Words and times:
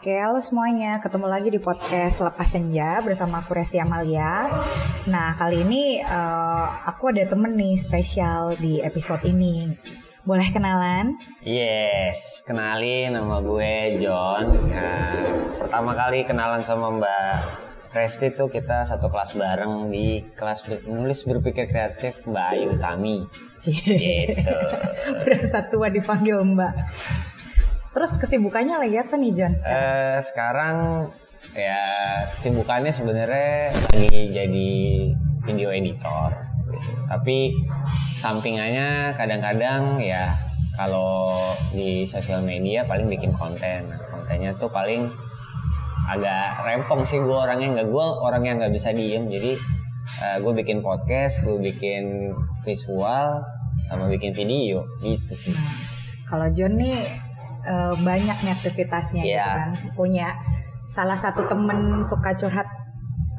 Oke, 0.00 0.16
halo 0.16 0.40
semuanya. 0.40 0.96
Ketemu 0.96 1.28
lagi 1.28 1.52
di 1.52 1.60
podcast 1.60 2.24
Lepas 2.24 2.56
Senja 2.56 3.04
bersama 3.04 3.44
aku 3.44 3.52
Resti 3.52 3.76
Amalia. 3.84 4.48
Nah, 5.04 5.36
kali 5.36 5.60
ini 5.60 6.00
uh, 6.00 6.88
aku 6.88 7.12
ada 7.12 7.28
temen 7.28 7.52
nih 7.52 7.76
spesial 7.76 8.56
di 8.56 8.80
episode 8.80 9.20
ini. 9.28 9.68
Boleh 10.24 10.48
kenalan? 10.56 11.20
Yes, 11.44 12.40
kenalin 12.48 13.12
nama 13.12 13.44
gue 13.44 14.00
John. 14.00 14.72
Nah, 14.72 15.12
pertama 15.60 15.92
kali 15.92 16.24
kenalan 16.24 16.64
sama 16.64 16.96
Mbak 16.96 17.36
Resti 17.92 18.32
tuh 18.32 18.48
kita 18.48 18.88
satu 18.88 19.12
kelas 19.12 19.36
bareng 19.36 19.92
di 19.92 20.24
kelas 20.32 20.64
menulis 20.88 21.28
berpikir 21.28 21.68
kreatif 21.68 22.24
Mbak 22.24 22.46
Ayu 22.56 22.72
Tami. 22.80 23.28
Gitu. 23.60 24.56
Berasa 25.28 25.68
tua 25.68 25.92
dipanggil 25.92 26.40
Mbak. 26.40 26.74
Terus 27.90 28.14
kesibukannya 28.22 28.78
lagi 28.78 28.96
apa 29.02 29.14
nih 29.18 29.32
John? 29.34 29.52
Uh, 29.66 30.22
sekarang 30.22 31.10
ya 31.50 31.82
kesibukannya 32.30 32.94
sebenarnya 32.94 33.74
lagi 33.90 34.30
jadi 34.30 34.70
video 35.42 35.68
editor. 35.74 36.30
Tapi 37.10 37.50
sampingannya 38.14 39.10
kadang-kadang 39.18 39.98
ya 39.98 40.38
kalau 40.78 41.34
di 41.74 42.06
sosial 42.06 42.46
media 42.46 42.86
paling 42.86 43.10
bikin 43.10 43.34
konten. 43.34 43.90
Nah, 43.90 43.98
kontennya 44.14 44.54
tuh 44.54 44.70
paling 44.70 45.10
agak 46.10 46.62
rempong 46.66 47.02
sih 47.06 47.18
gue 47.18 47.38
orangnya 47.38 47.82
nggak 47.82 47.88
gue 47.90 48.06
orang 48.22 48.42
yang 48.42 48.56
nggak 48.58 48.74
bisa 48.74 48.90
diem 48.90 49.30
jadi 49.30 49.54
uh, 50.18 50.36
gue 50.42 50.52
bikin 50.58 50.82
podcast 50.82 51.38
gue 51.46 51.54
bikin 51.70 52.34
visual 52.66 53.46
sama 53.86 54.10
bikin 54.10 54.34
video 54.34 54.82
gitu 55.06 55.34
sih 55.38 55.54
nah, 55.54 55.70
kalau 56.26 56.50
John 56.50 56.82
nih 56.82 57.29
uh, 57.66 57.94
banyak 58.00 58.36
nih 58.40 58.52
aktivitasnya 58.54 59.22
yeah. 59.22 59.28
gitu 59.28 59.36
iya. 59.36 59.56
kan. 59.56 59.70
Punya 59.96 60.28
salah 60.90 61.18
satu 61.18 61.46
temen 61.46 62.02
suka 62.02 62.34
curhat 62.34 62.66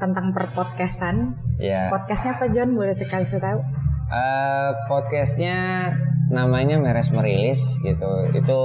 tentang 0.02 0.33
perpodcastan. 0.33 1.38
Yeah. 1.61 1.94
Podcastnya 1.94 2.38
apa 2.39 2.49
John? 2.49 2.73
Boleh 2.73 2.95
sekali 2.95 3.27
tahu? 3.30 3.59
Uh, 4.11 4.72
podcastnya 4.92 5.88
namanya 6.33 6.81
Meres 6.81 7.14
Merilis 7.14 7.61
gitu. 7.86 8.11
Itu 8.33 8.61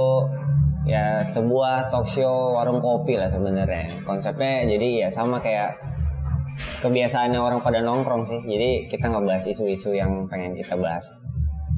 ya 0.87 1.21
sebuah 1.21 1.91
talk 1.91 2.07
show 2.07 2.57
warung 2.57 2.81
kopi 2.81 3.19
lah 3.19 3.29
sebenarnya. 3.29 4.01
Konsepnya 4.07 4.65
jadi 4.65 5.07
ya 5.07 5.09
sama 5.13 5.43
kayak 5.43 5.77
kebiasaannya 6.81 7.37
orang 7.37 7.59
pada 7.61 7.83
nongkrong 7.83 8.25
sih. 8.25 8.41
Jadi 8.43 8.89
kita 8.89 9.11
ngebahas 9.11 9.45
isu-isu 9.45 9.93
yang 9.93 10.25
pengen 10.31 10.55
kita 10.57 10.73
bahas 10.79 11.05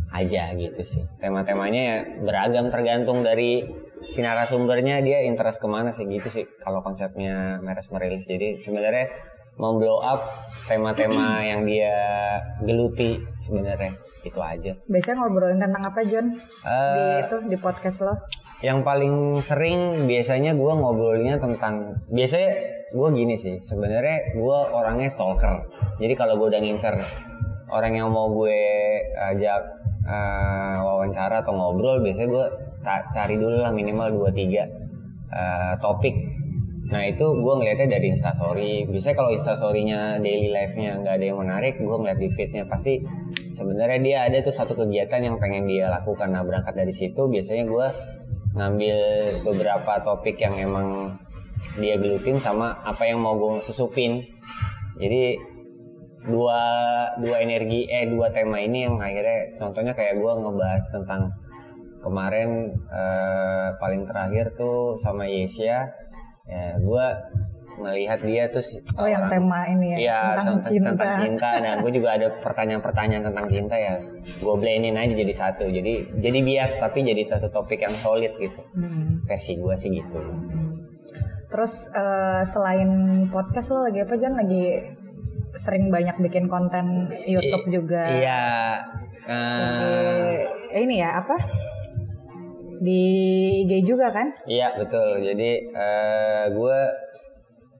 aja 0.09 0.53
gitu 0.57 0.81
sih. 0.81 1.03
Tema-temanya 1.21 1.81
ya 1.81 1.97
beragam 2.25 2.73
tergantung 2.73 3.21
dari 3.21 3.65
si 4.07 4.23
narasumbernya 4.23 5.03
dia 5.03 5.27
interest 5.27 5.59
ke 5.59 5.67
mana 5.67 5.91
sih 5.91 6.07
gitu 6.07 6.27
sih 6.31 6.45
kalau 6.63 6.81
konsepnya 6.81 7.59
Meres 7.61 7.91
merilis. 7.93 8.25
Jadi 8.25 8.57
sebenarnya 8.57 9.11
mau 9.59 9.75
blow 9.75 9.99
up 9.99 10.49
tema-tema 10.65 11.39
yang 11.51 11.67
dia 11.67 11.93
geluti 12.63 13.19
sebenarnya 13.35 13.93
itu 14.23 14.39
aja. 14.39 14.75
Biasanya 14.87 15.15
ngobrolin 15.23 15.59
tentang 15.59 15.83
apa 15.83 15.99
John? 16.07 16.35
Uh, 16.63 16.95
di 16.95 17.03
itu 17.23 17.37
di 17.47 17.57
podcast 17.59 18.03
lo? 18.03 18.15
Yang 18.59 18.79
paling 18.83 19.15
sering 19.39 19.79
biasanya 20.03 20.51
gue 20.51 20.73
ngobrolnya 20.75 21.39
tentang 21.39 22.03
biasanya 22.11 22.51
gue 22.91 23.07
gini 23.15 23.35
sih 23.39 23.55
sebenarnya 23.63 24.35
gue 24.35 24.59
orangnya 24.73 25.07
stalker. 25.07 25.63
Jadi 26.01 26.13
kalau 26.19 26.35
gue 26.35 26.51
udah 26.51 26.59
ngincer 26.59 26.95
orang 27.69 27.93
yang 27.97 28.09
mau 28.09 28.29
gue 28.33 28.59
ajak 29.33 29.61
uh, 30.05 30.75
wawancara 30.83 31.45
atau 31.45 31.53
ngobrol 31.53 32.01
biasanya 32.01 32.29
gue 32.29 32.45
cari 32.85 33.35
dulu 33.37 33.61
lah 33.61 33.71
minimal 33.73 34.29
2 34.29 34.33
3 34.33 34.65
uh, 35.29 35.73
topik. 35.77 36.15
Nah 36.89 37.05
itu 37.05 37.21
gue 37.21 37.53
ngeliatnya 37.53 38.01
dari 38.01 38.09
instastory. 38.09 38.89
Biasanya 38.89 39.15
kalau 39.15 39.29
instastorynya 39.29 40.17
daily 40.17 40.49
life-nya 40.49 40.97
nggak 40.97 41.21
ada 41.21 41.25
yang 41.29 41.37
menarik, 41.37 41.77
gue 41.77 41.97
ngeliat 42.01 42.17
di 42.17 42.29
feed-nya 42.33 42.65
pasti 42.65 42.97
sebenarnya 43.53 43.99
dia 44.01 44.17
ada 44.25 44.37
tuh 44.41 44.53
satu 44.53 44.73
kegiatan 44.73 45.21
yang 45.21 45.37
pengen 45.37 45.69
dia 45.69 45.85
lakukan. 45.93 46.33
Nah 46.33 46.41
berangkat 46.41 46.73
dari 46.73 46.93
situ 46.93 47.29
biasanya 47.29 47.69
gue 47.69 47.87
ngambil 48.57 48.97
beberapa 49.45 50.01
topik 50.01 50.41
yang 50.41 50.57
emang 50.57 51.13
dia 51.77 52.01
gelutin 52.01 52.41
sama 52.41 52.81
apa 52.81 53.05
yang 53.05 53.21
mau 53.21 53.37
gue 53.37 53.61
susupin. 53.61 54.25
Jadi 54.97 55.37
dua 56.27 56.61
dua 57.19 57.37
energi 57.39 57.87
eh 57.87 58.09
dua 58.11 58.27
tema 58.33 58.59
ini 58.59 58.83
yang 58.87 58.99
akhirnya 58.99 59.55
contohnya 59.55 59.93
kayak 59.95 60.19
gue 60.19 60.31
ngebahas 60.35 60.83
tentang 60.91 61.21
kemarin 61.99 62.75
eh, 62.91 63.67
paling 63.79 64.03
terakhir 64.07 64.55
tuh 64.55 64.99
sama 64.99 65.27
Yesia 65.27 65.87
ya 66.49 66.75
gue 66.79 67.05
melihat 67.79 68.19
dia 68.21 68.43
tuh 68.51 68.59
oh 68.99 69.07
orang, 69.07 69.11
yang 69.15 69.23
tema 69.31 69.59
ini 69.71 69.87
ya, 69.95 69.97
ya 69.97 70.19
tentang, 70.43 70.59
cinta. 70.59 70.89
tentang 70.93 71.13
cinta. 71.23 71.49
Nah 71.63 71.73
gue 71.79 71.91
juga 71.95 72.09
ada 72.19 72.27
pertanyaan-pertanyaan 72.43 73.23
tentang 73.31 73.47
cinta 73.47 73.75
ya. 73.79 73.95
Gue 74.43 74.55
blendin 74.59 74.99
aja 74.99 75.13
jadi 75.15 75.33
satu. 75.33 75.65
Jadi 75.71 76.19
jadi 76.19 76.39
bias 76.43 76.75
tapi 76.77 77.07
jadi 77.07 77.23
satu 77.25 77.47
topik 77.49 77.79
yang 77.79 77.95
solid 77.95 78.35
gitu. 78.37 78.59
Hmm. 78.75 79.23
versi 79.23 79.55
gue 79.55 79.75
sih 79.79 79.89
gitu. 79.95 80.19
Terus 81.49 81.89
uh, 81.95 82.45
selain 82.45 83.25
podcast 83.33 83.73
lo 83.73 83.87
lagi 83.89 84.05
apa 84.05 84.13
John? 84.19 84.37
Lagi 84.37 84.65
sering 85.57 85.89
banyak 85.89 86.17
bikin 86.21 86.45
konten 86.45 87.09
YouTube 87.25 87.65
I, 87.67 87.71
juga. 87.71 88.03
Iya. 88.09 88.43
Uh, 89.29 90.33
ini 90.73 91.01
ya 91.01 91.21
apa? 91.21 91.37
Di 92.79 93.03
IG 93.65 93.85
juga 93.85 94.09
kan? 94.09 94.33
Iya 94.45 94.77
betul. 94.77 95.21
Jadi 95.25 95.69
uh, 95.73 95.79
eh, 95.79 96.43
gue 96.53 96.77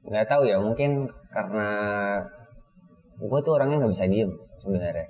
nggak 0.09 0.28
tahu 0.28 0.44
ya 0.50 0.57
mungkin 0.57 1.07
karena 1.30 1.69
gue 3.19 3.40
tuh 3.46 3.53
orangnya 3.53 3.86
nggak 3.86 3.94
bisa 3.94 4.09
diem 4.09 4.31
sebenarnya. 4.59 5.07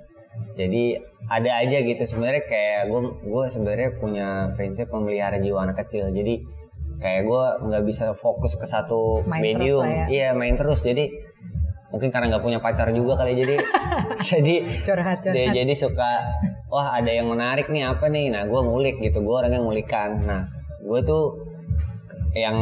Jadi 0.55 0.95
ada 1.27 1.51
aja 1.59 1.77
gitu 1.83 2.03
sebenarnya 2.05 2.43
kayak 2.47 2.81
gue 2.87 3.01
gue 3.27 3.43
sebenarnya 3.49 3.89
punya 3.99 4.27
prinsip 4.55 4.87
memelihara 4.93 5.41
jiwa 5.41 5.67
anak 5.67 5.83
kecil. 5.87 6.11
Jadi 6.13 6.43
kayak 6.99 7.25
gue 7.25 7.43
nggak 7.67 7.83
bisa 7.87 8.11
fokus 8.13 8.55
ke 8.59 8.67
satu 8.67 9.23
main 9.25 9.57
medium. 9.57 9.83
ya. 9.87 10.05
Iya 10.07 10.29
main 10.37 10.55
terus. 10.55 10.85
Jadi 10.85 11.28
mungkin 11.89 12.09
karena 12.13 12.37
nggak 12.37 12.43
punya 12.45 12.59
pacar 12.61 12.93
juga 12.93 13.25
kali 13.25 13.33
jadi 13.33 13.55
jadi 14.29 14.55
curhat, 14.85 15.25
curhat. 15.25 15.35
Dia, 15.35 15.47
jadi 15.53 15.73
suka 15.73 16.11
wah 16.69 16.93
ada 16.93 17.09
yang 17.09 17.29
menarik 17.29 17.67
nih 17.67 17.89
apa 17.89 18.05
nih? 18.07 18.29
Nah 18.29 18.45
gue 18.45 18.61
ngulik 18.61 19.01
gitu 19.01 19.25
gue 19.25 19.35
orangnya 19.35 19.61
ngulikan. 19.61 20.21
Nah 20.25 20.41
gue 20.85 20.99
tuh 21.01 21.49
yang 22.37 22.57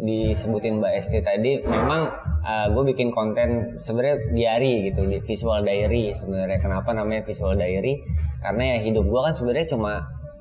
disebutin 0.00 0.80
Mbak 0.80 0.92
Esti 0.96 1.20
tadi 1.20 1.60
memang 1.60 2.08
uh, 2.40 2.66
gue 2.72 2.82
bikin 2.96 3.12
konten 3.12 3.76
sebenarnya 3.76 4.32
diary 4.32 4.88
gitu 4.88 5.04
di 5.04 5.20
visual 5.20 5.60
diary 5.60 6.16
sebenarnya. 6.16 6.58
Kenapa 6.64 6.96
namanya 6.96 7.28
visual 7.28 7.52
diary? 7.52 8.00
Karena 8.40 8.76
ya 8.76 8.88
hidup 8.88 9.04
gue 9.04 9.20
kan 9.20 9.34
sebenarnya 9.36 9.66
cuma 9.68 9.92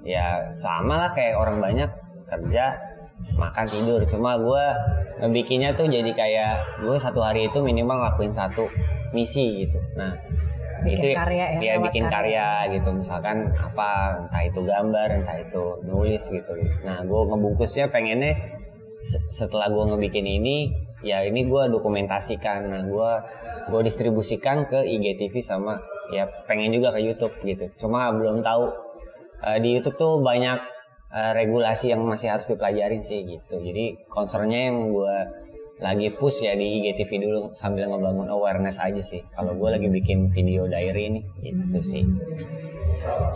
ya 0.08 0.48
sama 0.56 0.96
lah 0.96 1.12
kayak 1.12 1.36
orang 1.36 1.60
banyak 1.60 1.92
kerja 2.32 2.89
makan 3.36 3.66
tidur. 3.68 4.02
Cuma 4.08 4.40
gue 4.40 4.64
ngebikinnya 5.24 5.76
tuh 5.76 5.88
jadi 5.88 6.12
kayak 6.16 6.84
gue 6.84 6.96
satu 7.00 7.20
hari 7.24 7.48
itu 7.52 7.60
minimal 7.60 8.00
ngelakuin 8.00 8.34
satu 8.34 8.68
misi 9.12 9.68
gitu. 9.68 9.80
Nah 9.96 10.16
bikin 10.80 11.12
itu 11.12 11.20
karya 11.20 11.46
ya, 11.60 11.60
ya 11.60 11.74
bikin 11.84 12.04
karya. 12.08 12.48
karya 12.64 12.74
gitu. 12.80 12.90
Misalkan 12.96 13.52
apa 13.56 13.90
entah 14.26 14.44
itu 14.44 14.60
gambar 14.64 15.08
entah 15.24 15.38
itu 15.40 15.64
nulis 15.84 16.24
gitu. 16.28 16.52
Nah 16.88 17.04
gue 17.04 17.22
ngebungkusnya 17.28 17.92
pengennya 17.92 18.36
setelah 19.32 19.72
gue 19.72 19.84
ngebikin 19.96 20.28
ini 20.28 20.72
ya 21.04 21.24
ini 21.24 21.48
gue 21.48 21.64
dokumentasikan. 21.72 22.72
Nah 22.72 22.82
gue 22.88 23.12
gue 23.70 23.82
distribusikan 23.86 24.68
ke 24.68 24.84
IGTV 24.88 25.36
sama 25.44 25.80
ya 26.10 26.26
pengen 26.48 26.74
juga 26.74 26.96
ke 26.96 27.00
YouTube 27.04 27.36
gitu. 27.44 27.70
Cuma 27.78 28.10
belum 28.16 28.42
tahu 28.42 28.64
uh, 29.46 29.58
di 29.62 29.78
YouTube 29.78 29.96
tuh 30.00 30.14
banyak 30.24 30.79
uh, 31.14 31.32
regulasi 31.34 31.94
yang 31.94 32.06
masih 32.06 32.34
harus 32.34 32.46
dipelajarin 32.50 33.02
sih 33.02 33.26
gitu. 33.26 33.62
Jadi 33.62 34.10
concernnya 34.10 34.70
yang 34.70 34.94
gue 34.94 35.16
lagi 35.80 36.12
push 36.12 36.44
ya 36.44 36.60
di 36.60 36.84
IGTV 36.84 37.24
dulu 37.24 37.42
sambil 37.56 37.88
ngebangun 37.88 38.28
awareness 38.28 38.78
aja 38.84 39.00
sih. 39.00 39.24
Kalau 39.32 39.56
gue 39.56 39.70
lagi 39.72 39.88
bikin 39.88 40.28
video 40.32 40.68
diary 40.68 41.08
ini 41.08 41.22
gitu 41.40 41.80
sih. 41.80 42.04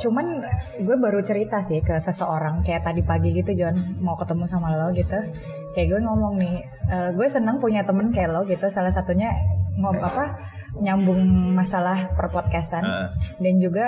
Cuman 0.03 0.43
gue 0.83 0.95
baru 0.99 1.23
cerita 1.23 1.63
sih 1.63 1.79
ke 1.79 1.95
seseorang 2.03 2.61
kayak 2.67 2.83
tadi 2.83 2.99
pagi 2.99 3.31
gitu 3.31 3.55
John 3.55 3.79
mau 4.03 4.19
ketemu 4.19 4.43
sama 4.45 4.75
lo 4.75 4.91
gitu. 4.91 5.15
Kayak 5.73 5.87
gue 5.97 5.99
ngomong 6.05 6.33
nih, 6.37 6.55
uh, 6.91 7.09
gue 7.15 7.27
seneng 7.31 7.57
punya 7.63 7.87
temen 7.87 8.11
kayak 8.11 8.35
lo 8.35 8.43
gitu. 8.43 8.67
Salah 8.67 8.91
satunya 8.91 9.31
ngob 9.79 9.97
apa 10.03 10.37
nyambung 10.83 11.21
masalah 11.53 12.11
perpodcastan 12.17 12.83
uh. 12.83 13.09
dan 13.39 13.55
juga 13.61 13.85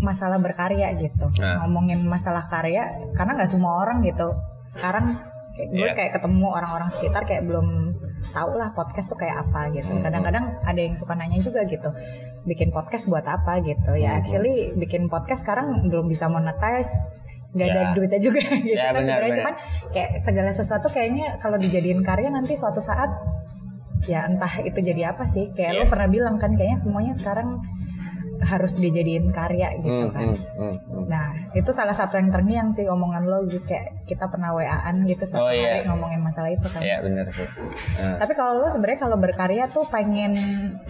masalah 0.00 0.36
berkarya 0.36 0.92
gitu 1.00 1.32
nah. 1.40 1.64
ngomongin 1.64 2.04
masalah 2.04 2.44
karya 2.52 2.88
karena 3.16 3.32
nggak 3.36 3.50
semua 3.50 3.80
orang 3.80 4.04
gitu 4.04 4.36
sekarang 4.68 5.16
kayak 5.56 5.68
gue 5.72 5.88
yeah. 5.88 5.96
kayak 5.96 6.12
ketemu 6.20 6.46
orang-orang 6.52 6.88
sekitar 6.92 7.24
kayak 7.24 7.48
belum 7.48 7.96
tau 8.36 8.52
lah 8.52 8.76
podcast 8.76 9.08
tuh 9.08 9.16
kayak 9.16 9.48
apa 9.48 9.72
gitu 9.72 9.88
hmm. 9.88 10.04
kadang-kadang 10.04 10.44
ada 10.60 10.80
yang 10.80 10.92
suka 10.98 11.16
nanya 11.16 11.40
juga 11.40 11.64
gitu 11.64 11.88
bikin 12.44 12.68
podcast 12.68 13.08
buat 13.08 13.24
apa 13.24 13.64
gitu 13.64 13.96
ya 13.96 14.12
hmm. 14.12 14.20
actually 14.20 14.56
bikin 14.76 15.08
podcast 15.08 15.40
sekarang 15.40 15.88
belum 15.88 16.12
bisa 16.12 16.28
monetize 16.28 16.92
nggak 17.56 17.68
ada 17.72 17.82
Ya. 17.88 17.92
duitnya 17.96 18.20
juga 18.20 18.40
gitu 18.68 18.76
Ya, 18.76 18.92
kan 18.92 19.00
benar, 19.00 19.16
sebenarnya 19.16 19.32
benar. 19.32 19.38
cuman 19.40 19.54
kayak 19.96 20.10
segala 20.20 20.50
sesuatu 20.52 20.86
kayaknya 20.92 21.26
kalau 21.40 21.56
dijadiin 21.56 22.04
karya 22.04 22.28
nanti 22.28 22.52
suatu 22.52 22.84
saat 22.84 23.08
ya 24.04 24.28
entah 24.28 24.60
itu 24.60 24.76
jadi 24.76 25.16
apa 25.16 25.24
sih 25.24 25.50
kayak 25.56 25.72
lo 25.72 25.82
Iya. 25.88 25.90
pernah 25.90 26.08
bilang 26.12 26.36
kan 26.36 26.52
kayaknya 26.52 26.78
semuanya 26.78 27.16
sekarang 27.16 27.64
harus 28.38 28.74
dijadiin 28.74 29.28
karya 29.28 29.72
gitu 29.76 29.88
Hmm, 29.88 30.10
kan 30.10 30.22
hmm, 30.26 30.36
hmm, 30.36 30.74
hmm. 30.84 31.04
nah 31.06 31.26
itu 31.50 31.70
salah 31.70 31.92
satu 31.92 32.14
yang 32.14 32.28
terngiang 32.28 32.68
sih 32.68 32.84
omongan 32.84 33.24
lo 33.24 33.44
gitu 33.44 33.62
kayak 33.62 34.04
kita 34.04 34.26
pernah 34.26 34.50
waan 34.50 35.04
gitu 35.04 35.22
satu 35.22 35.40
Oh, 35.40 35.48
hari 35.48 35.82
ngomongin 35.82 36.20
masalah 36.20 36.48
itu 36.48 36.66
kan 36.66 36.78
Iya 36.78 37.00
benar 37.00 37.26
sih. 37.28 37.48
Nah, 37.96 38.16
tapi 38.16 38.32
kalau 38.32 38.58
lo 38.58 38.66
sebenarnya 38.66 39.00
kalau 39.00 39.16
berkarya 39.16 39.64
tuh 39.68 39.84
pengen 39.86 40.32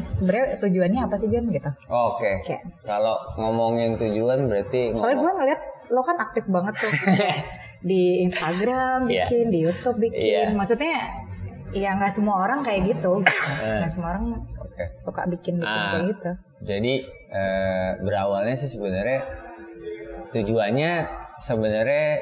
sebenarnya 0.08 0.58
tujuannya 0.58 1.00
apa 1.02 1.14
sih 1.14 1.26
Jon 1.26 1.46
gitu 1.46 1.70
Oke. 1.86 2.42
Kayak- 2.42 2.64
Kalau 2.82 3.14
ngomongin 3.36 3.94
tujuan 3.96 4.46
berarti 4.46 4.92
soalnya 4.92 5.14
gue 5.14 5.22
ngomong- 5.22 5.36
ngeliat 5.38 5.60
lo 5.86 6.02
kan 6.02 6.16
aktif 6.18 6.44
banget 6.46 6.74
tuh 6.76 6.92
di 7.84 8.22
Instagram 8.22 9.06
Iya. 9.06 9.24
bikin 9.24 9.46
di 9.48 9.58
YouTube 9.62 9.98
bikin 10.00 10.50
Iya. 10.50 10.52
maksudnya 10.52 10.96
ya 11.68 11.92
nggak 11.92 12.10
semua 12.10 12.40
orang 12.40 12.60
kayak 12.60 12.90
gitu 12.90 13.20
Eh. 13.20 13.78
nggak 13.78 13.90
semua 13.90 14.08
orang 14.12 14.24
Oke. 14.76 14.86
suka 15.00 15.24
bikin 15.24 15.56
bikin 15.56 15.64
Ah. 15.64 15.96
kayak 15.96 16.04
gitu 16.12 16.30
Jadi 16.68 16.94
eh, 17.32 17.90
berawalnya 18.04 18.52
sih 18.52 18.68
sebenarnya 18.68 19.24
tujuannya 20.36 20.92
sebenarnya 21.40 22.20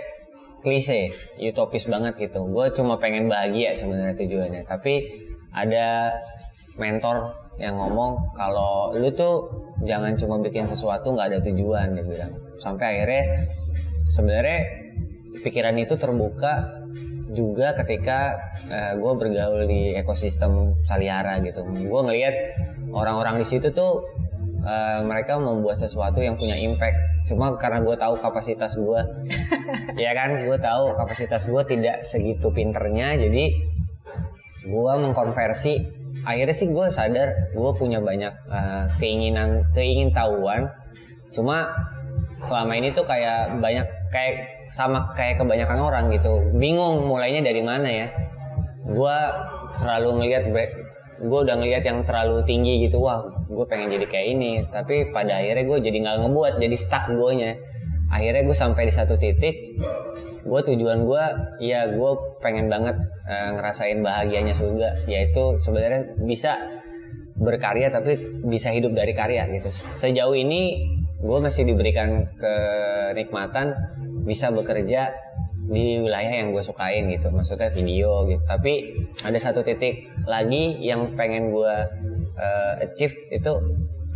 klise, 0.65 1.12
utopis 1.39 1.85
banget 1.85 2.17
gitu. 2.17 2.41
Gue 2.49 2.73
cuma 2.73 2.97
pengen 2.97 3.29
bahagia 3.29 3.77
sebenarnya 3.77 4.17
tujuannya. 4.17 4.62
Tapi 4.65 4.95
ada 5.53 6.15
mentor 6.81 7.37
yang 7.61 7.79
ngomong 7.79 8.35
kalau 8.35 8.91
lu 8.97 9.06
tuh 9.15 9.47
jangan 9.87 10.19
cuma 10.19 10.41
bikin 10.43 10.67
sesuatu 10.67 11.15
nggak 11.15 11.31
ada 11.31 11.39
tujuan 11.45 11.95
dia 11.95 12.03
bilang. 12.03 12.33
Sampai 12.59 12.99
akhirnya 12.99 13.45
sebenarnya 14.11 14.61
pikiran 15.45 15.77
itu 15.79 15.95
terbuka 15.95 16.83
juga 17.36 17.75
ketika 17.76 18.38
gue 18.96 19.12
bergaul 19.19 19.69
di 19.69 19.92
ekosistem 19.98 20.78
Saliara 20.88 21.36
gitu. 21.44 21.60
Gue 21.66 22.00
ngelihat 22.00 22.34
orang-orang 22.94 23.42
di 23.42 23.46
situ 23.46 23.75
tuh 23.75 24.06
eh, 24.64 25.00
mereka 25.04 25.36
membuat 25.36 25.76
sesuatu 25.76 26.22
yang 26.22 26.38
punya 26.38 26.56
impact. 26.56 26.96
Cuma 27.28 27.56
karena 27.56 27.81
gue 27.81 27.96
tahu 27.96 28.14
kapasitas 28.20 28.76
gue, 28.76 29.00
ya 30.04 30.12
kan, 30.12 30.44
gue 30.44 30.58
tahu 30.60 30.92
kapasitas 30.96 31.48
gue 31.48 31.62
tidak 31.64 32.04
segitu 32.04 32.52
pinternya, 32.52 33.16
jadi 33.16 33.44
gue 34.64 34.92
mengkonversi. 35.00 36.04
Akhirnya 36.25 36.56
sih 36.56 36.72
gue 36.72 36.88
sadar 36.88 37.52
gue 37.52 37.70
punya 37.76 38.00
banyak 38.00 38.32
eh, 38.48 38.84
keinginan, 39.00 39.69
keingintahuan. 39.76 40.72
Cuma 41.32 41.69
selama 42.40 42.76
ini 42.76 42.92
tuh 42.92 43.04
kayak 43.08 43.58
banyak 43.58 43.88
kayak 44.12 44.54
sama 44.70 45.12
kayak 45.16 45.40
kebanyakan 45.40 45.78
orang 45.81 46.05
gitu. 46.12 46.52
Bingung 46.56 47.05
mulainya 47.05 47.44
dari 47.44 47.62
mana 47.64 47.88
ya. 47.88 48.06
Gue 48.84 49.19
selalu 49.76 50.22
ngelihat 50.22 50.44
gue 51.25 51.40
udah 51.46 51.56
ngelihat 51.56 51.84
yang 51.87 52.05
terlalu 52.05 52.44
tinggi 52.44 52.87
gitu. 52.88 53.00
Wah 53.02 53.25
gue 53.49 53.64
pengen 53.69 53.93
jadi 53.93 54.06
kayak 54.08 54.26
ini. 54.38 54.50
Tapi 54.69 55.11
pada 55.12 55.40
akhirnya 55.40 55.64
gue 55.66 55.78
jadi 55.81 55.96
nggak 56.00 56.16
ngebuat 56.26 56.52
jadi 56.61 56.76
stuck 56.76 57.05
gue 57.11 57.31
nya 57.37 57.52
akhirnya 58.12 58.43
gue 58.46 58.56
sampai 58.56 58.82
di 58.87 58.94
satu 58.94 59.19
titik 59.19 59.56
gue 60.44 60.61
tujuan 60.61 61.08
gue 61.08 61.25
ya 61.64 61.88
gue 61.88 62.10
pengen 62.44 62.69
banget 62.69 62.94
eh, 63.25 63.50
ngerasain 63.56 64.00
bahagianya 64.05 64.55
surga. 64.56 65.08
Yaitu 65.08 65.56
sebenarnya 65.60 66.14
bisa 66.22 66.56
berkarya 67.34 67.90
tapi 67.90 68.14
bisa 68.46 68.70
hidup 68.70 68.94
dari 68.94 69.10
karya 69.17 69.50
gitu. 69.50 69.69
Sejauh 69.72 70.38
ini 70.38 70.78
gue 71.25 71.38
masih 71.40 71.64
diberikan 71.64 72.28
kenikmatan 72.37 73.72
bisa 74.25 74.50
bekerja 74.50 75.12
di 75.65 76.00
wilayah 76.00 76.44
yang 76.44 76.53
gue 76.53 76.61
sukain 76.61 77.09
gitu. 77.12 77.32
Maksudnya 77.32 77.73
video 77.73 78.29
gitu. 78.29 78.43
Tapi 78.44 79.05
ada 79.25 79.38
satu 79.41 79.65
titik 79.65 80.09
lagi 80.29 80.81
yang 80.81 81.17
pengen 81.17 81.53
gue 81.53 81.75
eh, 82.37 82.85
achieve 82.85 83.17
itu 83.32 83.53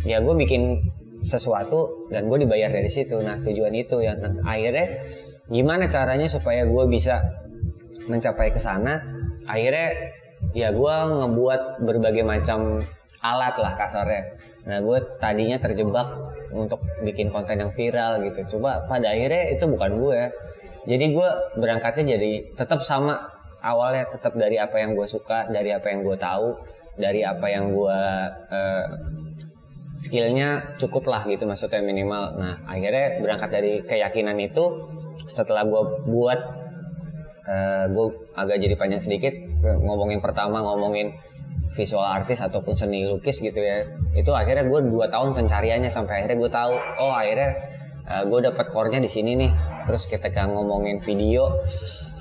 ya 0.05 0.21
gue 0.21 0.35
bikin 0.37 0.77
sesuatu 1.25 2.09
dan 2.13 2.29
gue 2.29 2.45
dibayar 2.45 2.69
dari 2.69 2.89
situ. 2.89 3.17
Nah 3.19 3.41
tujuan 3.41 3.73
itu 3.73 3.99
ya. 4.03 4.15
Nah, 4.15 4.45
akhirnya 4.45 5.03
gimana 5.49 5.89
caranya 5.89 6.29
supaya 6.29 6.63
gue 6.69 6.83
bisa 6.87 7.19
mencapai 8.05 8.53
ke 8.53 8.61
sana? 8.61 9.01
Akhirnya 9.49 10.13
ya 10.53 10.71
gue 10.71 10.95
ngebuat 11.19 11.83
berbagai 11.83 12.23
macam 12.23 12.85
alat 13.19 13.55
lah 13.59 13.73
kasarnya. 13.75 14.23
Nah 14.69 14.77
gue 14.85 14.97
tadinya 15.19 15.57
terjebak 15.59 16.07
untuk 16.53 16.81
bikin 17.05 17.29
konten 17.29 17.61
yang 17.61 17.71
viral 17.73 18.21
gitu. 18.25 18.57
Coba 18.57 18.85
pada 18.89 19.13
akhirnya 19.13 19.53
itu 19.53 19.65
bukan 19.69 19.91
gue. 20.01 20.21
Jadi 20.89 21.05
gue 21.13 21.29
berangkatnya 21.59 22.17
jadi 22.17 22.31
tetap 22.57 22.81
sama 22.81 23.19
awalnya 23.59 24.07
tetap 24.07 24.33
dari 24.33 24.55
apa 24.55 24.79
yang 24.79 24.95
gue 24.95 25.05
suka 25.05 25.51
dari 25.51 25.75
apa 25.75 25.91
yang 25.91 26.01
gue 26.07 26.17
tahu 26.17 26.55
dari 26.95 27.21
apa 27.21 27.45
yang 27.51 27.75
gue 27.75 27.99
eh, 28.49 28.85
skillnya 29.99 30.79
cukup 30.79 31.11
lah 31.11 31.27
gitu 31.27 31.45
maksudnya 31.45 31.83
minimal. 31.83 32.39
Nah 32.39 32.63
akhirnya 32.65 33.19
berangkat 33.19 33.49
dari 33.51 33.73
keyakinan 33.83 34.39
itu 34.39 34.89
setelah 35.27 35.67
gue 35.67 35.81
buat 36.07 36.39
eh, 37.45 37.85
gue 37.91 38.05
agak 38.33 38.57
jadi 38.57 38.75
panjang 38.79 39.03
sedikit 39.03 39.35
ngomongin 39.59 40.23
pertama 40.23 40.63
ngomongin 40.63 41.13
visual 41.73 42.03
artis 42.03 42.41
ataupun 42.41 42.73
seni 42.73 43.05
lukis 43.05 43.41
gitu 43.41 43.59
ya. 43.59 43.85
Itu 44.17 44.33
akhirnya 44.33 44.65
gue 44.65 44.79
dua 44.89 45.05
tahun 45.09 45.37
pencariannya 45.37 45.89
sampai 45.89 46.23
akhirnya 46.23 46.37
gue 46.37 46.51
tahu 46.51 46.73
oh 47.01 47.13
akhirnya 47.13 47.49
uh, 48.09 48.23
gue 48.25 48.39
dapat 48.49 48.65
core-nya 48.73 48.99
di 49.01 49.09
sini 49.09 49.37
nih. 49.37 49.51
Terus 49.85 50.05
ketika 50.09 50.45
ngomongin 50.49 51.01
video 51.01 51.49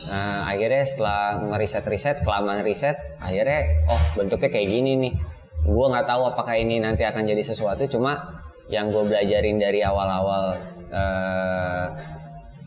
uh, 0.09 0.41
akhirnya 0.49 0.85
setelah 0.85 1.41
ngeriset 1.53 1.85
riset 1.89 2.17
kelamaan 2.25 2.65
riset 2.65 2.97
akhirnya 3.21 3.89
oh 3.89 4.01
bentuknya 4.17 4.51
kayak 4.53 4.69
gini 4.69 4.93
nih. 4.97 5.13
Gue 5.65 5.87
nggak 5.91 6.07
tahu 6.07 6.23
apakah 6.33 6.55
ini 6.57 6.81
nanti 6.81 7.05
akan 7.05 7.29
jadi 7.29 7.43
sesuatu 7.45 7.85
cuma 7.91 8.41
yang 8.69 8.93
gue 8.93 9.01
belajarin 9.01 9.57
dari 9.57 9.81
awal-awal 9.81 10.61
uh, 10.93 11.87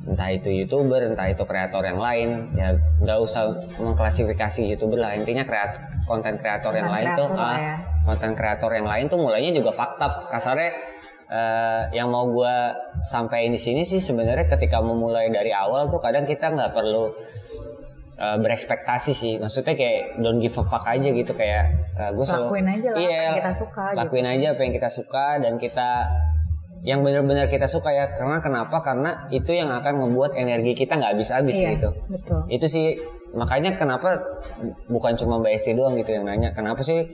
entah 0.01 0.29
itu 0.33 0.49
youtuber 0.49 0.97
entah 1.05 1.29
itu 1.29 1.43
kreator 1.45 1.85
yang 1.85 2.01
lain. 2.01 2.49
Ya 2.57 2.73
nggak 3.01 3.19
usah 3.21 3.53
mengklasifikasi 3.77 4.73
youtuber 4.73 4.97
lah. 4.97 5.13
Intinya 5.13 5.45
kreat 5.45 5.77
konten 6.09 6.41
kreator 6.41 6.73
yang 6.73 6.89
Konten 6.89 6.97
lain 7.05 7.17
tuh 7.17 7.29
lah 7.37 7.45
ah, 7.45 7.57
ya. 7.57 7.75
konten 8.05 8.31
kreator 8.33 8.71
yang 8.73 8.87
lain 8.89 9.05
tuh 9.05 9.19
mulainya 9.21 9.51
juga 9.53 9.71
fakta 9.77 10.27
kasarnya 10.33 10.71
eh, 11.29 11.81
yang 11.93 12.09
mau 12.09 12.25
gue 12.25 12.55
sampaikan 13.05 13.53
di 13.53 13.61
sini 13.61 13.85
sih 13.85 14.01
sebenarnya 14.01 14.49
ketika 14.49 14.81
memulai 14.81 15.29
dari 15.29 15.53
awal 15.53 15.87
tuh 15.93 16.01
kadang 16.01 16.25
kita 16.25 16.49
nggak 16.49 16.73
perlu 16.73 17.13
eh, 18.17 18.37
berekspektasi 18.41 19.13
sih. 19.13 19.33
Maksudnya 19.37 19.77
kayak 19.77 20.17
don't 20.17 20.41
give 20.41 20.57
a 20.57 20.65
fuck 20.65 20.83
aja 20.89 21.09
gitu. 21.13 21.31
Kayak 21.37 21.77
gue 22.17 22.25
Lakuin 22.25 22.65
aja 22.65 22.89
lah 22.89 22.97
apa 22.97 23.13
yang 23.13 23.37
kita 23.37 23.53
suka 23.53 23.83
gitu. 23.93 23.97
lakuin 24.01 24.27
aja 24.27 24.47
apa 24.57 24.61
yang 24.65 24.73
kita 24.73 24.89
suka 24.89 25.25
dan 25.37 25.53
kita 25.61 25.89
yang 26.81 27.05
benar-benar 27.05 27.45
kita 27.49 27.69
suka 27.69 27.93
ya. 27.93 28.09
Karena 28.13 28.41
kenapa? 28.41 28.81
Karena 28.81 29.29
itu 29.29 29.53
yang 29.53 29.69
akan 29.69 30.07
membuat 30.07 30.33
energi 30.33 30.73
kita 30.73 30.97
nggak 30.97 31.13
habis-habis 31.17 31.55
iya, 31.57 31.77
gitu. 31.77 31.89
betul. 32.09 32.41
Itu 32.49 32.65
sih 32.65 32.97
makanya 33.31 33.77
kenapa 33.77 34.19
bukan 34.89 35.15
cuma 35.15 35.39
Mbak 35.39 35.53
Esti 35.55 35.77
doang 35.77 35.93
gitu 35.97 36.11
yang 36.17 36.25
nanya. 36.25 36.57
Kenapa 36.57 36.81
sih 36.81 37.05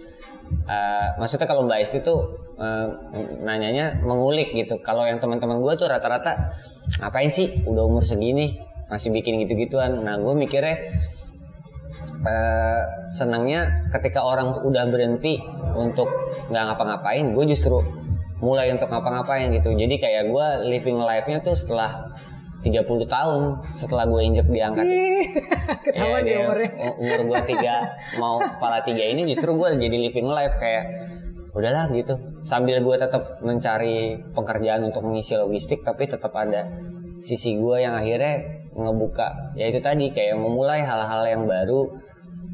eh, 0.67 1.07
maksudnya 1.19 1.47
kalau 1.51 1.67
Mbak 1.67 1.79
Esti 1.83 1.99
tuh 1.99 2.39
eh, 2.55 2.87
nanyanya 3.43 3.99
mengulik 4.07 4.55
gitu. 4.55 4.79
Kalau 4.79 5.03
yang 5.03 5.19
teman-teman 5.19 5.59
gue 5.59 5.73
tuh 5.75 5.91
rata-rata 5.91 6.55
ngapain 7.03 7.27
sih? 7.27 7.67
Udah 7.67 7.83
umur 7.83 8.07
segini 8.07 8.55
masih 8.87 9.11
bikin 9.11 9.43
gitu-gituan. 9.43 9.99
Nah 9.99 10.15
gue 10.15 10.31
mikirnya 10.31 10.79
eh, 12.23 12.81
senangnya 13.11 13.91
ketika 13.91 14.23
orang 14.23 14.63
udah 14.63 14.87
berhenti 14.87 15.43
untuk 15.75 16.07
nggak 16.47 16.63
ngapa-ngapain 16.71 17.35
gue 17.35 17.45
justru 17.51 18.06
mulai 18.37 18.69
untuk 18.69 18.87
ngapa-ngapain 18.87 19.49
gitu. 19.51 19.73
Jadi 19.73 19.95
kayak 19.97 20.29
gue 20.29 20.47
living 20.69 20.97
life-nya 20.97 21.41
tuh 21.41 21.57
setelah 21.57 22.13
30 22.61 22.83
tahun 23.07 23.41
setelah 23.77 24.03
gue 24.09 24.21
injek 24.23 24.47
di 24.49 24.59
angka 24.59 24.81
ketahuan 25.87 26.21
di 26.25 26.33
dia- 26.33 26.41
umurnya. 26.43 26.69
umur 26.99 27.19
gue 27.23 27.41
tiga 27.47 27.75
mau 28.17 28.41
kepala 28.41 28.81
tiga 28.81 29.03
ini 29.05 29.29
justru 29.29 29.53
gue 29.53 29.77
jadi 29.77 29.97
living 30.09 30.27
life 30.27 30.57
kayak 30.57 30.85
udahlah 31.53 31.89
gitu. 31.93 32.17
Sambil 32.43 32.81
gue 32.81 32.95
tetap 32.97 33.41
mencari 33.41 34.17
pekerjaan 34.33 34.85
untuk 34.85 35.05
mengisi 35.05 35.33
logistik 35.33 35.81
tapi 35.81 36.05
tetap 36.05 36.33
ada 36.33 36.65
sisi 37.17 37.57
gue 37.57 37.77
yang 37.81 37.97
akhirnya 37.97 38.41
ngebuka. 38.77 39.57
Ya 39.57 39.73
itu 39.73 39.81
tadi 39.81 40.13
kayak 40.13 40.37
memulai 40.37 40.85
hal-hal 40.85 41.25
yang 41.25 41.43
baru 41.49 41.89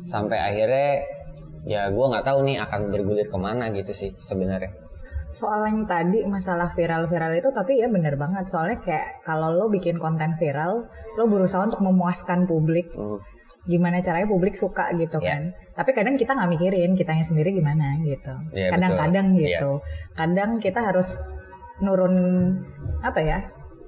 sampai 0.03 0.39
akhirnya 0.39 1.03
ya 1.63 1.87
gue 1.87 2.05
nggak 2.05 2.23
tahu 2.23 2.43
nih 2.43 2.59
akan 2.59 2.91
bergulir 2.91 3.27
ke 3.27 3.37
mana 3.39 3.71
gitu 3.71 3.91
sih 3.91 4.11
sebenarnya 4.19 4.71
soal 5.33 5.65
yang 5.65 5.83
tadi 5.83 6.21
masalah 6.23 6.69
viral-viral 6.71 7.33
itu 7.33 7.49
tapi 7.49 7.81
ya 7.81 7.89
bener 7.89 8.13
banget 8.15 8.45
soalnya 8.45 8.77
kayak 8.79 9.25
kalau 9.25 9.49
lo 9.49 9.65
bikin 9.67 9.97
konten 9.97 10.37
viral 10.37 10.85
lo 11.17 11.23
berusaha 11.25 11.65
untuk 11.65 11.81
memuaskan 11.81 12.45
publik 12.45 12.93
Hmm. 12.93 13.17
gimana 13.63 13.97
caranya 13.97 14.27
publik 14.27 14.53
suka 14.53 14.93
gitu 14.93 15.17
Iya. 15.17 15.27
kan 15.27 15.41
tapi 15.73 15.91
kadang 15.91 16.15
kita 16.15 16.31
nggak 16.31 16.51
mikirin 16.51 16.93
kitanya 16.93 17.25
sendiri 17.25 17.49
gimana 17.51 17.97
gitu 18.01 18.33
Iya, 18.53 18.69
kadang-kadang 18.71 19.27
betul. 19.31 19.41
gitu 19.41 19.71
kadang 20.13 20.49
kita 20.59 20.79
harus 20.83 21.09
nurun 21.79 22.15
apa 23.01 23.19
ya 23.19 23.39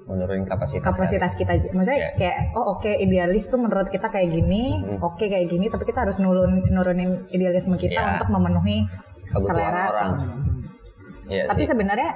menurunin 0.05 0.45
kapasitas 0.45 0.85
kapasitas 0.85 1.33
kita. 1.33 1.49
Maksudnya 1.73 1.97
Iya. 1.97 2.09
kayak 2.13 2.37
oh 2.53 2.77
oke 2.77 2.85
idealis 2.87 3.49
tuh 3.49 3.57
menurut 3.57 3.89
kita 3.89 4.05
kayak 4.05 4.29
gini, 4.29 4.77
Hmm. 4.77 5.01
oke 5.01 5.17
kayak 5.19 5.49
gini, 5.49 5.65
tapi 5.65 5.81
kita 5.81 6.05
harus 6.05 6.21
nurun 6.21 6.61
nurunin 6.69 7.25
idealisme 7.27 7.73
kita 7.73 7.97
Iya. 7.97 8.11
untuk 8.13 8.29
memenuhi 8.29 8.85
kebutuhan 9.25 9.49
selera. 9.49 9.83
orang 9.89 10.13
Iya 11.25 11.49
Tapi 11.49 11.63
sih. 11.65 11.69
sebenarnya 11.73 12.11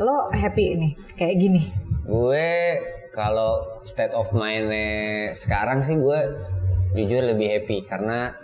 lo 0.00 0.32
happy 0.32 0.64
nih 0.74 0.92
kayak 1.14 1.36
gini. 1.38 1.62
gue 2.02 2.48
kalau 3.14 3.78
state 3.86 4.10
of 4.10 4.26
mind 4.34 4.66
sekarang 5.38 5.84
sih 5.84 5.94
gue 5.94 6.18
jujur 6.98 7.22
lebih 7.22 7.46
happy 7.46 7.86
karena 7.86 8.34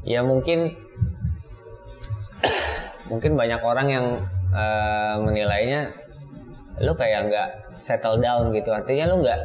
ya 0.00 0.24
mungkin 0.24 0.72
mungkin 3.10 3.36
banyak 3.36 3.60
orang 3.60 3.88
yang 3.92 4.06
eh, 4.48 5.16
menilainya 5.20 5.92
lu 6.80 6.96
kayak 6.96 7.28
nggak 7.28 7.48
settle 7.76 8.16
down 8.18 8.50
gitu 8.50 8.72
artinya 8.72 9.12
lu 9.12 9.20
nggak 9.22 9.40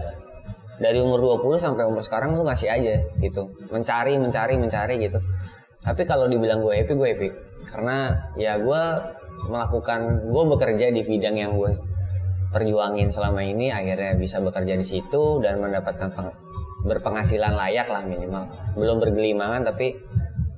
dari 0.79 1.03
umur 1.03 1.19
20 1.43 1.59
sampai 1.59 1.83
umur 1.85 1.99
sekarang 1.99 2.33
lu 2.33 2.47
masih 2.47 2.71
aja 2.71 3.03
gitu 3.19 3.51
mencari 3.67 4.15
mencari 4.15 4.55
mencari 4.55 4.95
gitu 4.97 5.19
tapi 5.83 6.03
kalau 6.03 6.27
dibilang 6.27 6.63
gue 6.63 6.75
happy 6.75 6.93
gue 6.93 7.07
happy 7.15 7.29
karena 7.69 7.97
ya 8.35 8.59
gue 8.59 8.83
melakukan 9.47 10.27
gue 10.27 10.43
bekerja 10.57 10.91
di 10.91 11.01
bidang 11.07 11.35
yang 11.39 11.55
gue 11.55 11.71
perjuangin 12.49 13.13
selama 13.13 13.45
ini 13.45 13.69
akhirnya 13.69 14.17
bisa 14.17 14.41
bekerja 14.41 14.73
di 14.75 14.85
situ 14.85 15.39
dan 15.39 15.61
mendapatkan 15.61 16.09
peng- 16.11 16.37
berpenghasilan 16.83 17.53
layak 17.55 17.87
lah 17.91 18.03
minimal. 18.03 18.47
Belum 18.75 18.97
bergelimangan 19.03 19.67
tapi 19.67 19.99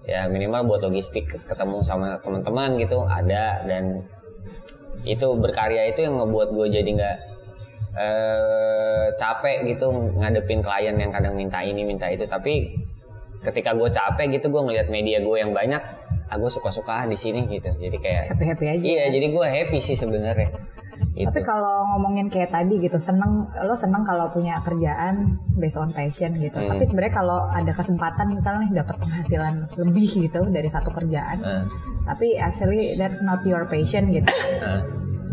ya 0.07 0.25
minimal 0.31 0.65
buat 0.67 0.81
logistik 0.87 1.29
ketemu 1.45 1.83
sama 1.83 2.17
teman-teman 2.23 2.79
gitu 2.79 3.03
ada. 3.03 3.65
Dan 3.67 4.05
itu 5.03 5.27
berkarya 5.35 5.91
itu 5.91 6.05
yang 6.05 6.21
ngebuat 6.21 6.49
gue 6.53 6.67
jadi 6.71 6.89
nggak 6.89 7.17
eh, 7.97 9.05
capek 9.17 9.57
gitu 9.67 9.91
ngadepin 10.21 10.61
klien 10.61 10.95
yang 10.95 11.11
kadang 11.11 11.35
minta 11.35 11.59
ini 11.59 11.83
minta 11.83 12.07
itu. 12.07 12.23
Tapi 12.23 12.71
ketika 13.41 13.73
gue 13.73 13.89
capek 13.89 14.37
gitu 14.37 14.53
gue 14.53 14.61
ngeliat 14.61 14.87
media 14.93 15.17
gue 15.21 15.37
yang 15.37 15.51
banyak 15.51 15.81
aku 16.31 16.47
suka-suka 16.47 17.09
di 17.09 17.17
sini 17.17 17.49
gitu 17.49 17.73
jadi 17.75 17.97
kayak 17.97 18.23
Happy 18.33 18.45
happy 18.47 18.65
aja. 18.69 18.83
iya 18.85 19.03
jadi 19.09 19.27
gue 19.33 19.45
happy 19.45 19.77
sih 19.81 19.97
sebenarnya 19.97 20.49
Gitu. 21.11 21.27
Tapi 21.27 21.41
kalau 21.43 21.83
ngomongin 21.95 22.29
kayak 22.31 22.53
tadi 22.53 22.77
gitu, 22.77 22.95
seneng 23.01 23.49
lo 23.65 23.73
seneng 23.75 24.05
kalau 24.05 24.29
punya 24.31 24.61
kerjaan 24.61 25.35
based 25.57 25.75
on 25.75 25.91
passion 25.91 26.37
gitu. 26.39 26.55
Hmm. 26.55 26.77
Tapi 26.77 26.83
sebenarnya 26.87 27.15
kalau 27.19 27.39
ada 27.51 27.71
kesempatan 27.73 28.31
misalnya 28.31 28.69
nih 28.69 28.73
dapat 28.85 28.95
penghasilan 29.01 29.55
lebih 29.81 30.07
gitu 30.29 30.41
dari 30.47 30.69
satu 30.69 30.93
kerjaan, 30.93 31.41
Nah, 31.41 31.65
tapi 32.05 32.37
actually 32.37 32.95
that's 32.95 33.19
not 33.25 33.41
your 33.43 33.65
passion 33.67 34.13
gitu. 34.13 34.29
nah, 34.61 34.85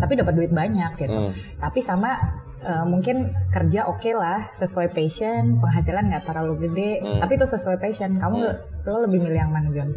tapi 0.03 0.12
dapat 0.19 0.35
duit 0.35 0.53
banyak 0.53 0.91
gitu. 0.99 1.12
hmm. 1.31 1.33
Tapi 1.61 1.79
sama 1.85 2.17
eh, 2.61 2.85
mungkin 2.85 3.17
kerja 3.49 3.87
oke 3.87 4.11
lah 4.12 4.50
sesuai 4.53 4.91
passion, 4.91 5.57
penghasilan 5.57 6.05
nggak 6.07 6.25
terlalu 6.25 6.55
gede, 6.65 6.91
Hmm. 6.99 7.19
tapi 7.19 7.35
itu 7.35 7.47
sesuai 7.47 7.77
passion. 7.77 8.17
Kamu 8.17 8.37
Hmm. 8.37 8.57
lo 8.85 8.99
lebih 9.05 9.19
milih 9.21 9.38
yang 9.38 9.50
mana 9.50 9.71
John? 9.71 9.91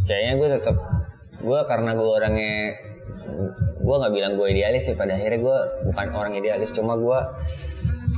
kayaknya 0.00 0.32
gue 0.34 0.48
tetap 0.52 0.76
gue 1.38 1.60
karena 1.64 1.90
gue 1.92 2.10
orangnya 2.10 2.54
gue 3.78 3.94
nggak 3.94 4.12
bilang 4.12 4.32
gue 4.34 4.46
idealis 4.50 4.82
sih 4.82 4.94
pada 4.94 5.14
akhirnya 5.14 5.38
gue 5.38 5.58
bukan 5.86 6.06
orang 6.10 6.32
idealis 6.34 6.72
cuma 6.72 6.96
gue 6.96 7.18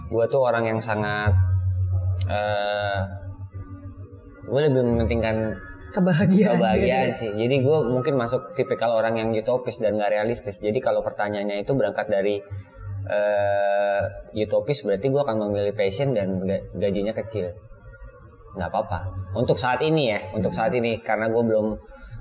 gue 0.09 0.25
tuh 0.27 0.41
orang 0.41 0.65
yang 0.65 0.81
sangat 0.81 1.37
eh 2.27 2.99
gue 4.43 4.61
lebih 4.63 4.83
mementingkan 4.83 5.53
Kebahagiaan. 5.93 6.57
kebahagiaan 6.57 7.09
gitu. 7.11 7.19
sih 7.21 7.31
jadi 7.37 7.57
gue 7.61 7.79
mungkin 7.85 8.15
masuk 8.17 8.57
tipikal 8.57 8.97
orang 8.97 9.15
yang 9.15 9.29
utopis 9.31 9.77
dan 9.77 9.95
gak 9.95 10.09
realistis 10.11 10.57
jadi 10.57 10.79
kalau 10.79 11.05
pertanyaannya 11.05 11.61
itu 11.61 11.73
berangkat 11.73 12.09
dari 12.09 12.41
eh 13.05 14.01
utopis 14.39 14.81
berarti 14.81 15.07
gue 15.07 15.19
akan 15.19 15.37
memilih 15.43 15.73
passion 15.73 16.11
dan 16.11 16.39
ga- 16.41 16.65
gajinya 16.77 17.11
kecil 17.15 17.51
nggak 18.53 18.69
apa-apa 18.69 18.99
untuk 19.35 19.57
saat 19.57 19.81
ini 19.81 20.11
ya 20.11 20.21
untuk 20.31 20.51
saat 20.51 20.71
ini 20.71 21.01
karena 21.01 21.27
gue 21.27 21.43
belum 21.43 21.67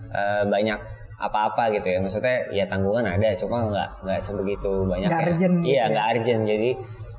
eh, 0.10 0.44
banyak 0.46 0.80
apa-apa 1.18 1.70
gitu 1.72 1.86
ya 1.88 2.00
maksudnya 2.00 2.50
ya 2.50 2.66
tanggungan 2.66 3.06
ada 3.06 3.36
cuma 3.36 3.68
nggak 3.68 3.90
nggak 4.02 4.20
sebegitu 4.20 4.72
banyak 4.84 5.06
Nggak 5.06 5.22
ya. 5.22 5.28
urgent 5.28 5.56
gitu 5.56 5.68
iya 5.68 5.78
ya. 5.78 5.86
nggak 5.88 6.06
urgent 6.12 6.42
jadi 6.46 6.70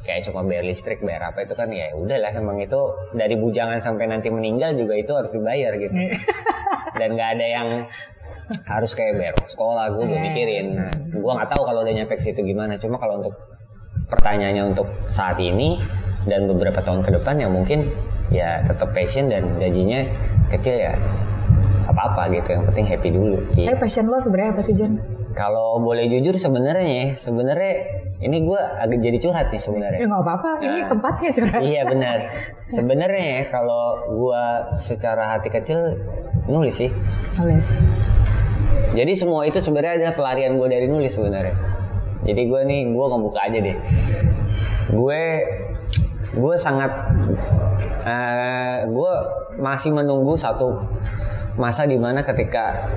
kayak 0.02 0.20
cuma 0.26 0.40
bayar 0.42 0.64
listrik 0.64 0.98
bayar 0.98 1.22
apa 1.24 1.46
itu 1.46 1.54
kan 1.54 1.70
ya 1.70 1.86
udahlah 1.94 2.34
emang 2.34 2.58
itu 2.58 2.80
dari 3.14 3.38
bujangan 3.38 3.78
sampai 3.78 4.10
nanti 4.10 4.26
meninggal 4.28 4.74
juga 4.74 4.94
itu 4.96 5.12
harus 5.12 5.30
dibayar 5.30 5.70
gitu 5.76 5.94
Iya. 5.94 6.18
dan 6.98 7.08
nggak 7.14 7.30
ada 7.32 7.46
yang 7.48 7.68
harus 8.62 8.92
kayak 8.92 9.12
bayar 9.14 9.34
sekolah 9.42 9.90
gue 9.90 10.02
belum 10.02 10.16
Eh. 10.16 10.24
mikirin 10.24 10.66
nah 10.74 10.90
gue 10.90 11.32
nggak 11.32 11.48
tahu 11.48 11.62
kalau 11.62 11.80
udah 11.80 11.94
nyampe 11.94 12.14
ke 12.14 12.24
situ 12.24 12.40
gimana 12.40 12.76
cuma 12.76 12.96
kalau 12.96 13.18
untuk 13.18 13.34
pertanyaannya 14.06 14.64
untuk 14.66 14.86
saat 15.06 15.36
ini 15.36 15.80
dan 16.24 16.44
beberapa 16.44 16.78
tahun 16.78 17.00
ke 17.00 17.10
depan 17.14 17.34
ya 17.36 17.48
mungkin 17.48 17.90
ya 18.28 18.62
tetap 18.62 18.92
passion 18.92 19.26
dan 19.26 19.56
gajinya 19.56 20.06
kecil 20.48 20.76
ya 20.78 20.94
apa 21.82 22.02
apa 22.08 22.22
gitu 22.30 22.48
yang 22.52 22.64
penting 22.64 22.86
happy 22.86 23.08
dulu 23.10 23.36
Tapi 23.48 23.58
Gitu. 23.58 23.74
passion 23.76 24.04
lo 24.06 24.16
sebenarnya 24.16 24.50
apa 24.52 24.62
sih 24.62 24.74
John? 24.74 24.94
kalau 25.32 25.80
boleh 25.80 26.04
jujur 26.06 26.36
sebenarnya 26.36 26.84
ya, 26.84 27.06
sebenarnya 27.16 27.72
ini 28.20 28.44
gue 28.44 28.52
agak 28.54 29.00
jadi 29.00 29.16
curhat 29.18 29.48
nih 29.48 29.58
sebenarnya 29.58 29.98
Ya 29.98 30.06
nggak 30.06 30.22
apa-apa, 30.22 30.50
ini 30.60 30.78
Nah. 30.78 30.88
tempatnya 30.88 31.30
curhat. 31.32 31.60
iya 31.62 31.82
benar 31.82 32.18
sebenarnya 32.76 33.24
ya 33.24 33.50
kalau 33.50 33.84
gue 34.14 34.42
secara 34.78 35.32
hati 35.32 35.48
kecil 35.48 35.96
nulis 36.46 36.76
sih 36.76 36.92
Nulis. 37.34 37.72
Jadi 38.92 39.12
semua 39.16 39.48
itu 39.48 39.56
sebenarnya 39.56 40.04
adalah 40.04 40.14
pelarian 40.14 40.60
gue 40.60 40.68
dari 40.68 40.86
nulis 40.86 41.12
sebenarnya. 41.16 41.56
Jadi 42.22 42.42
gue 42.44 42.60
nih, 42.62 42.80
gue 42.92 43.06
ngebuka 43.08 43.40
aja 43.40 43.58
deh. 43.58 43.76
Gue, 44.92 45.22
gue 46.36 46.54
sangat, 46.60 46.92
eh 48.04 48.84
gue 48.86 49.12
masih 49.58 49.90
menunggu 49.96 50.36
satu 50.36 50.76
masa 51.56 51.88
di 51.88 51.96
mana 51.96 52.20
ketika 52.24 52.88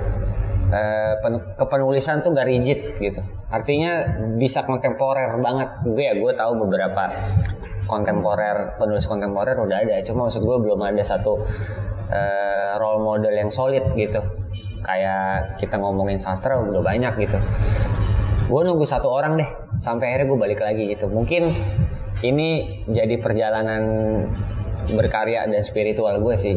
pen- 1.22 1.44
kepenulisan 1.56 2.20
tuh 2.20 2.36
gak 2.36 2.46
rigid 2.48 2.98
gitu. 3.00 3.20
Artinya 3.48 4.04
bisa 4.36 4.62
kontemporer 4.66 5.38
banget. 5.40 5.68
Gue 5.86 6.02
ya, 6.06 6.14
gue 6.14 6.32
tahu 6.36 6.52
beberapa 6.66 7.08
kontemporer, 7.86 8.74
penulis 8.76 9.06
kontemporer 9.06 9.54
udah 9.56 9.78
ada. 9.80 10.02
Cuma 10.02 10.26
maksud 10.26 10.42
gue 10.42 10.58
belum 10.58 10.80
ada 10.82 11.02
satu 11.02 11.38
eh, 12.10 12.72
role 12.78 13.02
model 13.02 13.34
yang 13.34 13.50
solid 13.50 13.82
gitu. 13.94 14.18
Kayak 14.86 15.58
kita 15.58 15.82
ngomongin 15.82 16.22
sastra 16.22 16.62
udah 16.62 16.78
banyak 16.78 17.26
gitu. 17.26 17.38
Gue 18.46 18.60
nunggu 18.62 18.86
satu 18.86 19.10
orang 19.10 19.34
deh, 19.34 19.50
sampai 19.82 20.14
akhirnya 20.14 20.30
gue 20.30 20.38
balik 20.38 20.60
lagi 20.62 20.86
gitu. 20.94 21.10
Mungkin 21.10 21.50
ini 22.22 22.78
jadi 22.86 23.18
perjalanan 23.18 23.82
berkarya 24.86 25.50
dan 25.50 25.62
spiritual 25.66 26.22
gue 26.22 26.34
sih. 26.38 26.54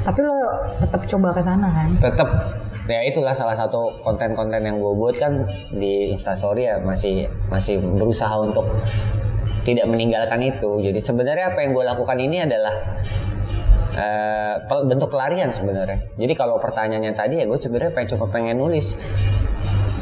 Tapi 0.00 0.18
lo 0.24 0.34
tetap 0.80 1.04
coba 1.04 1.28
ke 1.36 1.42
sana 1.44 1.68
kan? 1.68 1.88
Tetap 2.00 2.28
ya 2.88 3.04
itulah 3.06 3.36
salah 3.36 3.54
satu 3.54 3.92
konten-konten 4.02 4.64
yang 4.64 4.80
gue 4.80 4.92
buat 4.96 5.14
kan 5.20 5.44
di 5.70 6.10
Instastory 6.10 6.66
ya 6.66 6.80
masih 6.80 7.28
masih 7.52 7.78
berusaha 7.78 8.32
untuk 8.40 8.64
tidak 9.62 9.86
meninggalkan 9.86 10.42
itu. 10.42 10.82
Jadi 10.82 10.98
sebenarnya 10.98 11.54
apa 11.54 11.62
yang 11.62 11.76
gue 11.76 11.84
lakukan 11.86 12.18
ini 12.18 12.42
adalah 12.42 12.74
eh, 13.92 14.54
pel- 14.66 14.86
bentuk 14.88 15.08
pelarian 15.08 15.48
sebenarnya. 15.48 15.98
Jadi 16.16 16.32
kalau 16.32 16.56
pertanyaannya 16.58 17.12
tadi 17.12 17.40
ya 17.40 17.44
gue 17.44 17.58
sebenarnya 17.58 17.92
pengen 17.92 18.08
cuma 18.16 18.26
pengen 18.28 18.56
nulis. 18.58 18.96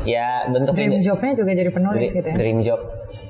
Ya 0.00 0.49
bentuk 0.49 0.73
Dream 0.73 1.04
jobnya 1.04 1.37
juga 1.37 1.52
jadi 1.52 1.68
penulis 1.68 2.09
Dre- 2.09 2.16
gitu 2.16 2.28
ya? 2.32 2.37
dream 2.37 2.59
job 2.64 2.80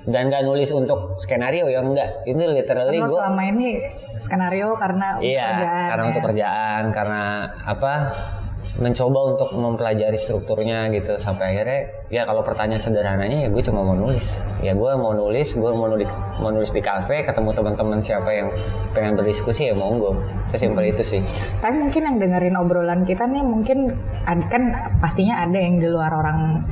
dan 0.07 0.33
gak 0.33 0.47
nulis 0.47 0.71
untuk 0.73 1.21
skenario 1.21 1.69
ya 1.69 1.85
enggak 1.85 2.25
ini 2.25 2.57
literally 2.57 3.05
gue 3.05 3.11
selama 3.11 3.43
ini 3.45 3.85
skenario 4.17 4.73
karena 4.75 5.21
iya 5.21 5.45
kerjaan 5.45 5.89
karena 5.91 6.01
ya? 6.01 6.09
untuk 6.09 6.23
kerjaan 6.25 6.83
karena 6.89 7.23
apa 7.69 7.93
mencoba 8.79 9.35
untuk 9.35 9.51
mempelajari 9.59 10.15
strukturnya 10.15 10.87
gitu 10.95 11.19
sampai 11.19 11.57
akhirnya 11.57 11.81
ya 12.07 12.23
kalau 12.23 12.47
pertanyaan 12.47 12.79
sederhananya 12.79 13.47
ya 13.47 13.49
gue 13.51 13.63
cuma 13.67 13.83
mau 13.83 13.99
nulis 13.99 14.39
ya 14.63 14.71
gue 14.77 14.91
mau 14.95 15.11
nulis 15.11 15.59
gue 15.59 15.71
mau 15.75 15.91
nulis 15.91 16.07
mau 16.39 16.55
nulis 16.55 16.71
di 16.71 16.79
kafe 16.79 17.27
ketemu 17.27 17.51
teman-teman 17.51 17.99
siapa 17.99 18.31
yang 18.31 18.49
pengen 18.95 19.19
berdiskusi 19.19 19.71
ya 19.71 19.75
monggo 19.75 20.15
sesimpel 20.47 20.87
itu 20.87 21.03
sih 21.03 21.23
Tapi 21.59 21.77
mungkin 21.83 22.03
yang 22.07 22.17
dengerin 22.23 22.57
obrolan 22.57 23.03
kita 23.03 23.27
nih 23.27 23.43
mungkin 23.43 23.91
kan 24.27 24.63
pastinya 25.03 25.43
ada 25.43 25.59
yang 25.59 25.83
di 25.83 25.91
luar 25.91 26.15
orang 26.15 26.63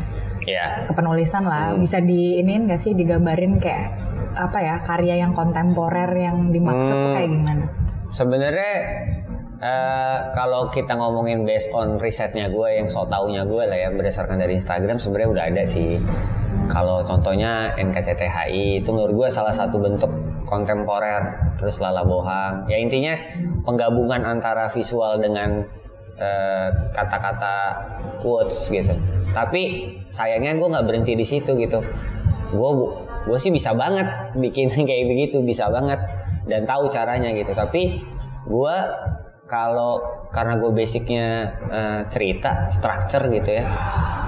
ya 0.48 0.88
kepenulisan 0.88 1.44
lah. 1.44 1.76
Hmm. 1.76 1.84
Bisa 1.84 2.00
diinin 2.00 2.64
gak 2.64 2.80
sih 2.80 2.96
digambarin 2.96 3.60
kayak 3.60 3.92
apa 4.38 4.58
ya 4.62 4.74
karya 4.80 5.14
yang 5.20 5.36
kontemporer 5.36 6.08
yang 6.16 6.48
dimaksud 6.48 6.94
Hmm. 6.94 7.14
kayak 7.18 7.28
gimana? 7.28 7.64
Sebenarnya 8.08 8.74
eh, 9.58 10.18
kalau 10.34 10.70
kita 10.70 10.94
ngomongin 10.94 11.42
based 11.42 11.70
on 11.74 11.98
risetnya 11.98 12.50
gue 12.50 12.68
yang 12.78 12.88
so 12.90 13.06
taunya 13.06 13.42
gue 13.42 13.62
lah 13.62 13.78
ya 13.78 13.88
berdasarkan 13.90 14.38
dari 14.38 14.58
Instagram 14.58 14.98
sebenarnya 14.98 15.28
udah 15.34 15.44
ada 15.50 15.62
sih. 15.66 15.98
Kalau 16.68 17.00
contohnya 17.00 17.72
NKCTHI 17.80 18.84
itu 18.84 18.90
menurut 18.92 19.24
gue 19.24 19.28
salah 19.32 19.54
satu 19.54 19.80
bentuk 19.80 20.12
kontemporer 20.44 21.54
terus 21.56 21.80
Lala 21.80 22.04
Bohang. 22.04 22.68
Ya 22.68 22.76
intinya 22.76 23.16
penggabungan 23.64 24.24
antara 24.24 24.68
visual 24.68 25.16
dengan 25.20 25.64
eh, 26.20 26.68
kata-kata 26.92 27.56
quotes 28.20 28.68
gitu. 28.68 28.92
Tapi 29.32 29.92
sayangnya 30.12 30.60
gue 30.60 30.68
nggak 30.68 30.86
berhenti 30.86 31.12
di 31.16 31.24
situ 31.24 31.56
gitu. 31.56 31.80
Gue 32.52 32.70
gue 33.28 33.38
sih 33.38 33.52
bisa 33.52 33.76
banget 33.76 34.08
bikin 34.40 34.72
kayak 34.88 35.04
begitu 35.08 35.44
bisa 35.44 35.68
banget 35.68 36.00
dan 36.48 36.64
tahu 36.64 36.88
caranya 36.88 37.28
gitu 37.36 37.52
tapi 37.52 38.00
gue 38.48 38.76
kalau 39.48 39.98
karena 40.28 40.60
gue 40.60 40.70
basicnya 40.70 41.56
uh, 41.72 42.00
cerita 42.12 42.68
structure 42.68 43.26
gitu 43.32 43.50
ya 43.58 43.64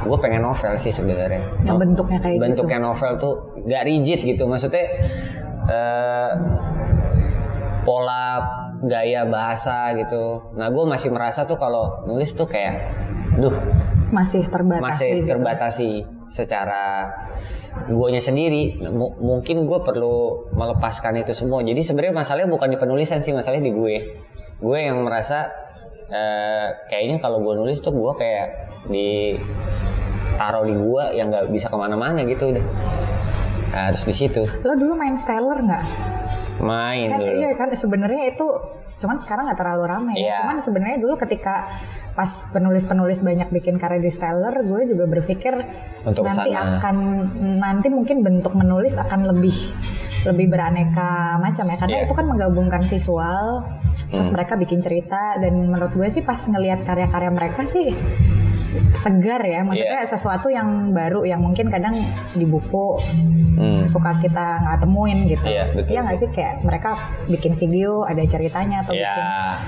gue 0.00 0.19
pengen 0.19 0.43
novel 0.43 0.81
sih 0.81 0.91
sebenarnya 0.91 1.45
yang 1.62 1.77
bentuknya 1.77 2.19
kayak 2.19 2.41
gitu. 2.41 2.45
bentuknya 2.49 2.79
gitu. 2.81 2.89
novel 2.89 3.12
tuh 3.21 3.35
gak 3.69 3.83
rigid 3.85 4.21
gitu 4.25 4.49
maksudnya 4.49 4.87
uh, 5.69 6.31
pola 7.85 8.41
gaya 8.81 9.29
bahasa 9.29 9.93
gitu 10.00 10.57
nah 10.57 10.73
gue 10.73 10.85
masih 10.89 11.12
merasa 11.12 11.45
tuh 11.45 11.61
kalau 11.61 12.00
nulis 12.09 12.33
tuh 12.33 12.49
kayak 12.49 12.81
duh 13.37 13.53
masih 14.11 14.49
terbatasi 14.49 14.83
masih 14.83 15.12
gitu. 15.21 15.29
terbatasi 15.29 15.91
secara 16.33 17.12
guanya 17.91 18.23
sendiri 18.23 18.79
M 18.83 18.99
mungkin 19.21 19.67
gue 19.69 19.79
perlu 19.85 20.49
melepaskan 20.55 21.23
itu 21.23 21.35
semua 21.37 21.62
jadi 21.62 21.79
sebenarnya 21.83 22.15
masalahnya 22.15 22.49
bukan 22.50 22.69
di 22.73 22.79
penulisan 22.79 23.23
sih 23.23 23.31
masalahnya 23.31 23.71
di 23.71 23.75
gue 23.75 23.97
gue 24.61 24.79
yang 24.79 25.00
merasa 25.02 25.49
uh, 26.12 26.69
kayaknya 26.93 27.19
kalau 27.25 27.40
gue 27.40 27.55
nulis 27.57 27.81
tuh 27.81 27.97
gue 27.97 28.12
kayak 28.21 28.47
di 28.93 29.40
taruh 30.37 30.64
di 30.64 30.76
gue 30.76 31.05
yang 31.17 31.33
nggak 31.33 31.52
bisa 31.52 31.69
ke 31.69 31.76
mana-mana 31.76 32.25
gitu 32.25 32.52
udah. 32.52 32.64
Nah, 33.71 33.83
harus 33.93 34.02
di 34.02 34.14
situ. 34.17 34.43
Lo 34.67 34.75
dulu 34.75 34.99
main 34.99 35.14
stellar 35.14 35.59
nggak? 35.62 35.85
Main 36.61 37.09
kan, 37.12 37.19
dulu. 37.25 37.33
iya 37.40 37.50
kan 37.57 37.69
sebenarnya 37.73 38.37
itu 38.37 38.47
cuman 39.00 39.17
sekarang 39.17 39.49
nggak 39.49 39.61
terlalu 39.64 39.85
ramai 39.88 40.14
yeah. 40.21 40.45
cuman 40.45 40.61
sebenarnya 40.61 40.99
dulu 41.00 41.17
ketika 41.17 41.73
pas 42.21 42.53
penulis-penulis 42.53 43.25
banyak 43.25 43.49
bikin 43.49 43.81
karya 43.81 43.97
di 43.97 44.12
Stellar 44.12 44.53
gue 44.61 44.93
juga 44.93 45.09
berpikir 45.09 45.57
Untuk 46.05 46.29
nanti 46.29 46.53
sana. 46.53 46.77
akan 46.77 46.97
nanti 47.57 47.89
mungkin 47.89 48.21
bentuk 48.21 48.53
menulis 48.53 49.00
akan 49.00 49.33
lebih 49.33 49.57
lebih 50.29 50.53
beraneka 50.53 51.41
macam 51.41 51.65
ya 51.65 51.81
karena 51.81 51.97
yeah. 51.97 52.05
itu 52.05 52.12
kan 52.12 52.29
menggabungkan 52.29 52.85
visual 52.93 53.65
terus 54.12 54.29
hmm. 54.29 54.37
mereka 54.37 54.61
bikin 54.61 54.85
cerita 54.85 55.41
dan 55.41 55.65
menurut 55.65 55.97
gue 55.97 56.12
sih 56.12 56.21
pas 56.21 56.37
ngelihat 56.37 56.85
karya-karya 56.85 57.33
mereka 57.33 57.65
sih 57.65 57.89
segar 59.00 59.41
ya 59.41 59.65
maksudnya 59.65 60.05
yeah. 60.05 60.12
sesuatu 60.12 60.53
yang 60.53 60.93
baru 60.93 61.25
yang 61.25 61.41
mungkin 61.41 61.73
kadang 61.73 61.97
di 62.37 62.45
buku 62.45 63.00
hmm. 63.61 63.83
suka 63.87 64.17
kita 64.23 64.62
nggak 64.65 64.79
temuin 64.83 65.19
gitu 65.29 65.47
yeah, 65.47 65.67
betul, 65.73 65.93
ya 65.93 66.00
nggak 66.05 66.19
sih 66.19 66.29
kayak 66.33 66.65
mereka 66.65 66.91
bikin 67.29 67.53
video 67.59 68.05
ada 68.09 68.23
ceritanya 68.25 68.87
atau 68.87 68.93
yeah. 68.97 69.05
bikin 69.05 69.27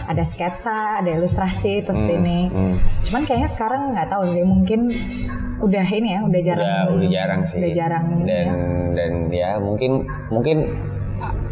ada 0.08 0.24
sketsa 0.24 0.78
ada 1.04 1.10
ilustrasi 1.12 1.84
terus 1.84 2.02
hmm. 2.08 2.18
ini 2.22 2.38
hmm. 2.48 2.74
cuman 3.06 3.22
kayaknya 3.28 3.50
sekarang 3.50 3.82
nggak 3.92 4.08
tahu 4.10 4.22
sih 4.32 4.42
mungkin 4.42 4.80
udah 5.62 5.86
ini 5.86 6.08
ya 6.18 6.20
udah 6.26 6.40
jarang 6.42 6.66
udah, 6.66 6.82
udah 6.98 7.08
jarang 7.10 7.40
sih 7.46 7.58
udah 7.62 7.72
jarang 7.76 8.04
dan 8.26 8.46
ya. 8.46 8.54
dan 8.98 9.12
ya 9.30 9.50
mungkin 9.62 9.92
mungkin 10.32 10.56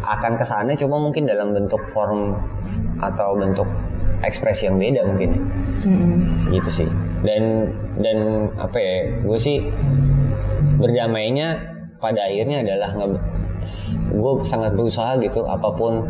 akan 0.03 0.35
ke 0.35 0.43
sana 0.43 0.75
cuma 0.75 0.99
mungkin 0.99 1.23
dalam 1.23 1.55
bentuk 1.55 1.79
form 1.87 2.35
atau 2.99 3.39
bentuk 3.39 3.67
ekspresi 4.21 4.67
yang 4.67 4.77
beda 4.77 5.01
mungkin 5.07 5.31
mm-hmm. 5.85 6.51
gitu 6.59 6.83
sih 6.83 6.89
dan 7.23 7.71
dan 8.01 8.49
apa 8.59 8.77
ya 8.77 8.95
gue 9.23 9.39
sih 9.39 9.57
berdamainya 10.77 11.61
pada 12.01 12.25
akhirnya 12.25 12.65
adalah 12.65 12.89
nge 12.97 13.07
gue 14.11 14.31
sangat 14.49 14.73
berusaha 14.73 15.21
gitu 15.21 15.45
apa 15.45 15.69
pun 15.77 16.01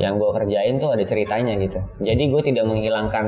yang 0.00 0.16
gue 0.16 0.30
kerjain 0.32 0.80
tuh 0.80 0.96
ada 0.96 1.04
ceritanya 1.04 1.54
gitu. 1.60 1.78
Jadi 2.00 2.32
gue 2.32 2.42
tidak 2.42 2.64
menghilangkan 2.64 3.26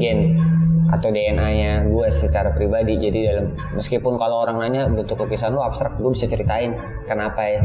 gen 0.00 0.40
atau 0.88 1.08
DNA-nya 1.12 1.86
gue 1.88 2.06
secara 2.08 2.52
pribadi. 2.56 2.96
Jadi 2.96 3.28
dalam 3.28 3.46
meskipun 3.76 4.16
kalau 4.16 4.44
orang 4.48 4.56
nanya 4.60 4.88
bentuk 4.88 5.20
lukisan 5.20 5.52
lu 5.52 5.60
abstrak 5.60 6.00
gue 6.00 6.10
bisa 6.10 6.24
ceritain 6.24 6.72
kenapa 7.04 7.44
ya. 7.44 7.60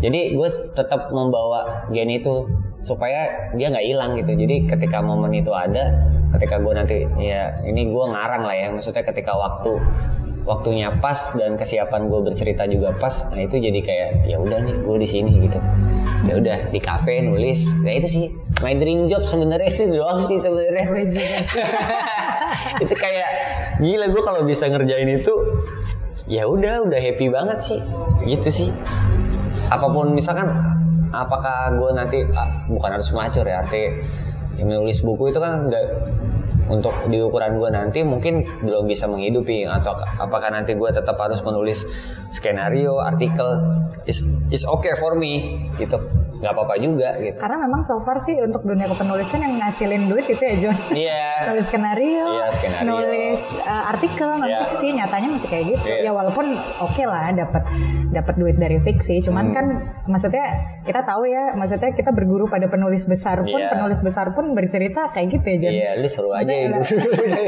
Jadi 0.00 0.32
gue 0.32 0.48
tetap 0.72 1.12
membawa 1.12 1.84
gen 1.92 2.08
itu 2.08 2.48
supaya 2.80 3.52
dia 3.52 3.68
nggak 3.68 3.86
hilang 3.86 4.16
gitu. 4.16 4.32
Jadi 4.32 4.64
ketika 4.64 5.04
momen 5.04 5.36
itu 5.36 5.52
ada 5.52 5.92
ketika 6.32 6.56
gue 6.56 6.72
nanti 6.72 6.98
ya 7.20 7.60
ini 7.68 7.92
gue 7.92 8.04
ngarang 8.08 8.48
lah 8.48 8.56
ya. 8.56 8.72
Maksudnya 8.72 9.04
ketika 9.04 9.36
waktu 9.36 9.76
waktunya 10.44 10.88
pas 10.98 11.32
dan 11.36 11.60
kesiapan 11.60 12.08
gue 12.08 12.20
bercerita 12.24 12.64
juga 12.64 12.96
pas 12.96 13.28
nah 13.28 13.40
itu 13.40 13.60
jadi 13.60 13.80
kayak 13.80 14.10
ya 14.26 14.36
udah 14.40 14.58
nih 14.64 14.74
gue 14.80 14.96
di 15.00 15.08
sini 15.08 15.32
gitu. 15.48 15.58
Ya 16.28 16.36
udah 16.36 16.58
di 16.68 16.80
kafe 16.80 17.24
nulis. 17.24 17.64
Nah 17.80 17.92
itu 17.96 18.08
sih 18.08 18.24
my 18.60 18.76
dream 18.76 19.08
job 19.08 19.24
sebenarnya 19.24 19.68
itu 19.72 19.88
doang 19.88 20.20
sih 20.20 20.36
sebenarnya. 20.40 20.84
Itu 22.82 22.94
kayak 22.98 23.28
gila 23.78 24.10
gue 24.10 24.22
kalau 24.26 24.42
bisa 24.42 24.66
ngerjain 24.66 25.06
itu 25.06 25.32
ya 26.26 26.50
udah 26.50 26.82
udah 26.84 26.98
happy 26.98 27.30
banget 27.32 27.58
sih. 27.62 27.80
Gitu 28.26 28.48
sih. 28.50 28.68
Apa 29.70 29.86
pun 29.88 30.12
misalkan 30.12 30.50
apakah 31.10 31.74
gue 31.78 31.90
nanti 31.94 32.18
ah, 32.34 32.66
bukan 32.70 32.98
harus 32.98 33.10
macur 33.10 33.42
ya 33.46 33.66
arti 33.66 34.02
menulis 34.60 35.00
buku 35.02 35.32
itu 35.32 35.40
kan 35.40 35.72
untuk 36.70 36.94
di 37.10 37.18
ukuran 37.18 37.58
gue 37.58 37.70
nanti 37.74 38.00
mungkin 38.06 38.46
belum 38.62 38.86
bisa 38.86 39.10
menghidupi 39.10 39.66
atau 39.66 39.98
apakah 40.22 40.54
nanti 40.54 40.78
gue 40.78 40.90
tetap 40.94 41.18
harus 41.18 41.42
menulis 41.42 41.82
skenario 42.30 43.02
artikel 43.02 43.58
is 44.06 44.22
is 44.54 44.62
okay 44.64 44.94
for 44.96 45.18
me 45.18 45.58
gitu 45.76 45.98
nggak 46.40 46.52
apa-apa 46.56 46.74
juga 46.80 47.08
gitu. 47.20 47.36
Karena 47.36 47.68
memang 47.68 47.84
so 47.84 48.00
far 48.00 48.16
sih 48.16 48.40
untuk 48.40 48.64
dunia 48.64 48.88
kepenulisan 48.88 49.44
yang 49.44 49.60
ngasilin 49.60 50.08
duit 50.08 50.24
itu 50.24 50.40
ya 50.40 50.54
John. 50.56 50.78
Iya. 50.88 51.12
Yeah. 51.12 51.36
nulis 51.52 51.66
skenario, 51.68 52.26
yeah, 52.32 52.50
skenario. 52.56 52.88
nulis 52.88 53.40
uh, 53.60 53.92
artikel, 53.92 54.30
non 54.40 54.48
yeah. 54.48 54.60
fiksi, 54.64 54.88
nyatanya 54.96 55.28
masih 55.36 55.48
kayak 55.52 55.64
gitu. 55.76 55.86
Yeah. 55.86 56.08
Ya 56.08 56.10
walaupun 56.16 56.56
oke 56.80 56.96
okay 56.96 57.04
lah 57.04 57.28
dapat 57.36 57.62
dapat 58.10 58.34
duit 58.40 58.56
dari 58.56 58.80
fiksi, 58.80 59.20
cuman 59.20 59.52
hmm. 59.52 59.54
kan 59.54 59.66
maksudnya 60.08 60.46
kita 60.88 61.04
tahu 61.04 61.28
ya, 61.28 61.52
maksudnya 61.52 61.92
kita 61.92 62.10
berguru 62.10 62.48
pada 62.48 62.66
penulis 62.72 63.04
besar 63.04 63.44
pun, 63.44 63.60
yeah. 63.60 63.68
penulis 63.68 64.00
besar 64.00 64.32
pun 64.32 64.56
bercerita 64.56 65.12
kayak 65.12 65.28
gitu 65.36 65.46
ya 65.46 65.58
John. 65.60 65.72
Iya, 65.76 65.84
yeah, 65.84 65.92
lu 66.00 66.08
seru 66.08 66.30
aja 66.32 66.52
ya 66.56 66.68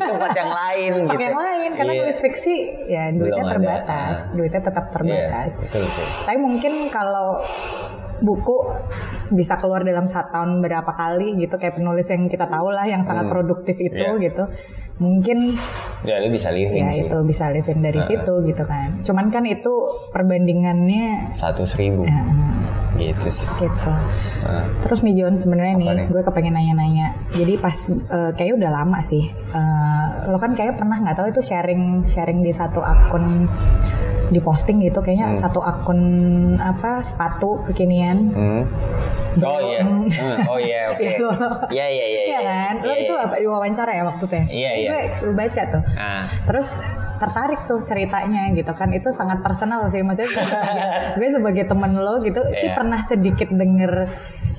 tempat 0.04 0.30
yang 0.40 0.52
lain 0.52 0.92
gitu. 1.08 1.16
yang 1.16 1.38
lain 1.40 1.70
karena 1.80 1.92
yeah. 1.96 2.02
nulis 2.04 2.18
fiksi 2.20 2.56
ya 2.92 3.04
duitnya 3.08 3.40
Belum 3.40 3.54
terbatas, 3.56 4.16
ada. 4.28 4.34
duitnya 4.36 4.62
tetap 4.68 4.84
terbatas. 4.92 5.50
Yeah, 5.56 5.62
betul 5.64 5.84
sih. 5.96 6.06
Tapi 6.28 6.38
mungkin 6.38 6.72
kalau 6.92 7.40
buku 8.22 8.56
bisa 9.34 9.58
keluar 9.58 9.82
dalam 9.82 10.06
satu 10.06 10.30
tahun 10.30 10.62
berapa 10.62 10.92
kali 10.94 11.36
gitu 11.42 11.58
kayak 11.58 11.76
penulis 11.76 12.06
yang 12.08 12.30
kita 12.30 12.46
tahu 12.46 12.70
lah 12.70 12.86
yang 12.86 13.02
sangat 13.02 13.26
hmm. 13.26 13.34
produktif 13.34 13.76
itu 13.76 13.98
yeah. 13.98 14.22
gitu 14.22 14.46
mungkin 15.02 15.58
ya 16.06 16.22
lu 16.22 16.30
bisa 16.30 16.54
living 16.54 16.86
ya 16.86 16.94
sih. 16.94 17.06
itu 17.10 17.18
bisa 17.26 17.50
living 17.50 17.82
dari 17.82 17.98
uh. 17.98 18.06
situ 18.06 18.34
gitu 18.46 18.62
kan 18.62 19.02
cuman 19.02 19.34
kan 19.34 19.42
itu 19.48 19.72
perbandingannya 20.14 21.34
satu 21.34 21.66
seribu 21.66 22.06
ya, 22.06 22.22
gitu 23.00 23.42
sih 23.42 23.48
gitu 23.58 23.90
uh. 24.46 24.66
terus 24.86 25.02
nih 25.02 25.18
John 25.18 25.34
sebenarnya 25.34 25.74
nih, 25.74 25.88
nih 25.90 26.06
gue 26.06 26.22
kepengen 26.22 26.54
nanya-nanya 26.54 27.06
jadi 27.34 27.58
pas 27.58 27.74
uh, 27.90 28.30
kayaknya 28.38 28.54
udah 28.62 28.70
lama 28.70 28.98
sih 29.02 29.26
uh, 29.50 30.30
lo 30.30 30.38
kan 30.38 30.54
kayak 30.54 30.78
pernah 30.78 31.02
nggak 31.02 31.16
tahu 31.18 31.26
itu 31.34 31.42
sharing 31.42 32.06
sharing 32.06 32.44
di 32.44 32.54
satu 32.54 32.78
akun 32.78 33.50
di 34.32 34.40
posting 34.40 34.80
gitu 34.80 35.04
kayaknya 35.04 35.36
hmm. 35.36 35.40
satu 35.40 35.60
akun 35.60 36.00
apa 36.56 37.04
sepatu 37.04 37.62
kekinian. 37.68 38.18
Hmm. 38.32 38.62
Oh 39.40 39.60
iya. 39.60 39.80
Hmm. 39.84 40.08
Oh 40.48 40.58
iya 40.60 40.80
oke. 40.92 41.08
Iya 41.72 41.86
iya 41.88 42.04
iya. 42.04 42.04
Iya, 42.04 42.20
iya 42.26 42.40
kan? 42.40 42.74
Lo 42.84 42.94
itu 42.96 43.14
apa 43.16 43.34
wawancara 43.40 43.92
ya 43.92 44.02
waktu 44.08 44.24
teh? 44.28 44.44
Iya 44.48 44.70
iya. 44.76 44.90
Gue 45.20 45.32
baca 45.32 45.62
tuh. 45.68 45.82
Ah. 45.96 46.24
Terus 46.48 46.68
tertarik 47.22 47.60
tuh 47.70 47.86
ceritanya 47.86 48.50
gitu 48.50 48.72
kan 48.74 48.90
itu 48.90 49.14
sangat 49.14 49.38
personal 49.46 49.86
sih 49.86 50.02
maksudnya 50.02 50.34
gue 50.34 50.42
sebagai, 50.42 50.90
gue 51.22 51.28
sebagai 51.30 51.64
temen 51.70 51.92
lo 51.94 52.18
gitu 52.26 52.42
yeah. 52.42 52.58
sih 52.58 52.68
iya. 52.68 52.74
pernah 52.74 53.00
sedikit 53.06 53.48
denger 53.54 53.92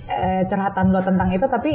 uh, 0.08 0.42
curhatan 0.48 0.86
lo 0.96 1.00
tentang 1.04 1.30
itu 1.36 1.46
tapi 1.52 1.72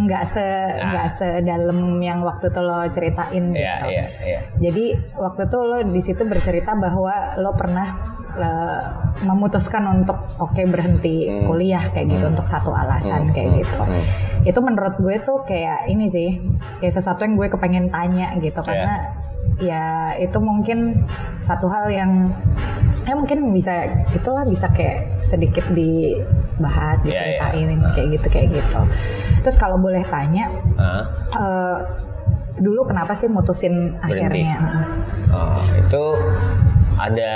nggak 0.00 0.24
se 0.32 0.46
nggak 0.80 1.06
nah. 1.06 1.12
sedalam 1.12 2.00
yang 2.00 2.24
waktu 2.24 2.48
itu 2.48 2.60
lo 2.64 2.80
ceritain 2.88 3.44
yeah, 3.52 3.84
gitu. 3.84 3.86
Yeah, 3.92 4.08
yeah. 4.24 4.42
Jadi 4.56 4.84
waktu 5.20 5.40
itu 5.44 5.58
lo 5.60 5.78
di 5.84 6.00
situ 6.00 6.22
bercerita 6.24 6.72
bahwa 6.72 7.36
lo 7.36 7.52
pernah 7.52 7.88
uh, 8.36 8.82
memutuskan 9.20 9.84
untuk 10.00 10.16
oke 10.40 10.56
okay, 10.56 10.64
berhenti 10.64 11.28
hmm. 11.28 11.44
kuliah 11.48 11.84
kayak 11.92 12.08
gitu 12.08 12.24
hmm. 12.24 12.32
untuk 12.36 12.46
satu 12.48 12.72
alasan 12.72 13.28
hmm. 13.28 13.34
kayak 13.36 13.48
hmm. 13.52 13.58
gitu. 13.64 13.76
Hmm. 13.76 14.04
Itu 14.48 14.58
menurut 14.64 14.96
gue 14.96 15.16
tuh 15.20 15.44
kayak 15.44 15.88
ini 15.92 16.08
sih 16.08 16.28
kayak 16.80 16.94
sesuatu 16.96 17.28
yang 17.28 17.36
gue 17.36 17.48
kepengen 17.52 17.92
tanya 17.92 18.36
gitu 18.40 18.60
yeah. 18.64 18.66
karena 18.66 18.94
ya 19.60 20.16
itu 20.16 20.38
mungkin 20.40 21.04
satu 21.44 21.68
hal 21.68 21.92
yang 21.92 22.32
ya 23.04 23.12
mungkin 23.12 23.52
bisa 23.52 23.88
itulah 24.16 24.44
bisa 24.48 24.72
kayak 24.72 25.24
sedikit 25.24 25.64
dibahas 25.72 27.04
iya, 27.04 27.04
iya. 27.04 27.12
diceritain 27.12 27.68
yeah, 27.68 27.76
yeah. 27.76 27.92
kayak 27.92 28.08
gitu 28.16 28.26
kayak 28.32 28.48
gitu 28.56 28.80
terus 29.44 29.56
kalau 29.60 29.76
boleh 29.76 30.00
tanya 30.08 30.48
uh. 30.80 31.04
Uh, 31.32 31.76
dulu 32.60 32.88
kenapa 32.88 33.16
sih 33.16 33.28
mutusin 33.28 33.96
Berhenti. 34.00 34.20
akhirnya 34.20 34.56
oh, 35.32 35.60
itu 35.80 36.04
ada 37.00 37.34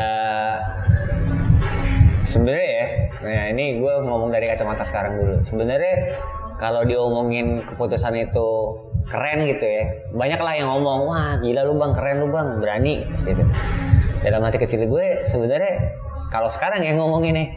sebenarnya 2.28 2.68
ya 2.68 2.86
nah 3.24 3.44
ini 3.56 3.80
gue 3.80 3.94
ngomong 4.04 4.28
dari 4.28 4.44
kacamata 4.44 4.84
sekarang 4.84 5.16
dulu 5.16 5.36
sebenarnya 5.48 6.20
kalau 6.60 6.84
diomongin 6.84 7.64
keputusan 7.64 8.14
itu 8.20 8.48
keren 9.08 9.44
gitu 9.48 9.64
ya. 9.64 9.84
Banyak 10.12 10.40
lah 10.40 10.54
yang 10.56 10.68
ngomong 10.72 11.00
wah 11.08 11.28
gila 11.40 11.62
lu 11.66 11.74
bang 11.76 11.92
keren 11.92 12.16
lu 12.24 12.28
bang 12.32 12.48
berani 12.60 12.94
gitu. 13.28 13.44
Dalam 14.24 14.40
hati 14.40 14.56
kecil 14.56 14.88
gue 14.88 15.20
sebenarnya 15.26 16.00
kalau 16.32 16.48
sekarang 16.48 16.82
yang 16.82 16.96
ngomongin 16.96 17.36
nih 17.36 17.48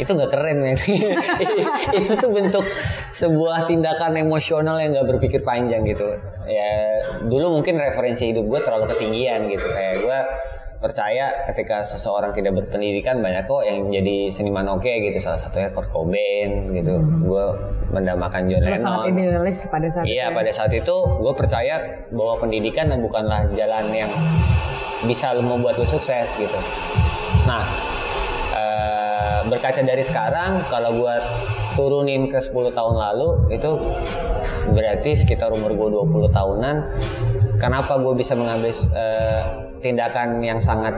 itu 0.00 0.08
nggak 0.08 0.32
keren 0.32 0.56
men. 0.64 0.78
Itu 2.00 2.16
tuh 2.16 2.30
bentuk 2.32 2.64
sebuah 3.12 3.68
tindakan 3.68 4.16
emosional 4.16 4.80
yang 4.80 4.96
nggak 4.96 5.08
berpikir 5.16 5.44
panjang 5.44 5.84
gitu. 5.84 6.16
Ya 6.48 6.72
dulu 7.28 7.60
mungkin 7.60 7.76
referensi 7.76 8.32
hidup 8.32 8.48
gue 8.48 8.60
terlalu 8.64 8.88
ketinggian 8.96 9.52
gitu. 9.52 9.66
Kayak 9.68 9.96
gue 10.00 10.18
percaya 10.82 11.46
ketika 11.46 11.80
seseorang 11.80 12.34
tidak 12.34 12.52
berpendidikan 12.56 13.22
banyak 13.22 13.46
kok 13.46 13.62
yang 13.62 13.86
jadi 13.86 14.26
seniman 14.28 14.66
oke 14.68 14.82
gitu 14.82 15.14
salah 15.16 15.38
satunya 15.38 15.70
Kurt 15.70 15.86
Cobain 15.88 16.74
gitu 16.74 16.92
Hmm. 16.92 17.22
gue 17.22 17.44
mendamakan 17.90 18.50
John 18.50 18.60
Lo 18.60 18.74
sangat 18.74 18.98
Lennon 19.06 19.14
idealis 19.14 19.58
pada 19.64 19.86
saat 19.86 20.02
Iya 20.02 20.10
itu. 20.10 20.18
ya. 20.24 20.34
pada 20.34 20.50
saat 20.50 20.72
itu 20.72 20.96
gue 21.16 21.32
percaya 21.32 21.74
bahwa 22.10 22.34
pendidikan 22.36 22.90
bukanlah 22.98 23.46
jalan 23.52 23.84
yang 23.88 24.10
bisa 25.02 25.30
membuat 25.34 25.74
lu 25.74 25.84
sukses 25.84 26.34
gitu. 26.34 26.58
Nah 27.42 27.62
berkaca 29.48 29.80
dari 29.82 30.02
sekarang 30.04 30.66
kalau 30.68 31.02
gue 31.02 31.14
turunin 31.74 32.28
ke 32.28 32.38
10 32.38 32.52
tahun 32.76 32.94
lalu 32.94 33.28
itu 33.54 33.70
berarti 34.70 35.10
sekitar 35.18 35.50
umur 35.54 35.72
gue 35.74 35.88
20 35.94 36.30
tahunan. 36.34 36.76
Kenapa 37.58 37.94
gue 38.02 38.14
bisa 38.18 38.34
mengambil 38.34 38.74
eh, 38.74 39.42
tindakan 39.78 40.42
yang 40.42 40.58
sangat 40.58 40.94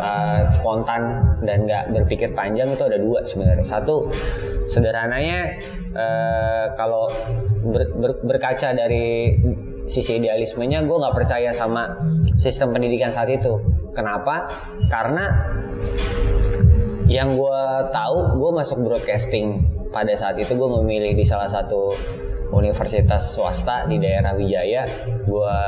eh, 0.00 0.48
spontan 0.48 1.20
dan 1.44 1.68
nggak 1.68 1.92
berpikir 1.92 2.32
panjang 2.32 2.72
itu 2.72 2.82
ada 2.84 2.96
dua 2.96 3.20
sebenarnya. 3.24 3.64
Satu 3.64 4.08
sederhananya 4.68 5.52
eh, 5.92 6.64
kalau 6.74 7.12
ber- 7.68 7.92
ber- 8.00 8.20
berkaca 8.24 8.72
dari 8.72 9.36
sisi 9.84 10.16
idealismenya 10.16 10.80
gue 10.88 10.96
nggak 10.96 11.12
percaya 11.12 11.52
sama 11.52 11.92
sistem 12.40 12.72
pendidikan 12.72 13.12
saat 13.12 13.28
itu 13.28 13.60
kenapa 13.92 14.48
karena 14.88 15.28
yang 17.14 17.38
gue 17.38 17.62
tahu 17.94 18.42
gue 18.42 18.50
masuk 18.50 18.82
broadcasting. 18.82 19.62
Pada 19.94 20.10
saat 20.18 20.34
itu 20.34 20.50
gue 20.50 20.68
memilih 20.82 21.14
di 21.14 21.22
salah 21.22 21.46
satu 21.46 21.94
universitas 22.50 23.38
swasta 23.38 23.86
di 23.86 24.02
daerah 24.02 24.34
Wijaya. 24.34 25.06
Gue 25.22 25.58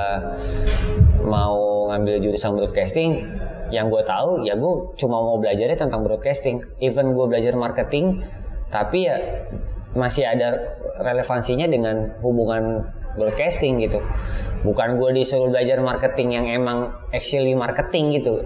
mau 1.23 1.87
ngambil 1.95 2.19
jurusan 2.27 2.59
broadcasting. 2.59 3.31
Yang 3.71 3.87
gue 3.95 4.03
tahu 4.11 4.31
ya 4.43 4.59
gue 4.59 4.75
cuma 4.99 5.23
mau 5.23 5.39
belajarnya 5.39 5.79
tentang 5.79 6.03
broadcasting. 6.03 6.67
Even 6.83 7.15
gue 7.15 7.27
belajar 7.31 7.55
marketing 7.55 8.27
tapi 8.75 9.07
ya 9.07 9.47
masih 9.95 10.27
ada 10.27 10.75
relevansinya 10.99 11.71
dengan 11.71 12.11
hubungan 12.27 12.91
broadcasting 13.15 13.79
gitu. 13.87 14.03
Bukan 14.67 14.99
gue 14.99 15.23
disuruh 15.23 15.47
belajar 15.47 15.79
marketing 15.79 16.43
yang 16.43 16.47
emang 16.51 16.91
actually 17.15 17.55
marketing 17.55 18.19
gitu 18.19 18.43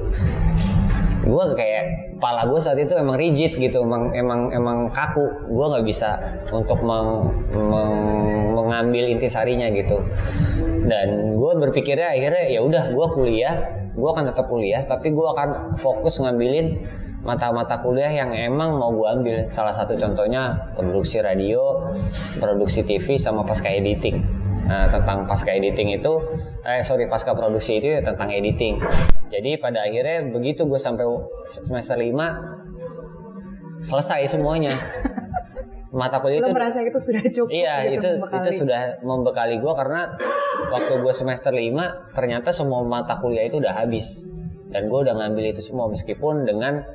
gue 1.30 1.44
kayak 1.54 1.84
kepala 2.18 2.42
gue 2.50 2.60
saat 2.60 2.78
itu 2.82 2.92
emang 2.98 3.14
rigid 3.14 3.54
gitu 3.56 3.86
emang 3.86 4.10
emang 4.10 4.50
emang 4.50 4.78
kaku. 4.90 5.46
Gue 5.46 5.66
nggak 5.70 5.86
bisa 5.86 6.18
untuk 6.50 6.82
meng- 6.82 7.30
meng- 7.54 8.50
mengambil 8.58 9.06
intisarinya 9.06 9.70
gitu. 9.70 10.02
Dan 10.84 11.38
gue 11.38 11.52
berpikirnya 11.62 12.10
akhirnya 12.10 12.44
ya 12.50 12.60
udah 12.66 12.90
gue 12.90 13.06
kuliah 13.14 13.54
gue 13.90 14.06
akan 14.06 14.30
tetap 14.30 14.46
kuliah 14.46 14.86
tapi 14.86 15.10
gue 15.10 15.26
akan 15.34 15.76
fokus 15.82 16.22
ngambilin 16.22 16.78
mata-mata 17.20 17.76
kuliah 17.84 18.08
yang 18.10 18.34
emang 18.34 18.74
mau 18.74 18.90
gue 18.90 19.06
ambil. 19.06 19.36
Salah 19.46 19.72
satu 19.72 19.94
contohnya 19.94 20.74
produksi 20.74 21.22
radio 21.22 21.88
produksi 22.42 22.82
TV 22.82 23.14
sama 23.14 23.46
pasca 23.46 23.70
editing 23.70 24.49
Nah, 24.70 24.86
tentang 24.86 25.26
pasca 25.26 25.50
editing 25.50 25.98
itu, 25.98 26.12
eh 26.62 26.78
sorry 26.86 27.10
pasca 27.10 27.34
produksi 27.34 27.82
itu 27.82 27.90
ya 27.98 28.06
tentang 28.06 28.30
editing. 28.30 28.78
Jadi 29.26 29.58
pada 29.58 29.82
akhirnya 29.82 30.30
begitu 30.30 30.62
gue 30.62 30.78
sampai 30.78 31.02
semester 31.42 31.98
5 31.98 33.82
selesai 33.82 34.30
semuanya. 34.30 34.70
Mata 35.90 36.22
kuliah 36.22 36.38
itu 36.38 36.54
merasa 36.54 36.78
itu 36.86 37.02
sudah 37.02 37.24
cukup 37.34 37.50
Iya 37.50 37.98
gitu 37.98 37.98
itu 37.98 38.08
membekali. 38.22 38.38
itu 38.46 38.50
sudah 38.62 38.80
membekali 39.02 39.58
gue 39.58 39.72
karena 39.74 40.00
waktu 40.70 40.92
gue 41.02 41.10
semester 41.10 41.50
5 41.50 42.14
ternyata 42.14 42.54
semua 42.54 42.86
mata 42.86 43.18
kuliah 43.18 43.50
itu 43.50 43.58
udah 43.58 43.74
habis 43.74 44.22
dan 44.70 44.86
gue 44.86 44.98
udah 45.02 45.18
ngambil 45.18 45.50
itu 45.50 45.66
semua 45.66 45.90
meskipun 45.90 46.46
dengan 46.46 46.86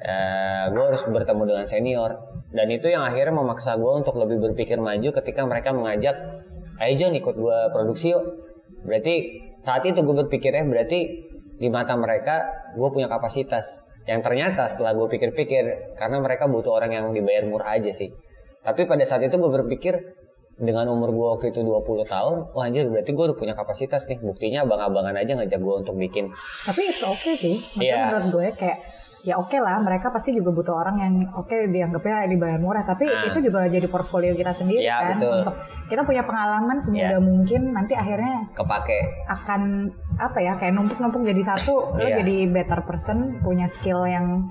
eh, 0.00 0.64
gue 0.72 0.80
harus 0.80 1.04
bertemu 1.04 1.42
dengan 1.44 1.68
senior 1.68 2.10
dan 2.48 2.72
itu 2.72 2.88
yang 2.88 3.04
akhirnya 3.04 3.36
memaksa 3.36 3.76
gue 3.76 3.92
untuk 3.92 4.16
lebih 4.16 4.40
berpikir 4.40 4.80
maju 4.80 5.12
ketika 5.20 5.44
mereka 5.44 5.76
mengajak 5.76 6.16
ayo 6.78 6.92
John 6.98 7.14
ikut 7.14 7.34
gue 7.34 7.58
produksi 7.74 8.14
yuk 8.14 8.24
berarti 8.86 9.14
saat 9.66 9.82
itu 9.84 10.00
gue 10.00 10.16
berpikirnya 10.26 10.64
berarti 10.64 10.98
di 11.58 11.68
mata 11.68 11.98
mereka 11.98 12.46
gue 12.78 12.88
punya 12.94 13.10
kapasitas 13.10 13.82
yang 14.06 14.22
ternyata 14.24 14.70
setelah 14.70 14.94
gue 14.96 15.06
pikir-pikir 15.10 15.94
karena 15.98 16.16
mereka 16.22 16.46
butuh 16.46 16.72
orang 16.78 16.94
yang 16.94 17.06
dibayar 17.10 17.44
murah 17.44 17.76
aja 17.76 17.90
sih 17.90 18.08
tapi 18.62 18.86
pada 18.86 19.02
saat 19.04 19.26
itu 19.26 19.34
gue 19.36 19.50
berpikir 19.50 19.94
dengan 20.58 20.90
umur 20.90 21.14
gue 21.14 21.26
waktu 21.38 21.46
itu 21.54 21.62
20 21.62 22.02
tahun, 22.10 22.36
wah 22.50 22.66
anjir 22.66 22.90
berarti 22.90 23.14
gue 23.14 23.24
udah 23.30 23.38
punya 23.38 23.54
kapasitas 23.54 24.10
nih. 24.10 24.18
Buktinya 24.18 24.66
abang-abangan 24.66 25.14
aja 25.14 25.38
ngajak 25.38 25.60
gue 25.62 25.74
untuk 25.86 25.94
bikin. 25.94 26.34
Tapi 26.66 26.90
it's 26.90 26.98
okay 27.06 27.38
sih. 27.38 27.54
Maksudnya 27.54 27.86
Iya. 27.86 27.98
menurut 28.10 28.26
gue 28.34 28.46
kayak 28.58 28.78
ya 29.20 29.34
oke 29.34 29.56
lah 29.56 29.78
mereka 29.78 30.08
pasti 30.08 30.30
juga 30.30 30.50
butuh 30.50 30.74
orang 30.76 30.96
yang 30.96 31.12
oke 31.32 31.50
dianggapnya 31.50 32.26
dibayar 32.26 32.56
murah 32.56 32.82
tapi 32.82 33.04
Ah. 33.04 33.26
itu 33.26 33.38
juga 33.40 33.64
jadi 33.64 33.84
portfolio 33.84 34.30
kita 34.32 34.52
sendiri 34.52 34.78
Iya, 34.80 34.94
kan 35.04 35.16
betul. 35.16 35.32
untuk 35.42 35.54
kita 35.86 36.02
punya 36.02 36.22
pengalaman 36.22 36.76
semudah 36.76 37.12
Iya. 37.12 37.20
mungkin 37.20 37.60
nanti 37.72 37.92
akhirnya 37.92 38.46
Kepake. 38.52 38.98
akan 39.26 39.60
apa 40.16 40.38
ya 40.38 40.52
kayak 40.54 40.72
numpuk-numpuk 40.72 41.22
jadi 41.24 41.42
satu 41.44 41.74
lo 41.92 41.98
Iya. 41.98 42.18
jadi 42.18 42.36
better 42.48 42.80
person 42.82 43.18
punya 43.40 43.66
skill 43.66 44.04
yang 44.04 44.46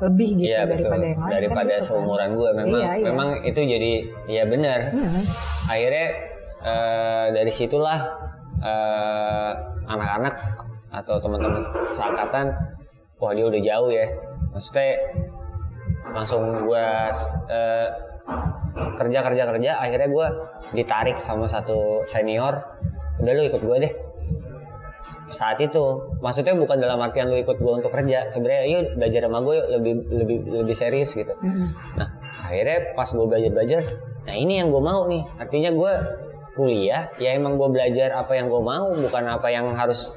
lebih 0.00 0.32
gitu 0.34 0.48
Iya 0.48 0.64
betul. 0.64 0.88
daripada 0.88 1.04
yang 1.04 1.18
lain 1.18 1.28
kan 1.28 1.36
Daripada 1.36 1.60
gitu 1.68 1.76
kan. 1.76 1.86
seumuran 1.86 2.30
gue 2.32 2.50
memang 2.56 2.80
Iya, 2.80 2.90
iya. 2.90 3.04
memang 3.06 3.28
itu 3.42 3.60
jadi 3.60 3.92
ya 4.26 4.42
benar. 4.44 4.78
Hmm. 4.90 5.22
Akhirnya 5.66 6.06
eh, 6.60 7.26
dari 7.30 7.48
situlah 7.50 7.98
eh, 8.60 9.50
anak-anak 9.86 10.34
atau 10.90 11.16
teman-teman 11.16 11.62
seangkatan, 11.88 12.46
wah 13.20 13.32
dia 13.36 13.44
udah 13.46 13.60
jauh 13.60 13.90
ya. 13.92 14.06
Maksudnya 14.50 14.90
langsung 16.10 16.42
gue 16.66 16.86
eh, 17.52 17.88
kerja 18.98 19.18
kerja 19.22 19.42
kerja 19.46 19.70
akhirnya 19.78 20.08
gue 20.10 20.26
ditarik 20.74 21.16
sama 21.18 21.46
satu 21.46 22.02
senior 22.06 22.58
udah 23.20 23.32
lu 23.36 23.42
ikut 23.46 23.62
gue 23.62 23.76
deh 23.84 23.92
saat 25.30 25.62
itu 25.62 26.10
maksudnya 26.18 26.58
bukan 26.58 26.82
dalam 26.82 26.98
artian 26.98 27.30
lu 27.30 27.38
ikut 27.38 27.62
gue 27.62 27.72
untuk 27.72 27.94
kerja 27.94 28.26
sebenarnya 28.26 28.62
yuk 28.66 28.98
belajar 28.98 29.20
sama 29.30 29.38
gue 29.46 29.54
yuk 29.54 29.68
lebih 29.78 29.94
lebih 30.10 30.36
lebih 30.66 30.74
serius 30.74 31.14
gitu 31.14 31.30
Hmm. 31.38 31.70
nah 31.94 32.08
akhirnya 32.42 32.98
pas 32.98 33.06
gue 33.06 33.26
belajar 33.26 33.50
belajar 33.54 33.80
nah 34.26 34.34
ini 34.34 34.58
yang 34.58 34.74
gue 34.74 34.82
mau 34.82 35.06
nih 35.06 35.22
artinya 35.38 35.70
gue 35.70 35.92
kuliah 36.58 37.06
ya 37.22 37.38
emang 37.38 37.54
gue 37.54 37.68
belajar 37.70 38.10
apa 38.10 38.34
yang 38.34 38.50
gue 38.50 38.62
mau 38.62 38.90
bukan 38.90 39.24
apa 39.30 39.48
yang 39.54 39.70
harus 39.78 40.10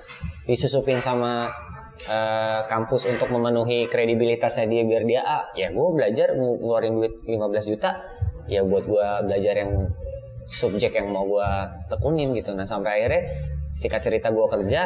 disusupin 0.50 0.98
sama 0.98 1.46
eh, 2.10 2.60
kampus 2.68 3.10
untuk 3.10 3.30
memenuhi 3.30 3.88
kredibilitasnya 3.88 4.66
dia 4.70 4.82
biar 4.84 5.04
dia 5.06 5.22
A. 5.22 5.40
Ya 5.58 5.70
gue 5.70 5.88
belajar 5.94 6.34
ngeluarin 6.36 7.00
duit 7.00 7.14
15 7.26 7.72
juta 7.72 8.02
ya 8.50 8.60
buat 8.66 8.84
gue 8.84 9.08
belajar 9.28 9.56
yang 9.56 9.88
subjek 10.52 10.94
yang 11.00 11.10
mau 11.10 11.24
gue 11.26 11.50
tekunin 11.88 12.36
gitu. 12.36 12.52
Nah 12.54 12.68
sampai 12.68 13.02
akhirnya 13.02 13.24
sikat 13.74 14.02
cerita 14.04 14.30
gue 14.30 14.46
kerja 14.52 14.82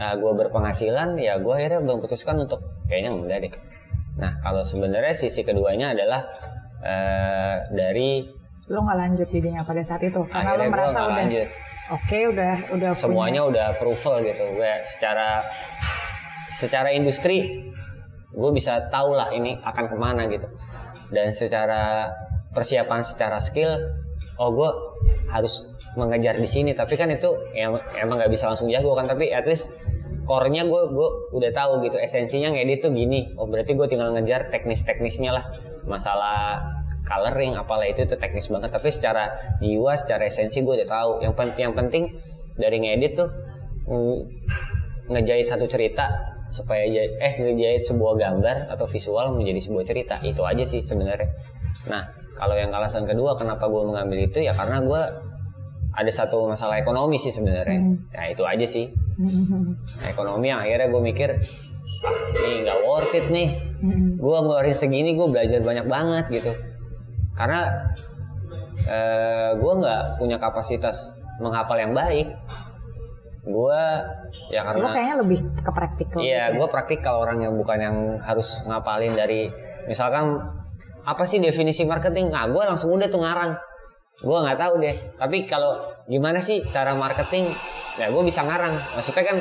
gue 0.00 0.32
berpenghasilan 0.32 1.18
ya 1.20 1.36
gue 1.36 1.52
akhirnya 1.52 1.84
memutuskan 1.84 2.40
untuk 2.40 2.62
kayaknya 2.88 3.10
enggak 3.12 3.38
deh. 3.44 3.52
Nah 4.16 4.40
kalau 4.40 4.64
sebenarnya 4.64 5.12
sisi 5.12 5.44
keduanya 5.44 5.92
adalah 5.92 6.24
eh, 6.84 7.56
dari 7.72 8.24
lo 8.70 8.86
nggak 8.86 8.98
lanjut 8.98 9.28
jadinya 9.28 9.62
pada 9.66 9.82
saat 9.82 10.02
itu? 10.06 10.20
Karena 10.30 10.54
lo 10.54 10.62
akhirnya 10.62 10.70
merasa 10.70 10.98
udah 11.04 11.16
lanjut. 11.18 11.48
Oke 11.90 12.18
udah 12.30 12.54
udah 12.70 12.90
semuanya 12.94 13.40
udah 13.50 13.64
approval 13.74 14.22
gitu. 14.22 14.44
Gue 14.54 14.72
secara 14.86 15.42
secara 16.50 16.90
industri 16.90 17.70
gue 18.30 18.50
bisa 18.54 18.90
tahu 18.90 19.14
lah 19.14 19.30
ini 19.34 19.58
akan 19.62 19.84
ke 19.90 19.96
mana 19.98 20.26
gitu. 20.30 20.46
Dan 21.10 21.34
secara 21.34 22.10
persiapan 22.54 23.02
secara 23.02 23.38
skill 23.42 23.78
oh 24.38 24.50
gue 24.54 24.70
harus 25.30 25.66
mengejar 25.98 26.38
di 26.38 26.46
sini. 26.46 26.74
Tapi 26.74 26.94
kan 26.94 27.10
itu 27.10 27.30
em- 27.54 27.82
emang 27.98 28.18
nggak 28.18 28.30
bisa 28.30 28.50
langsung 28.50 28.70
jago 28.70 28.94
kan. 28.94 29.10
Tapi 29.10 29.34
at 29.34 29.46
least 29.46 29.74
core-nya 30.26 30.62
gue 30.66 30.82
gue 30.90 31.08
udah 31.34 31.50
tahu 31.50 31.82
gitu. 31.86 31.98
Esensinya 31.98 32.54
ngedit 32.54 32.86
tuh 32.86 32.94
gini. 32.94 33.34
Oh 33.34 33.50
berarti 33.50 33.74
gue 33.74 33.86
tinggal 33.90 34.14
ngejar 34.14 34.50
teknis-teknisnya 34.50 35.30
lah. 35.34 35.44
Masalah 35.86 36.62
coloring 37.02 37.58
apalah 37.58 37.90
itu 37.90 38.06
itu 38.06 38.14
teknis 38.14 38.46
banget. 38.46 38.70
Tapi 38.70 38.88
secara 38.94 39.34
jiwa 39.58 39.98
secara 39.98 40.30
esensi 40.30 40.62
gue 40.62 40.74
udah 40.78 40.88
tahu. 40.88 41.10
Yang 41.26 41.34
penting 41.34 41.62
yang 41.66 41.74
penting 41.74 42.04
dari 42.54 42.78
ngedit 42.78 43.18
tuh 43.18 43.28
ngejahit 45.10 45.50
satu 45.50 45.66
cerita 45.66 46.29
supaya 46.50 46.84
eh 46.84 47.34
ngejahit 47.38 47.86
sebuah 47.86 48.18
gambar 48.18 48.56
atau 48.74 48.86
visual 48.90 49.32
menjadi 49.38 49.70
sebuah 49.70 49.84
cerita. 49.86 50.16
Itu 50.20 50.42
aja 50.42 50.62
sih 50.66 50.82
sebenarnya. 50.82 51.30
Nah 51.86 52.10
kalau 52.34 52.58
yang 52.58 52.74
alasan 52.74 53.06
kedua 53.06 53.38
kenapa 53.38 53.70
gue 53.70 53.82
mengambil 53.84 54.18
itu 54.26 54.42
ya 54.42 54.52
karena 54.52 54.82
gue 54.82 55.02
ada 55.90 56.12
satu 56.12 56.46
masalah 56.46 56.78
ekonomi 56.78 57.18
sih 57.18 57.34
sebenarnya. 57.34 57.80
Hmm. 57.80 57.96
ya 58.14 58.22
itu 58.30 58.42
aja 58.46 58.66
sih. 58.66 58.86
Hmm. 59.20 59.74
Nah, 60.00 60.08
ekonomi 60.08 60.48
yang 60.48 60.62
akhirnya 60.62 60.88
gue 60.88 61.02
mikir 61.02 61.30
ah 62.00 62.16
ini 62.40 62.64
nggak 62.64 62.78
worth 62.86 63.12
it 63.12 63.26
nih. 63.28 63.48
Mm-mm. 63.80 64.20
gue 64.20 64.36
ngeluarin 64.44 64.76
segini 64.76 65.16
gue 65.16 65.24
belajar 65.24 65.60
banyak 65.64 65.86
banget 65.88 66.24
gitu. 66.32 66.52
Karena 67.36 67.88
eh, 68.88 69.50
gue 69.56 69.72
nggak 69.80 70.20
punya 70.20 70.36
kapasitas 70.36 71.12
menghafal 71.40 71.80
yang 71.80 71.96
baik 71.96 72.28
gue 73.50 73.82
ya 74.54 74.62
karena 74.62 74.88
kayaknya 74.94 75.16
lebih 75.26 75.38
ke 75.58 75.70
praktikal. 75.74 76.18
iya 76.22 76.54
gitu 76.54 76.62
gue 76.62 76.68
praktikal 76.70 77.14
orang 77.26 77.42
yang 77.42 77.54
bukan 77.58 77.78
yang 77.82 77.96
harus 78.22 78.62
ngapalin 78.64 79.18
dari 79.18 79.50
misalkan 79.90 80.38
apa 81.04 81.24
sih 81.24 81.40
definisi 81.40 81.84
marketing? 81.88 82.32
Nah 82.32 82.48
gue 82.48 82.62
langsung 82.62 82.92
udah 82.92 83.08
tuh 83.08 83.20
ngarang. 83.24 83.56
Gue 84.20 84.36
nggak 84.36 84.58
tahu 84.60 84.74
deh. 84.84 84.96
Tapi 85.16 85.48
kalau 85.48 85.80
gimana 86.04 86.44
sih 86.44 86.64
cara 86.68 86.92
marketing? 86.92 87.52
Ya 87.96 88.12
gue 88.12 88.22
bisa 88.24 88.44
ngarang. 88.44 88.96
Maksudnya 88.96 89.24
kan 89.24 89.36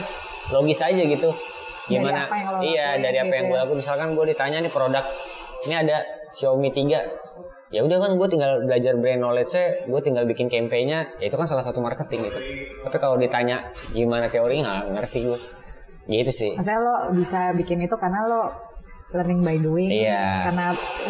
logis 0.56 0.80
aja 0.80 1.04
gitu. 1.04 1.30
Dari 1.30 2.06
gimana? 2.06 2.30
apa 2.30 2.36
yang 2.38 2.50
lo 2.54 2.60
iya 2.62 2.88
dari 3.02 3.18
apa 3.18 3.28
gitu 3.28 3.36
yang 3.36 3.46
ya. 3.46 3.50
gue 3.52 3.58
lakuin. 3.66 3.78
Misalkan 3.84 4.10
gue 4.16 4.26
ditanya 4.32 4.58
nih 4.64 4.72
produk 4.72 5.06
ini 5.68 5.76
ada 5.76 5.98
Xiaomi 6.32 6.70
3 6.72 7.49
ya 7.70 7.82
udah 7.82 7.98
kan 7.98 8.12
gue 8.14 8.28
tinggal 8.28 8.66
belajar 8.66 8.94
brand 8.96 9.22
knowledge 9.22 9.54
nya 9.54 9.66
gue 9.86 10.02
tinggal 10.02 10.26
bikin 10.26 10.48
campaignnya 10.48 11.06
ya 11.18 11.26
itu 11.26 11.38
kan 11.38 11.46
salah 11.46 11.62
satu 11.62 11.80
marketing 11.80 12.26
gitu 12.26 12.40
tapi 12.82 12.98
kalau 12.98 13.16
ditanya 13.16 13.62
gimana 13.90 14.26
teori 14.26 14.60
nggak 14.60 14.90
ngerti 14.92 15.18
gue 15.24 15.40
gitu 16.10 16.32
sih 16.34 16.52
Maksudnya 16.58 16.82
lo 16.82 16.96
bisa 17.14 17.54
bikin 17.54 17.78
itu 17.80 17.94
karena 17.94 18.26
lo 18.26 18.42
learning 19.10 19.42
by 19.42 19.58
doing. 19.58 19.90
Iya. 19.90 20.46
Karena 20.46 20.66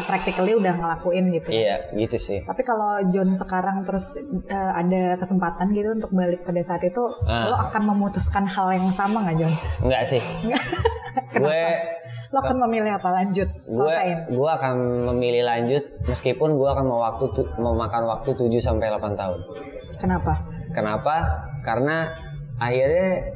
practically 0.07 0.55
udah 0.55 0.71
ngelakuin 0.71 1.35
gitu. 1.35 1.51
iya 1.51 1.83
gitu 1.91 2.15
sih 2.15 2.39
Tapi 2.47 2.63
kalau 2.63 2.95
John 3.11 3.35
sekarang 3.35 3.83
terus 3.83 4.15
eh, 4.47 4.71
ada 4.71 5.19
kesempatan 5.19 5.67
gitu 5.71 5.99
untuk 5.99 6.11
balik 6.11 6.47
pada 6.47 6.63
saat 6.63 6.79
itu, 6.79 7.03
Ah. 7.27 7.51
lo 7.51 7.55
akan 7.59 7.91
memutuskan 7.91 8.47
hal 8.47 8.71
yang 8.71 8.87
sama 8.91 9.27
nggak 9.27 9.37
John? 9.39 9.53
enggak 9.83 10.03
sih 10.07 10.23
gue 11.43 11.61
Lo 12.29 12.45
akan 12.45 12.61
memilih 12.69 12.93
apa 12.93 13.09
lanjut? 13.09 13.49
gue 13.65 13.93
gue 14.29 14.49
akan 14.53 14.75
memilih 15.09 15.49
lanjut 15.49 15.81
meskipun 16.05 16.61
gue 16.61 16.69
akan 16.69 16.85
mau 16.85 17.01
waktu 17.01 17.25
tu- 17.33 17.49
memakan 17.57 18.05
waktu 18.05 18.37
7 18.37 18.53
sampai 18.61 18.93
8 18.93 19.17
tahun. 19.17 19.39
Kenapa? 19.97 20.33
Kenapa? 20.69 21.15
Karena 21.65 22.05
akhirnya 22.61 23.33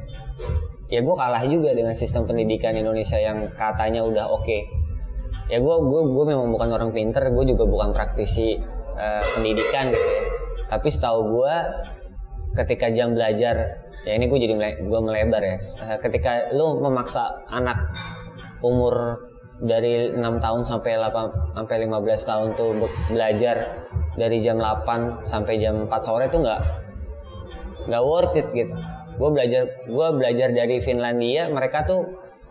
ya 0.86 1.02
gue 1.02 1.14
kalah 1.16 1.42
juga 1.42 1.74
dengan 1.74 1.90
sistem 1.90 2.22
pendidikan 2.22 2.78
Indonesia 2.78 3.18
yang 3.18 3.50
katanya 3.58 4.06
udah 4.06 4.30
oke. 4.30 4.58
Ya 5.50 5.58
gue 5.58 5.74
gue 5.76 6.00
gue 6.08 6.24
memang 6.30 6.54
bukan 6.54 6.70
orang 6.70 6.90
pinter, 6.94 7.26
gue 7.34 7.44
juga 7.50 7.66
bukan 7.66 7.90
praktisi 7.90 8.54
eh, 8.94 9.22
pendidikan 9.34 9.90
gitu 9.90 10.06
ya. 10.06 10.24
Tapi 10.70 10.86
setahu 10.86 11.34
gue 11.34 11.54
ketika 12.54 12.94
jam 12.94 13.18
belajar 13.18 13.82
ya 14.06 14.12
ini 14.14 14.30
gue 14.30 14.38
jadi 14.38 14.54
gue 14.86 15.00
melebar 15.02 15.42
ya. 15.42 15.58
Eh, 15.58 15.98
ketika 15.98 16.54
lu 16.54 16.78
memaksa 16.78 17.26
anak 17.50 17.74
umur 18.64 19.20
dari 19.60 20.10
6 20.10 20.18
tahun 20.40 20.60
sampai 20.64 20.96
8 20.96 21.54
sampai 21.54 21.76
15 21.84 22.28
tahun 22.28 22.46
tuh 22.56 22.70
be- 22.80 22.94
belajar 23.12 23.86
dari 24.16 24.40
jam 24.40 24.56
8 24.58 25.20
sampai 25.22 25.60
jam 25.60 25.84
4 25.86 25.92
sore 26.00 26.26
tuh 26.32 26.40
nggak 26.42 26.60
nggak 27.92 28.02
worth 28.02 28.34
it 28.34 28.48
gitu. 28.56 28.74
Gue 29.14 29.30
belajar 29.30 29.68
gue 29.86 30.08
belajar 30.16 30.48
dari 30.50 30.80
Finlandia 30.82 31.46
mereka 31.52 31.86
tuh 31.86 32.02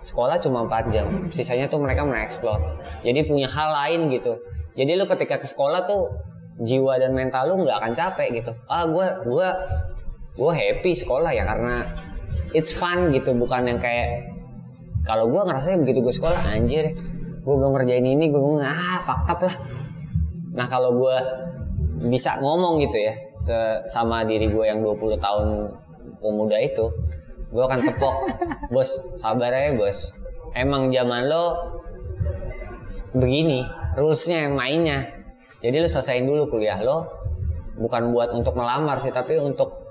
sekolah 0.06 0.38
cuma 0.40 0.64
4 0.70 0.94
jam, 0.94 1.08
sisanya 1.34 1.68
tuh 1.68 1.82
mereka 1.82 2.06
mengeksplor. 2.06 2.60
Jadi 3.02 3.20
punya 3.26 3.50
hal 3.50 3.74
lain 3.74 4.14
gitu. 4.14 4.38
Jadi 4.78 4.92
lu 4.96 5.10
ketika 5.10 5.42
ke 5.42 5.48
sekolah 5.50 5.84
tuh 5.90 6.08
jiwa 6.62 7.02
dan 7.02 7.18
mental 7.18 7.52
lu 7.52 7.66
nggak 7.66 7.78
akan 7.84 7.94
capek 7.98 8.40
gitu. 8.40 8.52
Ah 8.70 8.86
gue 8.88 9.08
gue 9.26 9.48
gue 10.34 10.52
happy 10.54 10.92
sekolah 10.96 11.30
ya 11.36 11.44
karena 11.46 11.84
it's 12.56 12.72
fun 12.72 13.12
gitu 13.12 13.34
bukan 13.36 13.66
yang 13.68 13.80
kayak 13.82 14.33
kalau 15.04 15.28
gue 15.28 15.42
ngerasa 15.44 15.76
begitu 15.84 16.00
gue 16.00 16.14
sekolah 16.16 16.42
anjir. 16.48 16.96
Gue 17.44 17.56
belum 17.60 17.76
ngerjain 17.76 18.08
ini 18.08 18.32
gue 18.32 18.40
ngomong 18.40 18.64
ah 18.64 19.04
fakta 19.04 19.52
lah. 19.52 19.58
Nah 20.56 20.66
kalau 20.72 20.96
gue 20.96 21.16
bisa 22.08 22.40
ngomong 22.40 22.80
gitu 22.84 22.98
ya 23.00 23.14
sama 23.88 24.24
diri 24.24 24.48
gue 24.48 24.64
yang 24.64 24.80
20 24.80 25.20
tahun 25.20 25.48
pemuda 26.24 26.58
itu 26.64 26.88
gue 27.52 27.64
akan 27.64 27.80
tepok. 27.84 28.16
Bos 28.74 28.90
sabar 29.20 29.52
aja 29.52 29.76
bos. 29.76 30.16
Emang 30.56 30.90
zaman 30.90 31.28
lo 31.28 31.46
begini 33.12 33.68
rulesnya 34.00 34.48
yang 34.48 34.56
mainnya. 34.56 35.12
Jadi 35.60 35.84
lo 35.84 35.88
selesaiin 35.92 36.24
dulu 36.24 36.48
kuliah 36.48 36.80
lo 36.80 37.12
bukan 37.78 38.16
buat 38.16 38.32
untuk 38.32 38.56
melamar 38.56 39.02
sih 39.02 39.10
tapi 39.10 39.36
untuk 39.42 39.84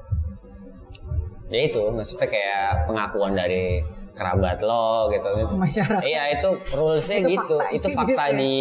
ya 1.53 1.69
itu 1.69 1.83
maksudnya 1.93 2.31
kayak 2.31 2.89
pengakuan 2.89 3.35
dari 3.37 3.83
kerabat 4.13 4.61
lo 4.61 5.09
gitu 5.09 5.29
Masyarakat. 5.57 6.05
iya 6.05 6.37
itu 6.37 6.49
rulesnya 6.71 7.19
Itu 7.21 7.29
gitu 7.33 7.57
fakta, 7.57 7.73
itu 7.73 7.87
gitu 7.89 7.97
fakta 7.97 8.25
ya. 8.29 8.37
di 8.37 8.53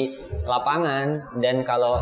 lapangan 0.44 1.06
dan 1.38 1.56
kalau 1.62 2.00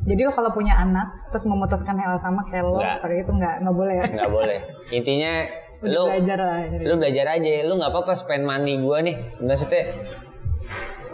Jadi 0.00 0.20
lo 0.24 0.32
kalau 0.32 0.48
punya 0.48 0.76
anak 0.76 1.28
terus 1.28 1.44
memutuskan 1.44 1.92
hal 1.96 2.16
sama 2.16 2.40
kayak 2.48 2.64
lo, 2.64 2.80
pada 2.80 3.12
itu 3.12 3.28
nggak 3.30 3.54
nggak 3.60 3.76
boleh 3.76 3.94
ya? 3.96 4.04
nggak 4.08 4.30
boleh 4.30 4.58
intinya 4.90 5.32
lu 5.80 6.04
belajar 6.08 6.38
lah. 6.38 6.58
jadi. 6.66 6.84
lu 6.84 6.94
belajar 6.96 7.26
aja 7.30 7.50
lu 7.64 7.72
nggak 7.76 7.90
apa-apa 7.90 8.12
spend 8.12 8.44
money 8.44 8.76
gua 8.76 9.00
nih 9.00 9.16
maksudnya 9.40 9.92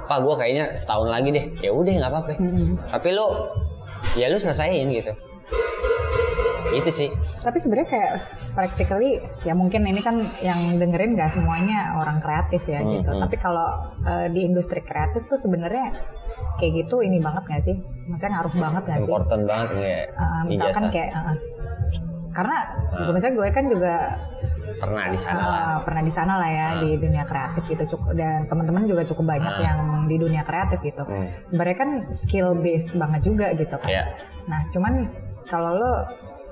pak 0.04 0.18
gua 0.22 0.34
kayaknya 0.34 0.74
setahun 0.74 1.06
lagi 1.06 1.30
deh 1.30 1.44
ya 1.60 1.70
udah 1.70 1.92
nggak 1.94 2.10
apa-apa 2.10 2.30
Mm-mm. 2.38 2.78
tapi 2.90 3.08
lu 3.10 3.26
ya 4.14 4.26
lu 4.26 4.38
selesaiin 4.38 4.90
gitu 4.92 5.10
itu 6.72 6.90
sih 6.90 7.08
Tapi 7.38 7.56
sebenarnya 7.56 7.88
kayak 7.88 8.12
practically 8.52 9.18
ya 9.42 9.52
mungkin 9.52 9.84
ini 9.84 10.00
kan 10.00 10.16
yang 10.40 10.76
dengerin 10.76 11.14
nggak 11.14 11.30
semuanya 11.30 11.94
orang 11.94 12.18
kreatif 12.18 12.64
ya 12.64 12.82
gitu. 12.82 13.06
Hmm, 13.06 13.16
hmm. 13.16 13.22
Tapi 13.22 13.36
kalau 13.36 13.68
eh, 14.02 14.26
di 14.30 14.40
industri 14.42 14.80
kreatif 14.80 15.26
tuh 15.26 15.36
sebenarnya 15.36 15.94
kayak 16.56 16.84
gitu 16.84 17.00
ini 17.00 17.20
banget 17.20 17.44
nggak 17.44 17.62
sih? 17.62 17.76
Maksudnya 18.06 18.32
ngaruh 18.34 18.54
banget 18.56 18.82
nggak 18.82 19.00
sih? 19.00 19.10
important 19.10 19.42
banget 19.44 19.68
nggak 19.72 20.04
Eh, 20.08 20.42
misalkan 20.46 20.82
ijazah 20.82 20.92
kayak 20.92 21.10
eh, 21.12 21.36
karena 22.32 22.58
Ah. 22.92 23.12
misalnya 23.12 23.34
gue 23.34 23.48
kan 23.50 23.64
juga 23.64 23.94
pernah 24.76 25.04
di 25.08 25.16
sana 25.16 25.40
lah 25.40 25.56
eh, 25.56 25.78
pernah 25.84 26.02
di 26.04 26.12
sana 26.12 26.32
lah 26.36 26.48
ya 26.48 26.66
Ah. 26.66 26.72
di 26.80 26.90
dunia 26.96 27.24
kreatif 27.24 27.62
gitu 27.66 27.96
cukup 27.96 28.12
dan 28.12 28.44
teman-teman 28.44 28.84
juga 28.84 29.02
cukup 29.04 29.24
banyak 29.26 29.52
Ah. 29.52 29.62
yang 29.62 29.78
di 30.04 30.16
dunia 30.16 30.42
kreatif 30.42 30.80
gitu. 30.80 31.00
Hmm. 31.02 31.28
Sebenarnya 31.44 31.76
kan 31.76 31.90
skill 32.10 32.52
based 32.56 32.92
banget 32.92 33.20
juga 33.22 33.52
gitu 33.52 33.76
kan. 33.76 33.88
ya 33.88 34.04
Nah, 34.46 34.62
cuman 34.70 35.08
kalau 35.44 35.74
lo 35.74 35.92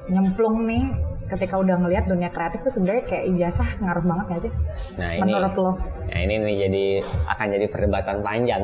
nyemplung 0.07 0.65
nih 0.65 0.85
ketika 1.25 1.57
udah 1.57 1.81
ngelihat 1.81 2.05
dunia 2.05 2.29
kreatif 2.29 2.61
tuh 2.61 2.69
sebenarnya 2.71 3.09
kayak 3.09 3.25
ijazah 3.33 3.81
ngaruh 3.81 4.05
banget 4.05 4.25
gak 4.29 4.43
sih? 4.45 4.53
nah 4.95 5.11
ini 5.11 5.25
Menurut 5.25 5.55
lo? 5.57 5.73
Nah 6.05 6.19
ini 6.21 6.35
nih 6.37 6.57
jadi 6.61 6.85
akan 7.27 7.47
jadi 7.51 7.67
perdebatan 7.67 8.17
panjang. 8.21 8.63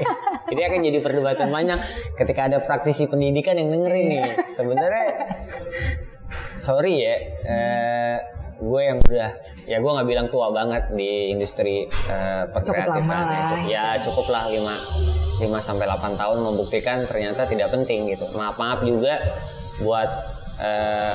ini 0.52 0.62
akan 0.64 0.80
jadi 0.80 0.98
perdebatan 0.98 1.48
panjang 1.48 1.80
ketika 2.16 2.40
ada 2.48 2.58
praktisi 2.64 3.04
pendidikan 3.04 3.54
yang 3.54 3.68
dengerin 3.68 4.06
nih. 4.08 4.22
Sebenarnya 4.56 5.06
sorry 6.56 6.94
ya, 6.96 7.14
eh, 7.44 8.16
gue 8.58 8.80
yang 8.82 8.98
udah 8.98 9.30
ya 9.68 9.76
gue 9.78 9.90
nggak 9.92 10.08
bilang 10.08 10.26
tua 10.26 10.48
banget 10.48 10.88
di 10.90 11.30
industri 11.30 11.84
eh, 11.86 12.44
perkreatifan. 12.48 13.04
ya. 13.04 13.20
lah. 13.20 13.46
Cuk- 13.46 13.66
Ya 13.68 13.86
cukup 14.00 14.26
lah 14.32 14.48
5 14.48 15.44
5 15.44 15.60
sampai 15.60 15.84
8 15.84 16.16
tahun 16.16 16.38
membuktikan 16.40 17.04
ternyata 17.04 17.44
tidak 17.44 17.68
penting 17.68 18.08
gitu. 18.08 18.24
Maaf-maaf 18.32 18.80
juga 18.80 19.20
buat 19.78 20.08
eh, 20.58 21.14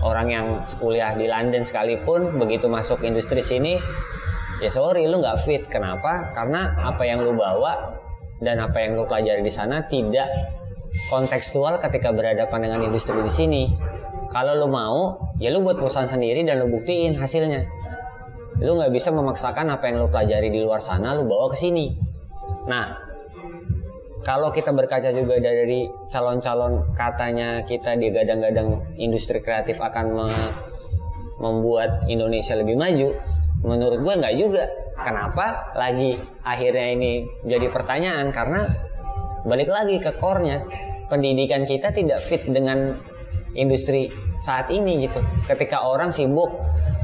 orang 0.00 0.26
yang 0.30 0.46
kuliah 0.78 1.12
di 1.18 1.26
London 1.26 1.66
sekalipun 1.66 2.38
begitu 2.38 2.70
masuk 2.70 3.02
industri 3.02 3.42
sini 3.42 3.78
ya 4.62 4.70
sorry 4.70 5.04
lu 5.04 5.20
nggak 5.20 5.42
fit. 5.42 5.62
Kenapa? 5.66 6.30
Karena 6.32 6.72
apa 6.80 7.02
yang 7.02 7.20
lu 7.20 7.34
bawa 7.34 8.00
dan 8.40 8.60
apa 8.62 8.80
yang 8.80 8.96
lu 8.96 9.04
pelajari 9.04 9.42
di 9.42 9.52
sana 9.52 9.84
tidak 9.86 10.28
kontekstual 11.10 11.78
ketika 11.82 12.14
berhadapan 12.14 12.70
dengan 12.70 12.80
industri 12.86 13.18
di 13.18 13.32
sini. 13.32 13.62
Kalau 14.30 14.58
lu 14.58 14.66
mau 14.70 15.18
ya 15.38 15.50
lu 15.50 15.62
buat 15.62 15.78
perusahaan 15.78 16.10
sendiri 16.10 16.42
dan 16.42 16.62
lu 16.62 16.70
buktiin 16.70 17.18
hasilnya. 17.18 17.66
Lu 18.62 18.78
nggak 18.78 18.94
bisa 18.94 19.10
memaksakan 19.10 19.68
apa 19.70 19.90
yang 19.90 20.06
lu 20.06 20.08
pelajari 20.10 20.50
di 20.50 20.62
luar 20.62 20.78
sana 20.78 21.14
lu 21.14 21.26
bawa 21.26 21.50
ke 21.50 21.58
sini. 21.58 21.94
Nah 22.66 23.03
kalau 24.24 24.48
kita 24.50 24.72
berkaca 24.72 25.12
juga 25.12 25.36
dari 25.36 25.84
calon-calon 26.08 26.96
katanya 26.96 27.60
kita 27.68 27.92
digadang-gadang 27.94 28.80
industri 28.96 29.44
kreatif 29.44 29.76
akan 29.78 30.06
me- 30.16 30.52
membuat 31.34 32.08
Indonesia 32.08 32.56
lebih 32.56 32.78
maju, 32.78 33.12
menurut 33.60 34.00
gue 34.00 34.14
nggak 34.16 34.36
juga. 34.40 34.64
Kenapa? 34.94 35.74
Lagi 35.76 36.16
akhirnya 36.40 36.86
ini 36.94 37.12
jadi 37.44 37.68
pertanyaan 37.68 38.32
karena 38.32 38.64
balik 39.44 39.68
lagi 39.68 40.00
ke 40.00 40.16
core-nya 40.16 40.64
pendidikan 41.12 41.68
kita 41.68 41.92
tidak 41.92 42.24
fit 42.24 42.46
dengan 42.48 42.96
industri 43.52 44.08
saat 44.40 44.72
ini 44.72 45.04
gitu. 45.04 45.20
Ketika 45.44 45.84
orang 45.84 46.08
sibuk 46.08 46.48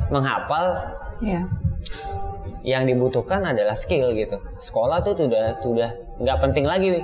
menghafal 0.09 0.96
Iya. 1.20 1.44
yang 2.64 2.88
dibutuhkan 2.88 3.44
adalah 3.44 3.76
skill 3.76 4.16
gitu. 4.16 4.40
Sekolah 4.56 5.04
tuh 5.04 5.12
sudah 5.18 5.61
sudah 5.61 5.90
nggak 6.20 6.38
penting 6.44 6.64
lagi. 6.68 7.00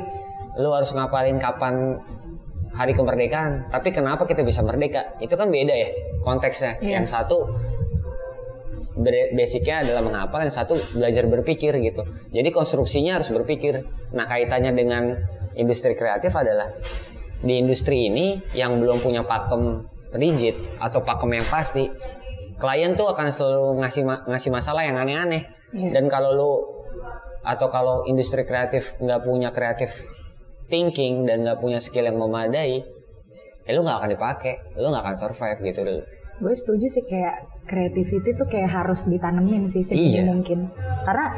Lu 0.57 0.72
harus 0.72 0.92
ngapalin 0.92 1.37
kapan 1.40 2.00
hari 2.76 2.92
kemerdekaan. 2.92 3.68
Tapi 3.72 3.88
kenapa 3.92 4.29
kita 4.29 4.44
bisa 4.44 4.61
merdeka? 4.61 5.16
Itu 5.20 5.37
kan 5.37 5.48
beda 5.48 5.72
ya 5.72 5.90
konteksnya. 6.24 6.76
Iya. 6.81 7.00
Yang 7.02 7.07
satu 7.12 7.37
basicnya 9.37 9.85
adalah 9.85 10.00
menghafal 10.00 10.40
yang 10.40 10.55
satu 10.55 10.81
belajar 10.96 11.29
berpikir 11.29 11.76
gitu 11.85 12.00
jadi 12.33 12.48
konstruksinya 12.48 13.20
harus 13.20 13.29
berpikir 13.29 13.85
nah 14.16 14.24
kaitannya 14.24 14.72
dengan 14.72 15.20
industri 15.52 15.92
kreatif 15.92 16.33
adalah 16.33 16.72
di 17.44 17.61
industri 17.61 18.09
ini 18.09 18.40
yang 18.57 18.81
belum 18.81 19.05
punya 19.05 19.20
pakem 19.29 19.85
rigid 20.16 20.57
atau 20.81 21.05
pakem 21.05 21.29
yang 21.37 21.44
pasti 21.44 21.92
klien 22.57 22.96
tuh 22.96 23.12
akan 23.12 23.29
selalu 23.29 23.85
ngasih 23.85 24.02
ma- 24.09 24.24
ngasih 24.24 24.48
masalah 24.48 24.83
yang 24.88 24.96
aneh-aneh 24.96 25.44
Iya. 25.76 25.98
dan 25.98 26.07
kalau 26.09 26.31
lu 26.33 26.50
atau 27.46 27.70
kalau 27.70 28.02
industri 28.11 28.42
kreatif 28.42 28.98
nggak 28.98 29.22
punya 29.22 29.54
kreatif 29.54 29.94
thinking 30.66 31.22
dan 31.24 31.46
nggak 31.46 31.62
punya 31.62 31.78
skill 31.78 32.02
yang 32.02 32.18
memadai 32.18 32.82
ya 33.62 33.70
lu 33.70 33.87
nggak 33.87 33.98
akan 34.02 34.11
dipakai 34.18 34.54
lu 34.78 34.90
nggak 34.90 35.02
akan 35.06 35.16
survive 35.18 35.59
gitu 35.62 35.80
dulu. 35.87 36.02
Gue 36.37 36.52
setuju 36.52 36.87
sih 36.90 37.04
kayak 37.06 37.48
creativity 37.64 38.37
tuh 38.37 38.44
kayak 38.44 38.68
harus 38.68 39.09
ditanemin 39.09 39.70
sih 39.72 39.80
sedini 39.80 40.20
Iya. 40.20 40.28
mungkin. 40.28 40.68
Karena 41.02 41.32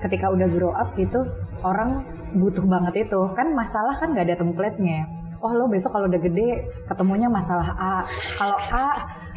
ketika 0.00 0.32
udah 0.32 0.48
grow 0.48 0.72
up 0.72 0.96
gitu 0.96 1.20
orang 1.60 2.02
butuh 2.32 2.64
banget 2.64 3.06
itu. 3.10 3.20
Kan 3.36 3.52
masalah 3.52 3.92
kan 3.92 4.16
gak 4.16 4.24
ada 4.30 4.40
template-nya 4.40 5.04
oh 5.40 5.50
lo 5.50 5.66
besok 5.66 5.90
kalau 5.90 6.06
udah 6.06 6.20
gede 6.20 6.48
ketemunya 6.86 7.26
masalah 7.26 7.68
A 7.72 7.94
kalau 8.36 8.56
A 8.56 8.86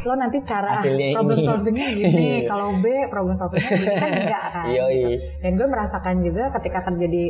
lo 0.04 0.14
nanti 0.14 0.44
cara 0.44 0.76
Hasilnya 0.76 1.16
problem 1.16 1.38
ini. 1.38 1.48
solvingnya 1.48 1.88
gini 1.94 2.28
kalau 2.52 2.76
B 2.78 2.86
problem 3.08 3.34
solvingnya 3.34 3.72
gini 3.74 3.88
kan 3.94 4.10
enggak 4.14 4.46
kan 4.52 4.66
Yoi. 4.70 4.94
gitu. 4.94 5.10
dan 5.40 5.52
gue 5.54 5.68
merasakan 5.70 6.16
juga 6.20 6.44
ketika 6.54 6.80
kerja 6.84 7.08
di 7.08 7.24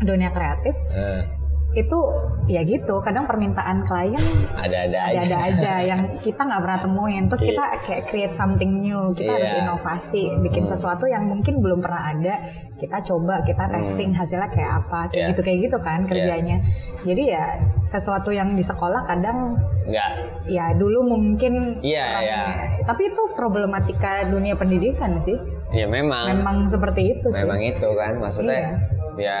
dunia 0.00 0.30
kreatif 0.30 0.74
Eh, 0.88 1.22
itu 1.70 1.98
ya 2.46 2.62
gitu. 2.62 2.98
Kadang 2.98 3.24
permintaan 3.24 3.86
klien 3.86 4.18
ada-ada 4.52 4.98
aja. 5.06 5.18
ada-ada 5.22 5.36
aja 5.46 5.72
yang 5.80 6.00
kita 6.18 6.40
nggak 6.40 6.60
pernah 6.60 6.80
temuin. 6.80 7.24
Terus 7.30 7.42
Iya. 7.42 7.48
kita 7.48 7.64
kayak 7.86 8.02
create 8.06 8.34
something 8.34 8.72
new. 8.80 9.14
Kita 9.14 9.30
harus 9.30 9.52
Iya. 9.52 9.62
inovasi 9.62 10.24
bikin 10.40 10.66
Hmm. 10.66 10.72
sesuatu 10.74 11.06
yang 11.06 11.24
mungkin 11.24 11.58
belum 11.58 11.78
pernah 11.78 12.10
ada. 12.10 12.34
Kita 12.74 12.98
coba 13.04 13.40
kita 13.42 13.70
testing 13.70 14.10
hasilnya 14.10 14.48
kayak 14.48 14.72
apa. 14.82 15.00
Kayak 15.08 15.14
Iya. 15.14 15.30
gitu 15.30 15.40
kayak 15.40 15.58
gitu 15.62 15.78
kan 15.78 16.00
kerjanya. 16.04 16.56
Jadi 17.00 17.22
ya 17.28 17.44
sesuatu 17.82 18.28
yang 18.28 18.52
di 18.52 18.62
sekolah 18.62 19.06
kadang 19.06 19.54
nggak. 19.86 20.10
ya 20.46 20.74
dulu 20.74 21.06
mungkin 21.08 21.78
Iya, 21.80 22.04
orang- 22.04 22.22
iya. 22.22 22.42
tapi 22.82 23.06
itu 23.06 23.22
problematika 23.32 24.26
dunia 24.26 24.52
pendidikan 24.52 25.16
sih. 25.18 25.38
Ya 25.70 25.86
memang. 25.86 26.34
Memang 26.34 26.66
seperti 26.66 27.14
itu 27.14 27.30
sih. 27.30 27.40
Memang 27.40 27.62
itu 27.62 27.88
kan. 27.94 28.18
Maksudnya 28.18 28.58
Iya. 28.58 28.99
Ya 29.16 29.38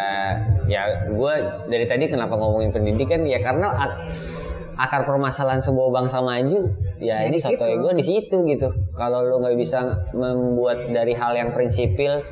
ya 0.66 0.82
gue 1.06 1.34
dari 1.66 1.86
tadi 1.86 2.04
kenapa 2.06 2.34
ngomongin 2.34 2.70
pendidikan 2.70 3.22
ya 3.22 3.38
karena 3.38 3.70
ak- 3.70 4.00
akar 4.80 5.04
permasalahan 5.04 5.60
sebuah 5.60 5.92
bangsa 5.92 6.24
maju 6.24 6.72
ya, 6.98 7.20
Ya, 7.20 7.28
ini 7.28 7.36
soto 7.36 7.64
situ. 7.64 7.80
gue 7.80 7.92
di 7.96 8.04
situ 8.04 8.36
gitu. 8.48 8.68
Kalau 8.96 9.20
lu 9.22 9.40
nggak 9.44 9.56
bisa 9.56 9.84
membuat 10.12 10.88
dari 10.88 11.12
hal 11.12 11.36
yang 11.36 11.52
prinsipil 11.52 12.24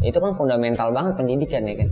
itu 0.00 0.16
kan 0.16 0.32
fundamental 0.32 0.92
banget 0.92 1.16
pendidikan 1.16 1.64
ya 1.64 1.80
kan? 1.80 1.88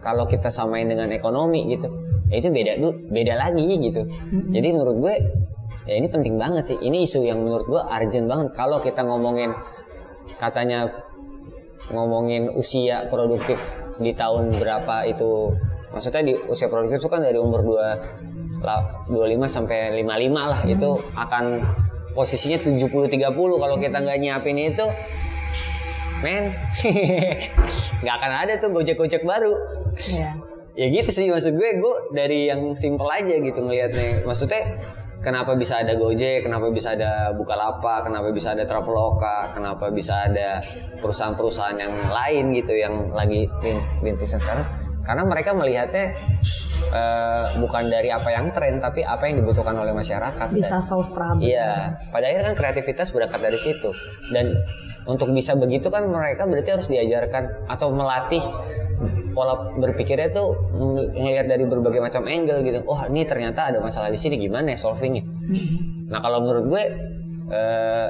Kalau 0.00 0.24
kita 0.24 0.48
samain 0.48 0.88
dengan 0.88 1.08
ekonomi 1.12 1.68
gitu 1.68 1.88
ya 2.30 2.38
itu 2.40 2.48
beda 2.48 2.72
beda 3.08 3.34
lagi 3.36 3.68
gitu. 3.80 4.04
Jadi 4.52 4.68
menurut 4.70 4.96
gue 5.00 5.14
ya 5.88 5.94
ini 5.96 6.08
penting 6.08 6.36
banget 6.36 6.68
sih. 6.68 6.78
Ini 6.78 7.04
isu 7.04 7.24
yang 7.24 7.40
menurut 7.40 7.66
gue 7.66 7.80
urgent 7.80 8.28
banget. 8.28 8.48
Kalau 8.52 8.80
kita 8.80 9.00
ngomongin 9.00 9.52
katanya 10.36 10.88
ngomongin 11.90 12.50
usia 12.54 13.06
produktif 13.10 13.58
di 14.00 14.14
tahun 14.14 14.56
berapa 14.56 15.06
itu. 15.10 15.54
Maksudnya 15.90 16.22
di 16.22 16.34
usia 16.46 16.70
produktif 16.70 17.02
itu 17.02 17.10
kan 17.10 17.20
dari 17.20 17.36
umur 17.36 17.66
2 17.66 18.62
la- 18.62 18.86
25 19.10 19.50
sampai 19.50 19.98
55 20.00 20.50
lah. 20.50 20.60
Itu 20.64 21.02
akan 21.18 21.44
posisinya 22.14 22.58
70 22.62 23.10
30 23.10 23.34
kalau 23.34 23.76
kita 23.78 23.96
nggak 24.02 24.18
nyiapin 24.18 24.58
itu 24.58 24.86
men 26.20 26.52
nggak 28.02 28.14
akan 28.20 28.32
ada 28.46 28.52
tuh 28.60 28.70
gojek-gojek 28.70 29.24
baru. 29.26 29.54
Iya. 30.00 30.30
ya 30.78 30.86
gitu 30.86 31.10
sih 31.10 31.26
maksud 31.26 31.58
gue. 31.58 31.70
Gue 31.82 31.96
dari 32.14 32.46
yang 32.46 32.72
simple 32.78 33.10
aja 33.10 33.34
gitu 33.34 33.58
ngelihatnya. 33.60 34.22
Maksudnya 34.22 34.78
kenapa 35.20 35.52
bisa 35.56 35.84
ada 35.84 35.96
Gojek 35.96 36.44
kenapa 36.44 36.72
bisa 36.72 36.96
ada 36.96 37.32
Bukalapak 37.36 38.08
kenapa 38.08 38.32
bisa 38.32 38.56
ada 38.56 38.64
Traveloka 38.64 39.52
kenapa 39.52 39.92
bisa 39.92 40.28
ada 40.28 40.64
perusahaan-perusahaan 41.00 41.76
yang 41.80 41.94
lain 42.12 42.44
gitu 42.56 42.76
yang 42.76 43.10
lagi 43.10 43.48
rin- 43.64 43.84
rintisan 44.04 44.38
sekarang. 44.38 44.68
Karena 45.00 45.26
mereka 45.26 45.56
melihatnya 45.56 46.12
eh, 46.92 47.44
bukan 47.58 47.88
dari 47.88 48.12
apa 48.12 48.28
yang 48.30 48.52
tren 48.52 48.78
tapi 48.78 49.02
apa 49.02 49.26
yang 49.26 49.42
dibutuhkan 49.42 49.74
oleh 49.74 49.96
masyarakat. 49.96 50.46
Bisa 50.52 50.78
solve 50.78 51.08
problem. 51.10 51.42
Iya, 51.42 51.98
pada 52.12 52.30
akhirnya 52.30 52.52
kan 52.52 52.54
kreativitas 52.54 53.10
berangkat 53.10 53.40
dari 53.40 53.58
situ. 53.58 53.90
Dan 54.30 54.54
untuk 55.08 55.32
bisa 55.32 55.56
begitu 55.56 55.88
kan 55.88 56.06
mereka 56.06 56.46
berarti 56.46 56.70
harus 56.70 56.86
diajarkan 56.92 57.66
atau 57.66 57.90
melatih 57.90 58.44
pola 59.32 59.54
berpikirnya 59.78 60.30
tuh 60.34 60.56
ng- 60.74 61.14
ngelihat 61.14 61.46
dari 61.46 61.64
berbagai 61.64 62.00
macam 62.02 62.26
angle 62.26 62.60
gitu. 62.66 62.82
Oh 62.86 63.00
ini 63.08 63.24
ternyata 63.24 63.70
ada 63.72 63.78
masalah 63.78 64.10
di 64.10 64.18
sini 64.18 64.36
gimana 64.36 64.74
ya 64.74 64.78
solvingnya. 64.78 65.24
Mhm. 65.24 66.10
Nah 66.10 66.18
kalau 66.22 66.38
menurut 66.42 66.64
gue 66.68 66.82
eh, 67.50 68.08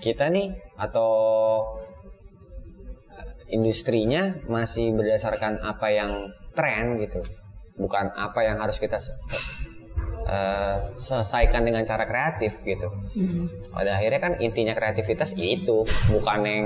kita 0.00 0.32
nih 0.32 0.52
atau 0.80 1.12
industrinya 3.50 4.32
masih 4.46 4.94
berdasarkan 4.94 5.60
apa 5.60 5.90
yang 5.90 6.30
tren 6.54 6.96
gitu, 7.02 7.20
bukan 7.76 8.14
apa 8.14 8.40
yang 8.46 8.56
harus 8.62 8.78
kita 8.78 8.96
eh, 10.28 10.76
selesaikan 10.94 11.66
dengan 11.66 11.82
cara 11.84 12.06
kreatif 12.06 12.62
gitu. 12.62 12.88
Mhm. 13.16 13.74
Pada 13.74 13.98
akhirnya 13.98 14.20
kan 14.20 14.32
intinya 14.38 14.72
kreativitas 14.72 15.34
itu 15.36 15.84
bukan 16.12 16.40
yang 16.46 16.64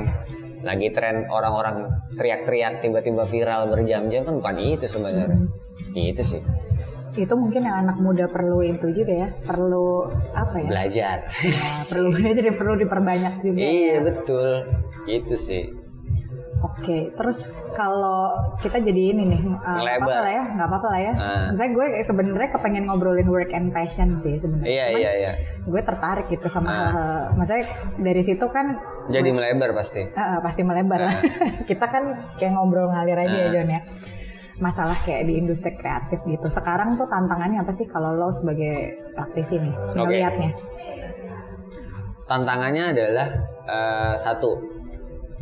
lagi 0.64 0.88
tren 0.90 1.28
orang-orang 1.28 1.92
teriak-teriak 2.16 2.80
tiba-tiba 2.80 3.28
viral 3.28 3.68
berjam-jam 3.68 4.24
kan 4.24 4.34
bukan 4.40 4.56
itu 4.58 4.88
sebenarnya. 4.88 5.44
Itu 5.94 6.24
sih 6.24 6.42
itu 7.14 7.30
mungkin 7.38 7.62
yang 7.62 7.86
anak 7.86 7.96
muda 8.02 8.26
perlu 8.26 8.58
itu 8.66 8.90
juga 8.90 9.12
ya 9.26 9.28
perlu 9.46 10.10
apa 10.34 10.56
ya 10.58 10.68
belajar. 10.68 11.16
perlu 11.90 12.10
jadi 12.38 12.50
perlu 12.58 12.74
diperbanyak 12.82 13.34
juga 13.38 13.58
iya 13.62 14.02
betul. 14.02 14.66
Itu 15.06 15.34
sih. 15.38 15.83
Oke, 16.62 17.10
terus 17.12 17.38
kalau 17.72 18.30
kita 18.58 18.78
jadi 18.78 19.12
ini 19.12 19.26
nih, 19.26 19.42
uh, 19.52 19.84
apa-apa 19.84 20.20
lah 20.22 20.32
ya, 20.32 20.42
nggak 20.54 20.68
apa-apa 20.68 20.88
lah 20.88 21.00
ya. 21.00 21.12
Ah. 21.12 21.44
Misalnya 21.50 21.72
gue 21.72 21.86
sebenarnya 22.00 22.50
kepengen 22.50 22.84
ngobrolin 22.86 23.26
work 23.26 23.50
and 23.50 23.68
passion 23.68 24.16
sih 24.16 24.36
sebenarnya. 24.36 24.68
Iya 24.68 24.84
Cuman 24.86 25.00
iya 25.00 25.12
iya. 25.12 25.32
Gue 25.60 25.80
tertarik 25.80 26.26
gitu 26.28 26.46
sama 26.46 26.68
Ah. 26.68 26.74
hal-hal. 26.78 27.12
Maksudnya 27.34 27.64
dari 27.98 28.22
situ 28.22 28.46
kan 28.48 28.66
Jadi 29.06 29.28
melebar 29.28 29.74
pasti. 29.74 30.06
uh, 30.06 30.40
pasti 30.40 30.62
melebar 30.62 31.00
lah. 31.04 31.16
kita 31.68 31.84
kan 31.84 32.04
kayak 32.36 32.52
ngobrol 32.52 32.88
ngalir 32.88 33.18
aja 33.18 33.34
ya 33.34 33.44
Ah. 33.44 33.52
John 33.52 33.68
ya. 33.68 33.80
Masalah 34.54 34.96
kayak 35.02 35.26
di 35.26 35.34
industri 35.36 35.74
kreatif 35.74 36.22
gitu. 36.22 36.46
Sekarang 36.46 36.94
tuh 36.94 37.04
tantangannya 37.04 37.60
apa 37.60 37.72
sih 37.72 37.84
kalau 37.84 38.14
lo 38.14 38.30
sebagai 38.30 38.94
praktisi 39.12 39.58
nih 39.58 39.74
Oke. 39.92 39.98
ngelihatnya? 40.00 40.50
Tantangannya 42.24 42.84
adalah 42.88 43.28
eh, 43.64 44.14
satu, 44.16 44.73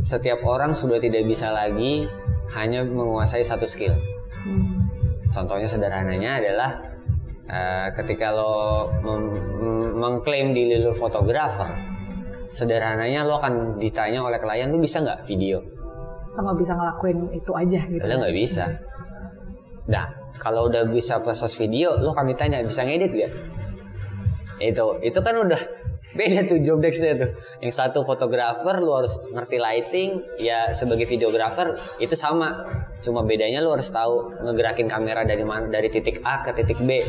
setiap 0.02 0.42
orang 0.42 0.74
sudah 0.74 0.98
tidak 0.98 1.26
bisa 1.26 1.50
lagi 1.50 2.06
hanya 2.52 2.82
menguasai 2.84 3.42
satu 3.42 3.64
skill. 3.64 3.94
Hmm. 4.42 4.86
Contohnya 5.32 5.64
sederhananya 5.64 6.42
adalah 6.42 6.70
eh, 7.48 7.88
ketika 7.96 8.34
lo 8.34 8.90
mengklaim 9.96 10.52
diri 10.52 10.82
lo 10.82 10.92
fotografer, 10.98 11.72
sederhananya 12.52 13.24
lo 13.24 13.40
akan 13.40 13.80
ditanya 13.80 14.20
oleh 14.20 14.36
klien 14.42 14.68
lo 14.68 14.76
bisa 14.82 15.00
nggak 15.00 15.24
video? 15.24 15.62
Lo 16.36 16.40
nggak 16.44 16.58
bisa 16.60 16.72
ngelakuin 16.76 17.18
itu 17.32 17.52
aja 17.56 17.80
gitu. 17.88 18.02
Lo 18.04 18.14
nggak 18.20 18.36
bisa. 18.36 18.64
Nah, 19.88 20.06
kalau 20.42 20.66
udah 20.66 20.90
bisa 20.90 21.22
proses 21.22 21.54
video, 21.54 21.94
lo 22.02 22.14
akan 22.14 22.26
ditanya 22.34 22.62
bisa 22.66 22.82
ngedit 22.82 23.12
gak? 23.14 23.32
Itu, 24.62 24.98
itu 25.02 25.18
kan 25.18 25.34
udah 25.38 25.58
beda 26.12 26.48
tuh 26.48 26.58
job 26.60 26.78
desk-nya 26.80 27.14
tuh. 27.18 27.30
Yang 27.64 27.72
satu 27.76 28.04
fotografer, 28.04 28.80
lo 28.80 29.00
harus 29.00 29.16
ngerti 29.32 29.56
lighting, 29.56 30.10
ya 30.36 30.70
sebagai 30.72 31.08
videografer 31.08 31.76
itu 31.98 32.14
sama. 32.16 32.64
Cuma 33.00 33.24
bedanya 33.24 33.64
lo 33.64 33.72
harus 33.74 33.88
tahu 33.88 34.44
ngegerakin 34.44 34.88
kamera 34.88 35.24
dari 35.24 35.44
mana, 35.44 35.68
dari 35.72 35.88
titik 35.88 36.20
A 36.24 36.44
ke 36.44 36.52
titik 36.52 36.78
B. 36.84 37.02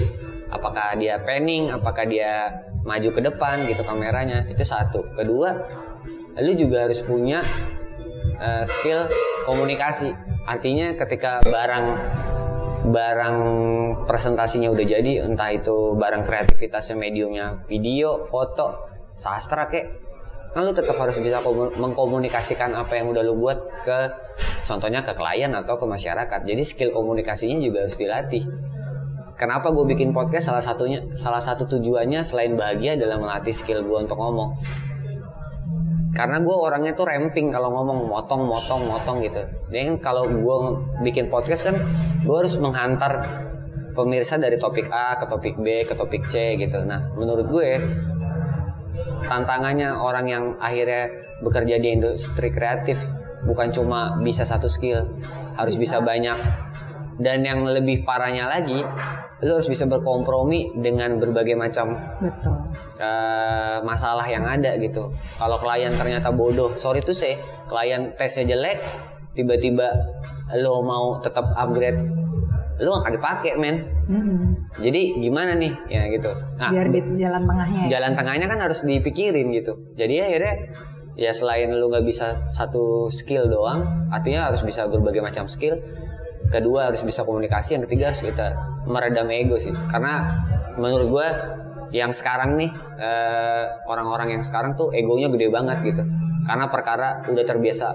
Apakah 0.53 0.95
dia 0.95 1.17
panning, 1.21 1.73
apakah 1.73 2.05
dia 2.05 2.51
maju 2.85 3.09
ke 3.09 3.21
depan 3.23 3.65
gitu 3.67 3.81
kameranya. 3.83 4.45
Itu 4.47 4.63
satu. 4.63 5.15
Kedua, 5.17 5.49
lo 6.37 6.53
juga 6.55 6.85
harus 6.85 7.01
punya 7.01 7.41
eh, 8.39 8.63
skill 8.63 9.07
komunikasi. 9.47 10.13
Artinya 10.43 10.91
ketika 10.99 11.39
barang 11.47 11.85
barang 12.83 13.37
presentasinya 14.03 14.67
udah 14.67 14.83
jadi, 14.83 15.23
entah 15.23 15.55
itu 15.55 15.95
barang 15.95 16.27
kreativitasnya 16.27 16.99
mediumnya 16.99 17.63
video, 17.63 18.27
foto, 18.27 18.91
sastra 19.13 19.69
kek, 19.69 19.85
kan 20.53 20.65
lu 20.65 20.73
tetap 20.73 20.97
harus 20.97 21.17
bisa 21.17 21.41
komu- 21.41 21.73
mengkomunikasikan 21.73 22.73
apa 22.73 22.97
yang 22.97 23.09
udah 23.09 23.23
lu 23.25 23.37
buat 23.37 23.57
ke 23.85 23.99
contohnya 24.65 25.01
ke 25.01 25.13
klien 25.13 25.51
atau 25.53 25.77
ke 25.77 25.85
masyarakat. 25.85 26.39
Jadi 26.45 26.63
skill 26.65 26.89
komunikasinya 26.93 27.57
juga 27.61 27.85
harus 27.85 27.97
dilatih. 27.97 28.43
Kenapa 29.33 29.73
gue 29.73 29.85
bikin 29.89 30.13
podcast? 30.13 30.53
Salah 30.53 30.61
satunya, 30.61 31.01
salah 31.17 31.41
satu 31.41 31.65
tujuannya 31.65 32.21
selain 32.21 32.53
bahagia 32.53 32.93
adalah 32.95 33.17
melatih 33.17 33.51
skill 33.51 33.81
gue 33.81 33.97
untuk 34.05 34.15
ngomong. 34.15 34.55
karena 36.13 36.37
gue 36.45 36.53
orangnya 36.53 36.93
tuh 36.93 37.09
ramping 37.09 37.49
kalau 37.49 37.73
ngomong 37.73 38.05
motong 38.05 38.45
motong 38.45 38.85
motong 38.85 39.17
gitu 39.25 39.41
kan 39.73 39.97
kalau 39.97 40.29
gue 40.29 40.57
bikin 41.01 41.25
podcast 41.33 41.65
kan 41.65 41.81
gue 42.21 42.35
harus 42.37 42.53
menghantar 42.61 43.41
pemirsa 43.97 44.37
dari 44.37 44.61
topik 44.61 44.93
A 44.93 45.17
ke 45.17 45.25
topik 45.25 45.57
B 45.57 45.89
ke 45.89 45.97
topik 45.97 46.29
C 46.29 46.53
gitu 46.61 46.85
nah 46.85 47.01
menurut 47.17 47.49
gue 47.49 47.81
tantangannya 49.25 49.89
orang 49.95 50.25
yang 50.29 50.43
akhirnya 50.59 51.09
bekerja 51.43 51.75
di 51.79 51.89
industri 51.99 52.53
kreatif 52.53 52.99
bukan 53.43 53.71
cuma 53.75 54.15
bisa 54.23 54.47
satu 54.47 54.71
skill 54.71 55.03
harus 55.59 55.75
bisa, 55.75 55.99
Bisa. 55.99 56.07
banyak 56.07 56.37
dan 57.19 57.45
yang 57.45 57.61
lebih 57.67 58.01
parahnya 58.07 58.49
lagi 58.49 58.81
lu 59.43 59.59
harus 59.59 59.67
bisa 59.67 59.83
berkompromi 59.83 60.71
dengan 60.79 61.19
berbagai 61.19 61.53
macam 61.59 61.99
Betul. 62.23 62.55
eh, 62.95 63.77
masalah 63.83 64.23
yang 64.23 64.47
ada 64.47 64.79
gitu. 64.79 65.11
Kalau 65.35 65.59
klien 65.59 65.91
ternyata 65.91 66.31
bodoh, 66.31 66.71
sorry 66.79 67.03
tuh 67.03 67.11
saya 67.11 67.43
klien 67.67 68.15
tesnya 68.15 68.55
jelek, 68.55 68.79
tiba-tiba 69.35 69.91
lo 70.63 70.79
mau 70.79 71.19
tetap 71.19 71.51
upgrade, 71.59 71.99
lo 72.81 72.97
gak 72.97 73.01
akan 73.05 73.13
dipakai 73.17 73.51
men. 73.59 73.75
Mm-mm. 74.09 74.39
Jadi 74.81 75.01
gimana 75.21 75.53
nih 75.53 75.73
ya 75.89 76.09
gitu. 76.09 76.31
Nah, 76.57 76.69
Biar 76.73 76.87
di 76.89 76.99
jalan 77.21 77.43
tengahnya. 77.45 77.81
ya. 77.85 77.89
jalan 77.99 78.11
tengahnya 78.17 78.47
kan 78.49 78.59
harus 78.65 78.79
dipikirin 78.81 79.53
gitu. 79.53 79.73
Jadi 79.93 80.15
akhirnya 80.17 80.55
ya 81.13 81.29
selain 81.29 81.69
lu 81.69 81.93
nggak 81.93 82.05
bisa 82.09 82.41
satu 82.49 83.05
skill 83.13 83.45
doang, 83.45 84.09
artinya 84.09 84.49
harus 84.49 84.65
bisa 84.65 84.89
berbagai 84.89 85.21
macam 85.21 85.45
skill. 85.45 85.77
Kedua 86.49 86.89
harus 86.89 87.01
bisa 87.05 87.21
komunikasi, 87.21 87.77
yang 87.77 87.83
ketiga 87.85 88.09
harus 88.09 88.21
kita 88.25 88.57
meredam 88.89 89.29
ego 89.29 89.57
sih. 89.61 89.73
Karena 89.89 90.25
menurut 90.75 91.07
gua 91.13 91.27
yang 91.93 92.09
sekarang 92.09 92.57
nih 92.57 92.73
eh, 92.97 93.63
orang-orang 93.85 94.37
yang 94.37 94.43
sekarang 94.43 94.73
tuh 94.73 94.89
egonya 94.89 95.29
gede 95.29 95.53
banget 95.53 95.77
gitu. 95.85 96.03
Karena 96.43 96.65
perkara 96.67 97.21
udah 97.29 97.45
terbiasa 97.45 97.87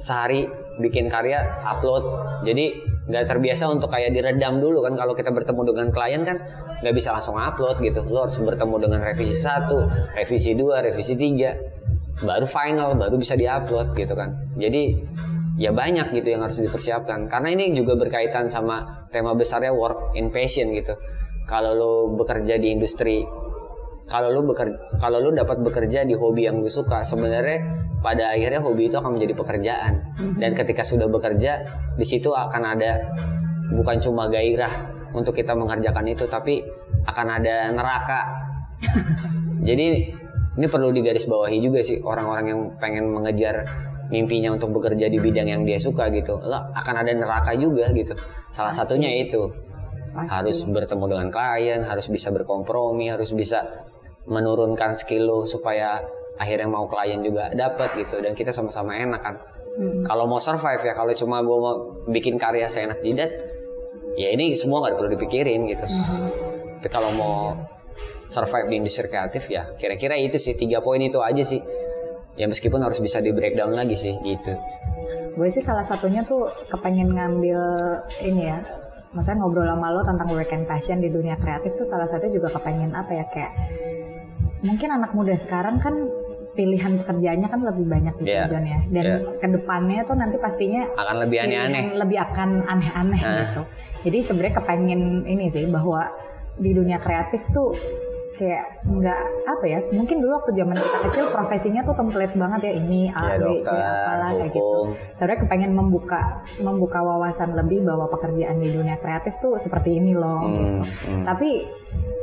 sehari 0.00 0.48
bikin 0.80 1.08
karya 1.08 1.42
upload. 1.64 2.04
Jadi 2.44 2.96
nggak 3.06 3.24
terbiasa 3.30 3.70
untuk 3.70 3.86
kayak 3.94 4.10
diredam 4.10 4.58
dulu 4.58 4.82
kan 4.82 4.98
kalau 4.98 5.14
kita 5.14 5.30
bertemu 5.30 5.62
dengan 5.70 5.86
klien 5.94 6.22
kan 6.26 6.36
nggak 6.82 6.94
bisa 6.94 7.14
langsung 7.14 7.38
upload 7.38 7.78
gitu. 7.80 8.02
Lo 8.06 8.26
harus 8.26 8.36
bertemu 8.38 8.76
dengan 8.82 9.00
revisi 9.06 9.36
satu, 9.38 9.86
revisi 10.14 10.52
dua, 10.58 10.82
revisi 10.82 11.14
tiga, 11.14 11.54
baru 12.20 12.46
final, 12.48 12.98
baru 12.98 13.16
bisa 13.16 13.38
diupload 13.38 13.94
gitu 13.94 14.14
kan. 14.18 14.34
Jadi 14.58 14.98
ya 15.56 15.72
banyak 15.72 16.12
gitu 16.12 16.36
yang 16.36 16.44
harus 16.44 16.60
dipersiapkan 16.60 17.32
karena 17.32 17.48
ini 17.56 17.72
juga 17.72 17.96
berkaitan 17.96 18.52
sama 18.52 19.08
tema 19.08 19.32
besarnya 19.32 19.72
work 19.72 20.12
in 20.18 20.28
passion 20.28 20.72
gitu. 20.76 20.92
Kalau 21.46 21.72
lo 21.78 21.92
bekerja 22.18 22.58
di 22.58 22.74
industri 22.74 23.22
kalau 24.06 24.30
lu 24.30 24.46
bekerja 24.46 24.78
kalau 25.02 25.18
lu 25.18 25.34
dapat 25.34 25.58
bekerja 25.66 26.06
di 26.06 26.14
hobi 26.14 26.46
yang 26.46 26.62
lu 26.62 26.70
suka 26.70 27.02
sebenarnya 27.02 27.86
pada 28.06 28.30
akhirnya 28.30 28.62
hobi 28.62 28.86
itu 28.86 28.96
akan 29.02 29.18
menjadi 29.18 29.34
pekerjaan. 29.34 29.92
Dan 30.38 30.54
ketika 30.54 30.86
sudah 30.86 31.10
bekerja 31.10 31.66
di 31.98 32.06
situ 32.06 32.30
akan 32.30 32.62
ada 32.62 33.02
bukan 33.74 33.98
cuma 33.98 34.30
gairah 34.30 34.70
untuk 35.10 35.34
kita 35.34 35.58
mengerjakan 35.58 36.06
itu 36.06 36.24
tapi 36.30 36.62
akan 37.02 37.26
ada 37.42 37.74
neraka. 37.74 38.20
Jadi 39.68 39.86
ini 40.56 40.66
perlu 40.70 40.94
digarisbawahi 40.94 41.58
juga 41.58 41.82
sih 41.82 41.98
orang-orang 41.98 42.46
yang 42.46 42.60
pengen 42.78 43.10
mengejar 43.10 43.66
mimpinya 44.06 44.54
untuk 44.54 44.70
bekerja 44.78 45.10
di 45.10 45.18
bidang 45.18 45.50
yang 45.50 45.62
dia 45.66 45.82
suka 45.82 46.06
gitu. 46.14 46.38
Lah 46.46 46.70
akan 46.78 47.02
ada 47.02 47.10
neraka 47.10 47.58
juga 47.58 47.90
gitu. 47.90 48.14
Salah 48.54 48.70
Pasti. 48.70 48.86
satunya 48.86 49.10
itu. 49.18 49.66
Pasti. 50.16 50.32
harus 50.32 50.58
bertemu 50.64 51.04
dengan 51.12 51.28
klien, 51.28 51.84
harus 51.84 52.08
bisa 52.08 52.32
berkompromi, 52.32 53.12
harus 53.12 53.36
bisa 53.36 53.60
menurunkan 54.26 54.98
skill 54.98 55.26
lo 55.26 55.38
supaya 55.46 56.02
akhirnya 56.36 56.68
mau 56.68 56.84
klien 56.84 57.22
juga 57.24 57.48
dapat 57.54 57.96
gitu 57.96 58.20
dan 58.20 58.36
kita 58.36 58.52
sama-sama 58.52 58.92
enak 58.94 59.20
kan. 59.22 59.36
Mm. 59.76 60.04
Kalau 60.08 60.24
mau 60.28 60.40
survive 60.40 60.82
ya, 60.84 60.92
kalau 60.96 61.12
cuma 61.12 61.44
gue 61.44 61.58
mau 61.58 61.74
bikin 62.08 62.40
karya 62.40 62.64
seenak 62.68 63.00
jidat, 63.04 63.28
ya 64.16 64.32
ini 64.32 64.56
semua 64.56 64.84
nggak 64.84 64.96
perlu 64.96 65.10
dipikirin 65.16 65.68
gitu. 65.68 65.84
Mhm. 65.84 66.24
Tapi 66.80 66.88
kalau 66.88 67.12
mau 67.12 67.52
survive 68.26 68.72
di 68.72 68.74
industri 68.80 69.06
kreatif 69.06 69.46
ya, 69.52 69.68
kira-kira 69.76 70.16
itu 70.16 70.40
sih 70.40 70.56
tiga 70.56 70.80
poin 70.80 70.98
itu 71.00 71.20
aja 71.20 71.44
sih. 71.44 71.60
Ya 72.36 72.44
meskipun 72.48 72.84
harus 72.84 73.00
bisa 73.00 73.20
di 73.24 73.32
breakdown 73.32 73.72
lagi 73.72 73.96
sih 73.96 74.12
gitu. 74.20 74.52
Gue 75.36 75.48
sih 75.48 75.64
salah 75.64 75.84
satunya 75.84 76.24
tuh 76.24 76.48
kepengen 76.68 77.12
ngambil 77.12 77.60
ini 78.24 78.52
ya. 78.52 78.60
Maksudnya 79.12 79.40
ngobrol 79.40 79.64
sama 79.64 79.88
lo 79.88 80.04
tentang 80.04 80.28
work 80.32 80.52
and 80.52 80.68
passion 80.68 81.00
di 81.00 81.08
dunia 81.08 81.40
kreatif 81.40 81.76
tuh 81.80 81.88
salah 81.88 82.04
satunya 82.04 82.36
juga 82.36 82.52
kepengen 82.52 82.92
apa 82.92 83.12
ya 83.16 83.24
kayak 83.32 83.52
mungkin 84.58 84.88
anak 84.90 85.12
muda 85.12 85.34
sekarang 85.34 85.76
kan 85.76 85.94
pilihan 86.52 86.96
pekerjaannya 86.96 87.46
kan 87.46 87.60
lebih 87.60 87.84
banyak 87.84 88.14
gitu 88.16 88.32
Iya. 88.32 88.48
John 88.48 88.64
ya. 88.64 88.80
Dan 88.88 89.04
Iya. 89.04 89.16
ke 89.36 89.46
depannya 89.50 90.00
tuh 90.02 90.16
nanti 90.16 90.36
pastinya 90.36 90.88
Akan 90.94 91.16
lebih 91.20 91.38
aneh-aneh. 91.38 91.92
lebih 91.94 92.18
akan 92.22 92.48
aneh-aneh 92.64 93.20
Nah. 93.20 93.36
gitu. 93.44 93.62
Jadi 94.02 94.18
sebenarnya 94.22 94.54
kepengen 94.56 95.02
ini 95.24 95.46
sih 95.46 95.64
bahwa 95.66 96.08
di 96.56 96.72
dunia 96.72 96.96
kreatif 96.96 97.44
tuh 97.50 97.76
kayak 98.34 98.84
nggak 98.86 99.20
apa 99.48 99.64
ya 99.64 99.80
mungkin 99.90 100.20
dulu 100.20 100.36
waktu 100.36 100.52
zaman 100.54 100.76
kita 100.76 100.98
kecil 101.08 101.24
profesinya 101.30 101.80
tuh 101.80 101.96
template 101.96 102.36
banget 102.36 102.60
ya 102.62 102.72
ini 102.74 103.08
A 103.08 103.32
Ya, 103.32 103.40
B 103.40 103.48
C 103.58 103.68
apalah 103.68 104.30
kayak 104.34 104.52
gitu 104.52 104.80
sebenarnya 105.10 105.40
kepengen 105.40 105.72
membuka 105.72 106.20
membuka 106.58 107.00
wawasan 107.00 107.56
lebih 107.56 107.80
bahwa 107.82 108.04
pekerjaan 108.10 108.60
di 108.60 108.68
dunia 108.70 109.00
kreatif 109.00 109.40
tuh 109.40 109.56
seperti 109.56 109.96
ini 109.96 110.12
loh 110.12 110.36
Hmm, 110.38 110.52
gitu 110.52 110.72
hmm. 111.08 111.24
tapi 111.24 111.48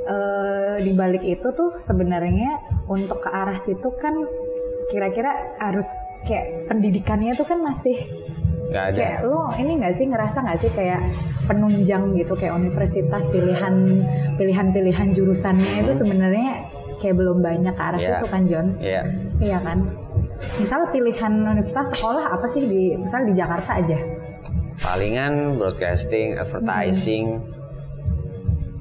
eh, 0.06 0.76
di 0.80 0.92
balik 0.92 1.22
itu 1.22 1.48
tuh 1.50 1.76
sebenarnya 1.78 2.60
untuk 2.86 3.20
ke 3.20 3.30
arah 3.30 3.56
situ 3.56 3.90
kan 3.96 4.14
kira-kira 4.88 5.32
harus 5.58 5.88
kayak 6.24 6.68
pendidikannya 6.68 7.34
tuh 7.34 7.44
kan 7.44 7.60
masih 7.60 7.96
Gak 8.70 8.86
ada. 8.90 8.98
kayak 8.98 9.20
lo 9.24 9.54
ini 9.54 9.72
nggak 9.78 9.94
sih 9.94 10.06
ngerasa 10.06 10.38
nggak 10.40 10.60
sih 10.60 10.72
kayak 10.72 11.02
penunjang 11.46 12.16
gitu 12.16 12.34
kayak 12.34 12.54
universitas 12.54 13.28
pilihan 13.28 13.76
pilihan-pilihan 14.34 15.14
jurusannya 15.14 15.84
itu 15.84 15.92
sebenarnya 15.94 16.64
kayak 16.98 17.16
belum 17.16 17.40
banyak 17.40 17.70
ke 17.70 17.84
arah 17.84 18.00
Iya. 18.00 18.08
situ 18.10 18.26
kan 18.28 18.42
John 18.48 18.68
Iya. 18.80 19.02
iya 19.40 19.58
kan 19.60 19.78
misal 20.58 20.90
pilihan 20.90 21.34
universitas 21.46 21.94
sekolah 21.94 22.26
apa 22.30 22.48
sih 22.48 22.64
di 22.64 22.96
misal 22.96 23.24
di 23.24 23.34
Jakarta 23.34 23.78
aja 23.78 24.00
palingan 24.80 25.56
broadcasting, 25.56 26.36
advertising, 26.36 27.40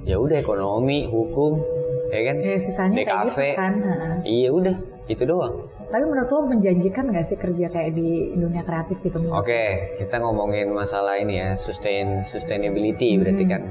ya 0.03 0.16
udah 0.18 0.36
ekonomi, 0.42 1.07
hukum, 1.07 1.62
ya 2.11 2.20
kan? 2.26 2.36
ya 2.42 2.59
sisanya 2.59 2.94
kayak 3.03 3.09
DKV. 3.09 3.38
gitu 3.38 3.53
kan. 3.57 3.72
Iya 4.26 4.48
udah, 4.50 4.76
itu 5.07 5.22
doang. 5.26 5.55
tapi 5.92 6.05
menurut 6.09 6.30
lo 6.32 6.40
menjanjikan 6.48 7.05
nggak 7.12 7.26
sih 7.28 7.36
kerja 7.36 7.66
kayak 7.68 7.92
di 7.92 8.32
dunia 8.32 8.64
kreatif 8.64 8.96
gitu 9.05 9.28
Oke, 9.28 9.92
kita 10.00 10.16
ngomongin 10.24 10.72
masalah 10.72 11.20
ini 11.20 11.36
ya, 11.36 11.48
sustain 11.61 12.24
sustainability 12.24 13.20
berarti 13.20 13.44
kan. 13.44 13.62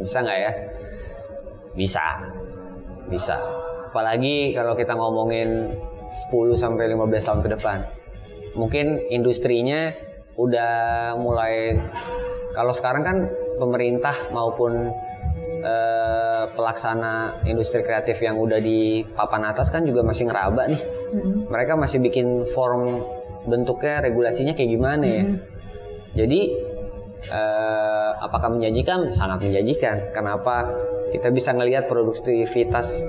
Bisa 0.00 0.24
nggak 0.24 0.38
ya? 0.40 0.52
Bisa. 1.76 2.04
Bisa. 3.12 3.36
Apalagi 3.92 4.56
kalau 4.56 4.72
kita 4.74 4.96
ngomongin 4.96 5.76
10 6.32 6.56
sampai 6.56 6.88
15 6.92 7.26
tahun 7.28 7.40
ke 7.44 7.50
depan. 7.60 7.78
Mungkin 8.56 9.12
industrinya 9.12 9.92
udah 10.36 10.72
mulai 11.20 11.76
kalau 12.56 12.72
sekarang 12.72 13.04
kan 13.04 13.16
pemerintah 13.60 14.32
maupun 14.32 14.88
eh, 15.66 16.44
pelaksana 16.54 17.42
industri 17.42 17.82
kreatif 17.82 18.22
yang 18.22 18.38
udah 18.38 18.62
di 18.62 19.02
papan 19.18 19.50
atas 19.50 19.74
kan 19.74 19.82
juga 19.82 20.06
masih 20.06 20.30
ngeraba 20.30 20.70
nih. 20.70 20.82
Mm-mm. 21.12 21.50
Mereka 21.50 21.74
masih 21.74 21.98
bikin 21.98 22.46
form 22.54 23.02
bentuknya 23.46 24.02
regulasinya 24.02 24.54
kayak 24.54 24.70
gimana 24.70 25.04
ya. 25.06 25.24
Mhm. 25.26 25.36
Jadi 26.16 26.40
eh, 27.26 28.10
apakah 28.22 28.54
menjanjikan? 28.54 29.10
Sangat 29.10 29.42
menjanjikan. 29.42 30.14
Kenapa? 30.14 30.70
Kita 31.10 31.30
bisa 31.30 31.54
ngelihat 31.54 31.86
produktivitas 31.86 33.02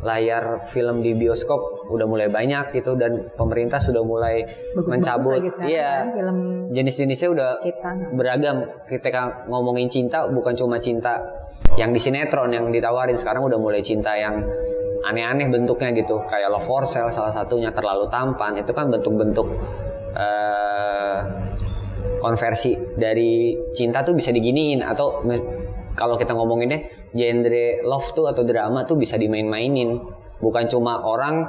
layar 0.00 0.72
film 0.72 1.04
di 1.04 1.12
bioskop 1.12 1.92
udah 1.92 2.06
mulai 2.08 2.32
banyak 2.32 2.72
gitu 2.72 2.96
dan 2.96 3.28
pemerintah 3.36 3.76
sudah 3.76 4.00
mulai 4.00 4.40
Bagus-bagus 4.72 4.88
mencabut. 4.88 5.40
Iya. 5.60 6.08
kan 6.08 6.36
Jenis-jenisnya 6.72 7.28
udah 7.32 7.50
kita 7.60 7.90
beragam. 8.16 8.64
Kita 8.88 9.08
ngomongin 9.48 9.92
cinta 9.92 10.24
bukan 10.28 10.56
cuma 10.56 10.80
cinta 10.80 11.20
yang 11.78 11.94
di 11.94 12.00
sinetron 12.02 12.50
yang 12.50 12.66
ditawarin 12.74 13.14
sekarang 13.14 13.46
udah 13.46 13.58
mulai 13.60 13.78
cinta 13.84 14.16
yang 14.18 14.42
aneh-aneh 15.06 15.46
bentuknya 15.48 15.94
gitu. 15.94 16.18
Kayak 16.26 16.50
love 16.50 16.66
for 16.66 16.82
sale 16.86 17.12
salah 17.12 17.30
satunya 17.30 17.70
terlalu 17.70 18.10
tampan. 18.10 18.58
Itu 18.58 18.74
kan 18.74 18.90
bentuk-bentuk 18.90 19.46
eh, 20.16 21.18
konversi 22.18 22.74
dari 22.98 23.54
cinta 23.72 24.02
tuh 24.02 24.18
bisa 24.18 24.34
diginiin. 24.34 24.82
Atau 24.82 25.22
kalau 25.94 26.18
kita 26.18 26.34
ngomonginnya 26.34 27.10
genre 27.14 27.66
love 27.86 28.08
tuh 28.12 28.26
atau 28.30 28.42
drama 28.42 28.84
tuh 28.84 28.98
bisa 28.98 29.14
dimain-mainin. 29.14 29.94
Bukan 30.40 30.64
cuma 30.68 31.00
orang 31.06 31.46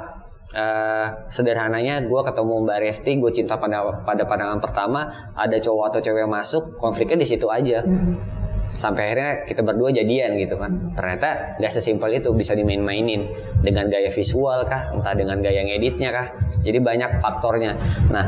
eh, 0.54 1.06
sederhananya 1.28 2.06
gue 2.06 2.20
ketemu 2.24 2.54
Mbak 2.62 2.78
Resti 2.88 3.12
gue 3.18 3.32
cinta 3.34 3.58
pada 3.58 3.84
pada 4.06 4.22
pandangan 4.24 4.60
pertama 4.62 5.00
ada 5.34 5.56
cowok 5.58 5.84
atau 5.92 6.00
cewek 6.00 6.28
masuk 6.30 6.78
konfliknya 6.78 7.20
di 7.20 7.28
situ 7.28 7.50
aja. 7.50 7.84
Mm-mm. 7.84 8.31
Sampai 8.72 9.12
akhirnya 9.12 9.32
kita 9.48 9.60
berdua 9.60 9.92
jadian 9.92 10.36
gitu 10.40 10.56
kan. 10.56 10.92
Ternyata 10.96 11.58
nggak 11.60 11.72
sesimpel 11.72 12.18
itu 12.18 12.32
bisa 12.32 12.56
dimain-mainin. 12.56 13.28
Dengan 13.62 13.86
gaya 13.86 14.10
visual 14.10 14.66
kah 14.66 14.90
entah 14.90 15.14
dengan 15.14 15.38
gaya 15.38 15.62
ngeditnya 15.62 16.10
kah. 16.10 16.26
Jadi 16.62 16.78
banyak 16.78 17.20
faktornya. 17.20 17.76
Nah 18.10 18.24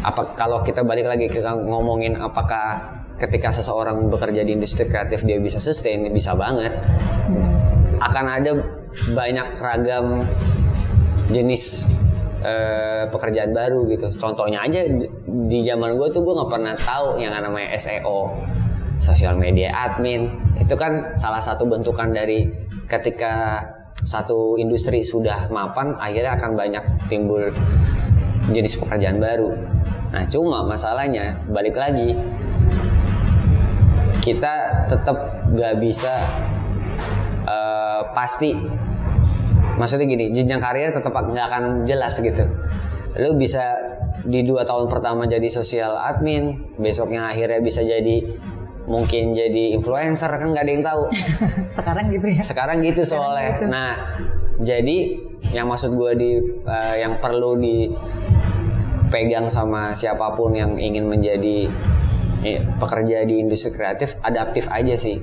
apa 0.00 0.32
kalau 0.38 0.64
kita 0.64 0.80
balik 0.86 1.04
lagi 1.04 1.28
ke 1.28 1.42
ngomongin 1.44 2.16
apakah 2.16 3.00
ketika 3.20 3.52
seseorang 3.52 4.08
bekerja 4.08 4.40
di 4.48 4.56
industri 4.56 4.88
kreatif 4.88 5.20
dia 5.26 5.36
bisa 5.36 5.60
sustain 5.60 6.08
bisa 6.08 6.32
banget. 6.32 6.72
Akan 8.00 8.24
ada 8.24 8.56
banyak 9.12 9.46
ragam 9.60 10.24
jenis 11.30 11.86
eh, 12.42 13.04
pekerjaan 13.08 13.52
baru 13.52 13.86
gitu. 13.92 14.08
Contohnya 14.16 14.64
aja 14.64 14.84
di, 15.24 15.58
zaman 15.62 15.96
gue 15.96 16.08
tuh 16.10 16.24
gue 16.24 16.34
nggak 16.34 16.50
pernah 16.50 16.74
tahu 16.76 17.20
yang 17.20 17.32
namanya 17.36 17.76
SEO, 17.78 18.32
social 19.00 19.34
media 19.34 19.72
admin. 19.72 20.30
Itu 20.60 20.76
kan 20.76 21.16
salah 21.16 21.40
satu 21.40 21.66
bentukan 21.66 22.12
dari 22.12 22.46
ketika 22.86 23.64
satu 24.04 24.60
industri 24.60 25.02
sudah 25.02 25.50
mapan, 25.50 25.96
akhirnya 25.98 26.36
akan 26.36 26.52
banyak 26.54 26.84
timbul 27.08 27.50
jenis 28.52 28.78
pekerjaan 28.78 29.18
baru. 29.18 29.50
Nah 30.10 30.24
cuma 30.28 30.62
masalahnya 30.62 31.38
balik 31.48 31.74
lagi 31.74 32.14
kita 34.20 34.84
tetap 34.86 35.48
gak 35.56 35.80
bisa 35.80 36.28
uh, 37.48 38.02
pasti 38.12 38.52
maksudnya 39.80 40.04
gini 40.04 40.24
jenjang 40.28 40.60
karir 40.60 40.92
tetap 40.92 41.16
nggak 41.16 41.46
akan 41.48 41.64
jelas 41.88 42.20
gitu 42.20 42.44
lu 43.16 43.32
bisa 43.40 43.64
di 44.28 44.44
dua 44.44 44.68
tahun 44.68 44.92
pertama 44.92 45.24
jadi 45.24 45.48
sosial 45.48 45.96
admin 45.96 46.76
besoknya 46.76 47.32
akhirnya 47.32 47.64
bisa 47.64 47.80
jadi 47.80 48.36
mungkin 48.88 49.36
jadi 49.36 49.76
influencer 49.76 50.30
kan 50.30 50.48
nggak 50.52 50.64
ada 50.64 50.72
yang 50.72 50.84
tahu. 50.84 51.02
Sekarang 51.76 52.06
gitu 52.12 52.26
ya? 52.30 52.42
Sekarang 52.44 52.76
gitu 52.80 53.02
soalnya. 53.04 53.58
gitu. 53.58 53.64
nah 53.68 53.96
jadi 54.60 55.16
yang 55.56 55.72
maksud 55.72 55.96
gue 55.96 56.12
di 56.20 56.30
uh, 56.68 56.96
yang 56.96 57.16
perlu 57.20 57.56
dipegang 57.60 59.48
sama 59.48 59.96
siapa 59.96 60.36
pun 60.36 60.52
yang 60.52 60.76
ingin 60.76 61.08
menjadi 61.08 61.68
ya, 62.44 62.60
pekerja 62.76 63.24
di 63.24 63.40
industri 63.40 63.72
kreatif 63.72 64.16
adaptif 64.20 64.68
aja 64.68 64.96
sih. 64.96 65.20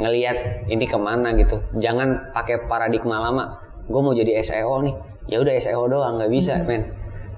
Ngelihat 0.00 0.66
ini 0.66 0.86
ke 0.88 0.96
mana 0.98 1.36
gitu. 1.36 1.60
Jangan 1.76 2.32
pakai 2.34 2.66
paradigma 2.66 3.20
lama. 3.20 3.60
Gue 3.86 4.00
mau 4.00 4.14
jadi 4.16 4.40
SEO 4.42 4.82
nih. 4.86 4.94
Ya 5.28 5.38
udah 5.38 5.54
SEO 5.60 5.86
doang 5.86 6.18
nggak 6.18 6.32
bisa 6.32 6.58
hmm. 6.58 6.66
men. 6.66 6.82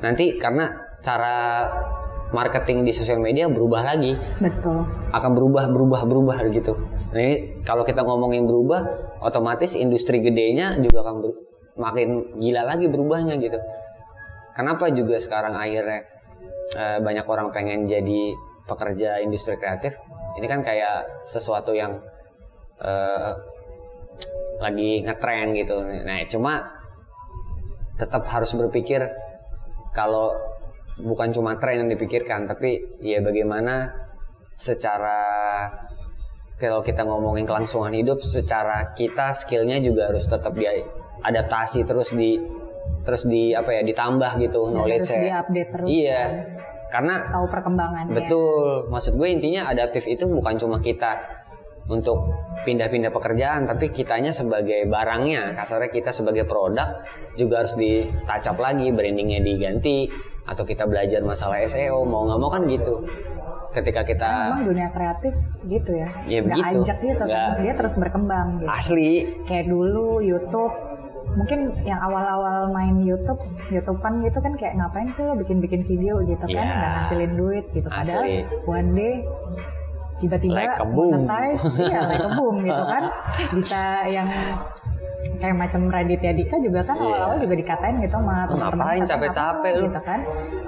Nanti 0.01 0.39
karena 0.39 0.73
cara 1.03 1.69
marketing 2.33 2.89
di 2.89 2.93
sosial 2.97 3.21
media 3.21 3.47
berubah 3.47 3.85
lagi. 3.85 4.17
Betul. 4.41 4.89
Akan 5.13 5.37
berubah 5.37 5.69
berubah 5.69 6.03
berubah 6.09 6.37
gitu. 6.51 6.75
Nah 7.13 7.21
ini 7.21 7.63
kalau 7.63 7.85
kita 7.85 8.03
ngomongin 8.03 8.49
berubah 8.49 8.83
otomatis 9.21 9.77
industri 9.77 10.25
gedenya 10.25 10.81
juga 10.81 11.05
akan 11.07 11.15
ber, 11.23 11.31
makin 11.79 12.41
gila 12.41 12.65
lagi 12.65 12.89
berubahnya 12.89 13.37
gitu. 13.39 13.61
Kenapa 14.53 14.89
juga 14.93 15.17
sekarang 15.17 15.57
akhirnya 15.57 16.05
eh, 16.77 16.99
banyak 17.01 17.25
orang 17.29 17.53
pengen 17.53 17.89
jadi 17.89 18.37
pekerja 18.65 19.21
industri 19.21 19.57
kreatif? 19.61 19.97
Ini 20.41 20.47
kan 20.49 20.65
kayak 20.65 21.29
sesuatu 21.29 21.77
yang 21.77 22.01
uh, 22.81 23.33
lagi 24.63 25.03
ngetren 25.05 25.53
gitu. 25.59 25.77
Nah, 25.83 26.25
cuma 26.31 26.53
tetap 27.99 28.25
harus 28.31 28.55
berpikir 28.55 29.05
kalau 29.93 30.33
bukan 31.01 31.33
cuma 31.33 31.57
tren 31.57 31.87
yang 31.87 31.91
dipikirkan, 31.91 32.45
tapi 32.45 33.01
ya 33.01 33.25
bagaimana 33.25 33.89
secara 34.53 35.21
kalau 36.61 36.85
kita 36.85 37.03
ngomongin 37.03 37.43
kelangsungan 37.49 37.91
hidup, 37.91 38.23
secara 38.23 38.95
kita 38.95 39.35
skillnya 39.35 39.83
juga 39.83 40.13
harus 40.13 40.29
tetap 40.29 40.55
diadaptasi 40.55 41.83
terus 41.83 42.15
di 42.15 42.39
terus 43.03 43.27
di 43.27 43.51
apa 43.51 43.75
ya 43.75 43.83
ditambah 43.83 44.39
gitu 44.39 44.71
ya, 44.71 44.71
knowledge 44.71 45.09
terus. 45.11 45.89
Iya. 45.91 46.23
Karena 46.93 47.25
tahu 47.25 47.49
perkembangan. 47.49 48.05
Betul. 48.15 48.87
Maksud 48.93 49.17
gue 49.17 49.29
intinya 49.33 49.73
adaptif 49.73 50.05
itu 50.07 50.29
bukan 50.29 50.55
cuma 50.61 50.79
kita 50.79 51.19
untuk 51.91 52.31
pindah-pindah 52.63 53.11
pekerjaan 53.11 53.67
tapi 53.67 53.91
kitanya 53.91 54.31
sebagai 54.31 54.87
barangnya 54.87 55.59
kasarnya 55.59 55.91
kita 55.91 56.15
sebagai 56.15 56.47
produk 56.47 57.03
juga 57.35 57.67
harus 57.67 57.75
ditacap 57.75 58.55
lagi 58.55 58.95
brandingnya 58.95 59.43
diganti 59.43 60.07
atau 60.43 60.65
kita 60.67 60.85
belajar 60.85 61.23
masalah 61.23 61.63
SEO 61.65 62.03
mau 62.03 62.27
nggak 62.27 62.39
mau 62.41 62.51
kan 62.51 62.63
gitu 62.67 62.95
ketika 63.73 64.05
kita 64.05 64.31
nah, 64.53 64.61
dunia 64.61 64.89
kreatif 64.93 65.33
gitu 65.65 65.97
ya, 65.97 66.09
ya 66.29 66.45
nggak 66.45 66.61
begitu. 66.61 66.81
ajak 66.85 66.99
gitu 67.01 67.25
kan 67.25 67.57
dia 67.65 67.73
terus 67.73 67.95
berkembang 67.97 68.49
gitu. 68.61 68.69
asli 68.69 69.11
kayak 69.49 69.67
dulu 69.73 70.21
YouTube 70.21 70.75
mungkin 71.33 71.73
yang 71.89 71.97
awal-awal 71.97 72.69
main 72.77 73.01
YouTube, 73.01 73.41
YouTubean 73.73 74.21
gitu 74.21 74.39
kan 74.45 74.53
kayak 74.61 74.77
ngapain 74.77 75.09
sih 75.17 75.25
lo 75.25 75.33
bikin-bikin 75.41 75.81
video 75.89 76.21
gitu 76.29 76.45
kan, 76.45 76.53
yeah. 76.53 76.77
nggak 76.77 76.93
ngasilin 76.93 77.33
duit 77.41 77.65
gitu. 77.73 77.89
Padahal 77.89 78.25
Asli. 78.29 78.45
one 78.69 78.89
day 78.93 79.15
tiba-tiba 80.23 80.55
like 80.55 80.79
monetize 80.87 81.63
iya 81.83 82.01
like 82.07 82.29
boom 82.39 82.57
gitu 82.63 82.85
kan 82.87 83.05
bisa 83.59 83.81
yang 84.07 84.29
kayak 85.43 85.57
macam 85.59 85.91
Raditya 85.91 86.33
Dika 86.35 86.57
juga 86.63 86.81
kan 86.87 86.95
awal 86.99 87.11
awal-awal 87.19 87.39
juga 87.43 87.55
dikatain 87.59 87.97
gitu 87.99 88.15
sama 88.15 88.47
teman-teman 88.47 88.79
ngapain? 88.79 89.03
capek-capek 89.07 89.75
gitu 89.87 90.01
kan. 90.03 90.21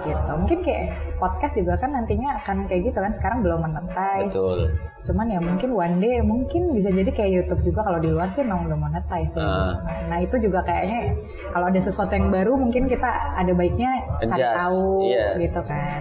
Gitu. 0.03 0.33
Mungkin 0.35 0.59
kayak 0.67 0.85
podcast 1.19 1.55
juga 1.59 1.75
kan 1.79 1.91
nantinya 1.95 2.29
akan 2.43 2.57
kayak 2.67 2.83
gitu 2.91 2.99
kan. 2.99 3.13
Sekarang 3.15 3.39
belum 3.47 3.59
monetize. 3.63 4.35
Betul. 4.35 4.59
Cuman 5.07 5.27
ya 5.31 5.39
mungkin 5.39 5.71
one 5.75 5.97
day 6.03 6.19
mungkin 6.25 6.63
bisa 6.75 6.91
jadi 6.91 7.11
kayak 7.11 7.31
YouTube 7.31 7.63
juga 7.63 7.81
kalau 7.87 7.99
di 8.03 8.09
luar 8.11 8.29
sih 8.33 8.43
memang 8.43 8.67
belum 8.67 8.81
monetize 8.89 9.37
ya. 9.37 9.45
uh. 9.45 9.73
nah 10.09 10.19
itu 10.19 10.37
juga 10.41 10.65
kayaknya 10.65 11.13
kalau 11.53 11.69
ada 11.69 11.81
sesuatu 11.81 12.13
yang 12.17 12.33
baru 12.33 12.57
mungkin 12.57 12.89
kita 12.89 13.37
ada 13.37 13.53
baiknya 13.53 13.91
cari 14.25 14.43
tahu 14.43 15.07
yeah. 15.07 15.37
gitu 15.39 15.61
kan. 15.63 16.01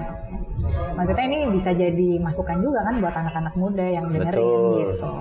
Maksudnya 0.93 1.25
ini 1.27 1.39
bisa 1.51 1.75
jadi 1.75 2.09
masukan 2.21 2.57
juga 2.63 2.85
kan 2.85 3.01
buat 3.03 3.11
anak-anak 3.11 3.53
muda 3.59 3.85
yang 3.85 4.05
dengerin 4.07 4.39
Betul. 4.39 4.77
gitu 4.95 5.13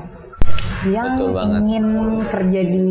yang 0.89 1.15
Betul 1.15 1.31
banget. 1.37 1.61
ingin 1.63 1.85
kerja 2.27 2.61
di 2.65 2.91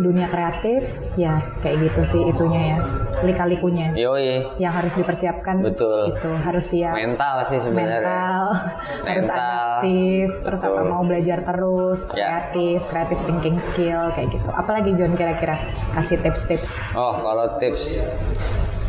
dunia 0.00 0.26
kreatif. 0.28 0.82
Ya 1.18 1.42
kayak 1.60 1.76
gitu 1.90 2.02
sih 2.06 2.22
itunya 2.24 2.62
ya. 2.72 2.78
Lika-likunya. 3.20 3.92
Yoi. 3.92 4.46
yang 4.56 4.72
harus 4.72 4.94
dipersiapkan. 4.94 5.60
Betul. 5.60 6.14
itu 6.14 6.30
harus 6.30 6.64
siap. 6.64 6.94
Mental 6.94 7.36
sih 7.44 7.58
sebenarnya. 7.58 8.00
Mental, 8.00 8.44
harus 9.08 9.26
aktif. 9.28 10.28
Terus 10.40 10.60
Betul. 10.62 10.74
apa 10.74 10.80
mau 10.86 11.02
belajar 11.04 11.38
terus. 11.42 12.00
Ya. 12.12 12.26
kreatif. 12.28 12.78
Kreatif 12.88 13.18
thinking 13.26 13.58
skill. 13.58 14.02
Kayak 14.14 14.28
gitu. 14.38 14.48
Apalagi 14.50 14.90
John 14.94 15.12
kira-kira? 15.14 15.56
Kasih 15.92 16.16
tips-tips. 16.22 16.78
Oh 16.94 17.18
kalau 17.18 17.58
tips. 17.58 18.00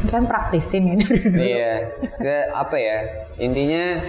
Kan 0.07 0.23
praktisin 0.25 0.95
ini. 0.95 1.05
Iya. 1.51 1.91
Ke 2.15 2.35
apa 2.55 2.75
ya? 2.79 2.97
Intinya 3.35 3.99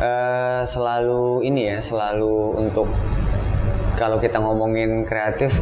uh, 0.00 0.62
selalu 0.66 1.46
ini 1.46 1.74
ya 1.74 1.78
selalu 1.78 2.58
untuk 2.58 2.88
kalau 3.94 4.18
kita 4.18 4.42
ngomongin 4.42 5.06
kreatif 5.06 5.54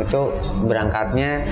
itu 0.00 0.20
berangkatnya 0.64 1.44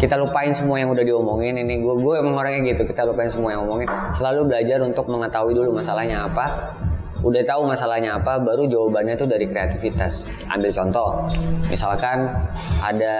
kita 0.00 0.16
lupain 0.16 0.52
semua 0.56 0.80
yang 0.80 0.88
udah 0.92 1.04
diomongin. 1.04 1.60
Ini 1.60 1.84
gue 1.84 1.94
gue 2.00 2.14
emang 2.16 2.40
orangnya 2.40 2.72
gitu 2.72 2.88
kita 2.88 3.04
lupain 3.04 3.28
semua 3.28 3.52
yang 3.52 3.68
ngomongin 3.68 3.88
selalu 4.16 4.48
belajar 4.48 4.80
untuk 4.80 5.08
mengetahui 5.12 5.52
dulu 5.52 5.76
masalahnya 5.76 6.24
apa. 6.24 6.76
Udah 7.20 7.44
tahu 7.44 7.68
masalahnya 7.68 8.16
apa 8.16 8.40
baru 8.40 8.64
jawabannya 8.64 9.20
itu 9.20 9.28
dari 9.28 9.44
kreativitas. 9.44 10.24
Ambil 10.48 10.72
contoh 10.72 11.28
misalkan 11.68 12.32
ada 12.80 13.16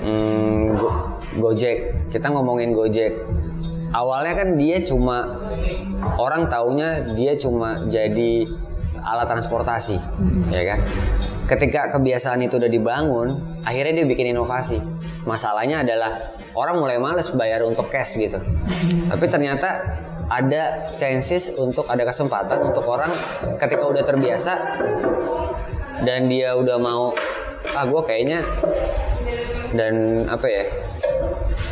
hmm, 0.00 0.72
Gojek. 1.36 2.08
Kita 2.08 2.32
ngomongin 2.32 2.72
Gojek 2.72 3.12
awalnya 3.94 4.34
kan 4.34 4.48
dia 4.58 4.82
cuma 4.82 5.38
orang 6.18 6.50
taunya 6.50 7.14
dia 7.14 7.38
cuma 7.38 7.86
jadi 7.86 8.50
alat 8.98 9.30
transportasi 9.30 9.96
hmm. 9.96 10.50
ya 10.50 10.62
kan 10.74 10.78
ketika 11.46 11.94
kebiasaan 11.94 12.42
itu 12.42 12.58
udah 12.58 12.68
dibangun 12.68 13.62
akhirnya 13.62 14.02
dia 14.02 14.06
bikin 14.10 14.34
inovasi 14.34 14.82
masalahnya 15.22 15.86
adalah 15.86 16.34
orang 16.58 16.82
mulai 16.82 16.98
males 16.98 17.30
bayar 17.30 17.62
untuk 17.62 17.86
cash 17.88 18.18
gitu 18.18 18.42
hmm. 18.42 19.14
tapi 19.14 19.24
ternyata 19.30 20.02
ada 20.24 20.88
chances 20.96 21.52
untuk 21.54 21.84
ada 21.86 22.02
kesempatan 22.02 22.72
untuk 22.72 22.88
orang 22.88 23.12
ketika 23.60 23.84
udah 23.84 24.02
terbiasa 24.02 24.52
dan 26.02 26.26
dia 26.26 26.56
udah 26.56 26.80
mau 26.80 27.12
ah 27.76 27.84
gue 27.84 28.02
kayaknya 28.08 28.40
dan 29.76 30.24
apa 30.28 30.46
ya 30.48 30.64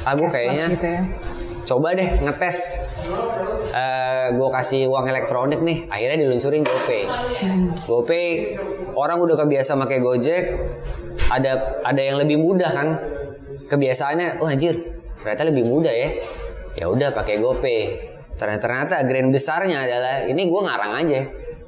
ah 0.05 0.15
gue 0.17 0.29
kayaknya 0.29 0.67
gitu 0.77 0.89
ya. 0.89 1.03
Coba 1.73 1.97
deh 1.97 2.21
ngetes. 2.21 2.77
Uh, 3.73 3.73
eh, 3.73 4.27
gue 4.37 4.49
kasih 4.53 4.93
uang 4.93 5.09
elektronik 5.09 5.65
nih. 5.65 5.89
Akhirnya 5.89 6.29
diluncurin 6.29 6.61
GoPay. 6.61 7.03
GoPay 7.89 8.27
orang 8.93 9.17
udah 9.25 9.37
kebiasa 9.41 9.81
pakai 9.81 9.99
Gojek. 10.05 10.45
Ada 11.33 11.81
ada 11.81 12.03
yang 12.05 12.21
lebih 12.21 12.37
mudah 12.37 12.69
kan? 12.69 12.89
Kebiasaannya 13.73 14.45
oh 14.45 14.53
anjir 14.53 14.77
ternyata 15.17 15.49
lebih 15.49 15.65
mudah 15.65 15.95
ya. 15.97 16.09
Ya 16.77 16.93
udah 16.93 17.17
pakai 17.17 17.41
GoPay. 17.41 17.81
Ternyata, 18.37 18.65
ternyata 18.69 18.97
grand 19.09 19.33
besarnya 19.33 19.89
adalah 19.89 20.29
ini 20.29 20.45
gue 20.45 20.61
ngarang 20.61 20.93
aja. 21.01 21.21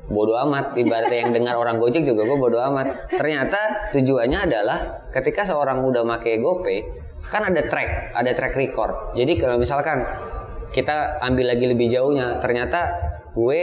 Bodoh 0.04 0.36
amat. 0.44 0.76
Ibaratnya 0.76 1.16
yang 1.24 1.32
dengar 1.32 1.56
orang 1.56 1.80
Gojek 1.80 2.04
juga 2.04 2.28
gue 2.28 2.36
bodoh 2.36 2.60
amat. 2.60 3.08
Ternyata 3.08 3.88
tujuannya 3.96 4.52
adalah 4.52 5.08
ketika 5.08 5.48
seorang 5.48 5.80
udah 5.80 6.04
make 6.04 6.36
GoPay 6.36 7.03
kan 7.28 7.42
ada 7.48 7.62
track 7.66 8.12
ada 8.16 8.30
track 8.32 8.54
record. 8.56 9.16
Jadi 9.16 9.40
kalau 9.40 9.56
misalkan 9.56 10.04
kita 10.74 11.22
ambil 11.22 11.54
lagi 11.54 11.70
lebih 11.70 11.86
jauhnya 11.86 12.42
ternyata 12.42 12.90
gue 13.34 13.60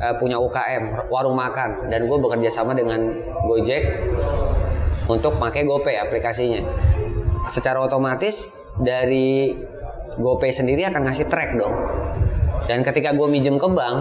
uh, 0.00 0.14
punya 0.16 0.40
UKM 0.40 1.12
warung 1.12 1.36
makan 1.36 1.92
dan 1.92 2.08
gue 2.08 2.18
bekerja 2.18 2.48
sama 2.48 2.72
dengan 2.72 3.12
Gojek 3.44 3.84
untuk 5.06 5.36
pakai 5.36 5.68
GoPay 5.68 6.00
aplikasinya. 6.00 6.64
Secara 7.48 7.80
otomatis 7.80 8.48
dari 8.80 9.52
GoPay 10.16 10.52
sendiri 10.52 10.84
akan 10.88 11.08
ngasih 11.08 11.28
track 11.28 11.56
dong. 11.56 11.74
Dan 12.68 12.84
ketika 12.84 13.16
gue 13.16 13.26
minjem 13.26 13.56
ke 13.56 13.68
bank 13.68 13.98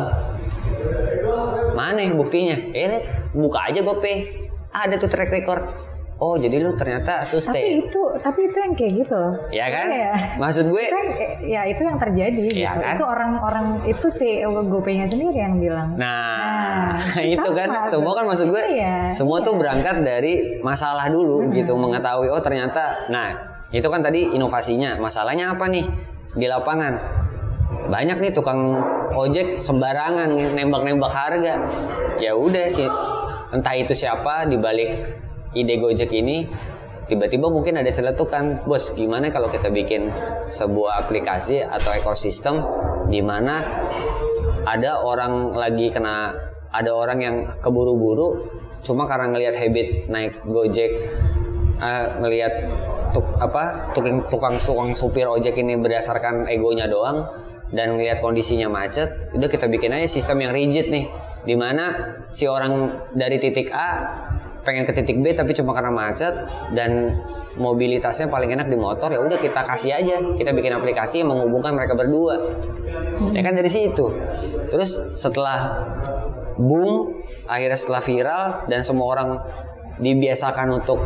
mana 1.75 2.03
buktinya? 2.11 2.59
Eh 2.75 3.03
buka 3.31 3.71
aja 3.71 3.79
GoPay. 3.83 4.47
Ada 4.69 5.01
tuh 5.01 5.09
track 5.09 5.31
record 5.33 5.88
Oh 6.19 6.35
jadi 6.35 6.59
lu 6.59 6.75
ternyata 6.75 7.23
sustain. 7.23 7.79
Tapi 7.79 7.87
itu 7.87 8.01
tapi 8.19 8.39
itu 8.51 8.57
yang 8.59 8.73
kayak 8.75 8.91
gitu 8.91 9.15
loh. 9.15 9.33
Ya 9.55 9.71
kan? 9.71 9.87
Ya. 9.87 10.11
Maksud 10.35 10.67
gue 10.67 10.83
kan, 10.91 11.05
ya 11.47 11.63
itu 11.63 11.81
yang 11.87 11.95
terjadi 11.95 12.47
ya 12.51 12.75
gitu. 12.75 12.83
Kan? 12.83 12.95
Itu 12.99 13.05
orang-orang 13.07 13.65
itu 13.87 14.07
sih 14.11 14.43
GoPay-nya 14.43 15.07
sendiri 15.07 15.39
yang 15.39 15.63
bilang. 15.63 15.95
Nah, 15.95 16.99
nah 16.99 17.23
itu 17.39 17.49
kan 17.55 17.87
semua 17.87 18.19
kan 18.19 18.27
maksud 18.27 18.51
gue 18.51 18.63
iya, 18.67 19.07
semua 19.15 19.39
iya. 19.39 19.47
tuh 19.47 19.53
berangkat 19.55 19.95
dari 20.03 20.59
masalah 20.59 21.07
dulu 21.07 21.47
hmm. 21.47 21.55
gitu 21.55 21.79
mengetahui 21.79 22.27
oh 22.27 22.43
ternyata 22.43 23.07
nah 23.07 23.49
itu 23.71 23.87
kan 23.87 24.03
tadi 24.03 24.35
inovasinya. 24.35 24.99
Masalahnya 24.99 25.55
apa 25.55 25.71
nih 25.71 25.87
di 26.35 26.51
lapangan? 26.51 26.93
Banyak 27.87 28.19
nih 28.19 28.31
tukang 28.35 28.75
ojek 29.15 29.63
sembarangan 29.63 30.35
nembak-nembak 30.51 31.15
harga. 31.15 31.63
Ya 32.19 32.35
udah 32.35 32.67
sih 32.67 32.91
entah 33.55 33.75
itu 33.79 33.95
siapa 33.95 34.45
di 34.51 34.59
balik 34.59 35.28
ide 35.53 35.81
Gojek 35.81 36.11
ini 36.13 36.45
tiba-tiba 37.09 37.49
mungkin 37.49 37.81
ada 37.81 37.89
celetukan 37.89 38.69
bos 38.69 38.93
gimana 38.93 39.33
kalau 39.33 39.49
kita 39.49 39.73
bikin 39.73 40.13
sebuah 40.53 41.05
aplikasi 41.05 41.65
atau 41.65 41.89
ekosistem 41.97 42.61
di 43.09 43.25
mana 43.25 43.65
ada 44.69 45.01
orang 45.01 45.57
lagi 45.57 45.89
kena 45.89 46.37
ada 46.69 46.93
orang 46.93 47.19
yang 47.19 47.35
keburu-buru 47.65 48.45
cuma 48.85 49.09
karena 49.09 49.33
ngelihat 49.33 49.57
habit 49.57 50.05
naik 50.05 50.37
Gojek 50.45 50.91
uh, 51.81 52.05
ngelihat 52.21 52.53
tuk, 53.11 53.25
apa 53.41 53.89
tukang 53.97 54.21
tukang 54.29 54.55
tukang 54.61 54.89
supir 54.93 55.25
ojek 55.25 55.57
ini 55.57 55.81
berdasarkan 55.81 56.45
egonya 56.45 56.85
doang 56.85 57.25
dan 57.73 57.97
ngelihat 57.97 58.21
kondisinya 58.21 58.69
macet 58.69 59.33
udah 59.33 59.49
kita 59.49 59.65
bikin 59.65 59.93
aja 59.93 60.05
sistem 60.05 60.45
yang 60.45 60.53
rigid 60.53 60.93
nih 60.93 61.09
di 61.45 61.55
mana 61.57 62.17
si 62.29 62.45
orang 62.45 62.93
dari 63.17 63.41
titik 63.41 63.73
A 63.73 63.89
pengen 64.69 64.85
ke 64.85 64.93
titik 64.93 65.17
B 65.17 65.33
tapi 65.33 65.57
cuma 65.57 65.73
karena 65.73 65.89
macet 65.89 66.29
dan 66.77 67.17
mobilitasnya 67.57 68.29
paling 68.29 68.53
enak 68.53 68.69
di 68.69 68.77
motor 68.77 69.09
ya 69.09 69.17
udah 69.17 69.41
kita 69.41 69.65
kasih 69.65 69.97
aja. 69.97 70.21
Kita 70.37 70.53
bikin 70.53 70.77
aplikasi 70.77 71.25
yang 71.25 71.33
menghubungkan 71.33 71.73
mereka 71.73 71.97
berdua. 71.97 72.37
Hmm. 73.17 73.33
ya 73.33 73.41
kan 73.41 73.57
dari 73.57 73.65
situ. 73.65 74.13
Terus 74.69 75.01
setelah 75.17 75.89
boom 76.61 77.09
akhirnya 77.49 77.79
setelah 77.81 78.01
viral 78.05 78.45
dan 78.69 78.85
semua 78.85 79.07
orang 79.17 79.29
dibiasakan 79.97 80.77
untuk 80.77 81.01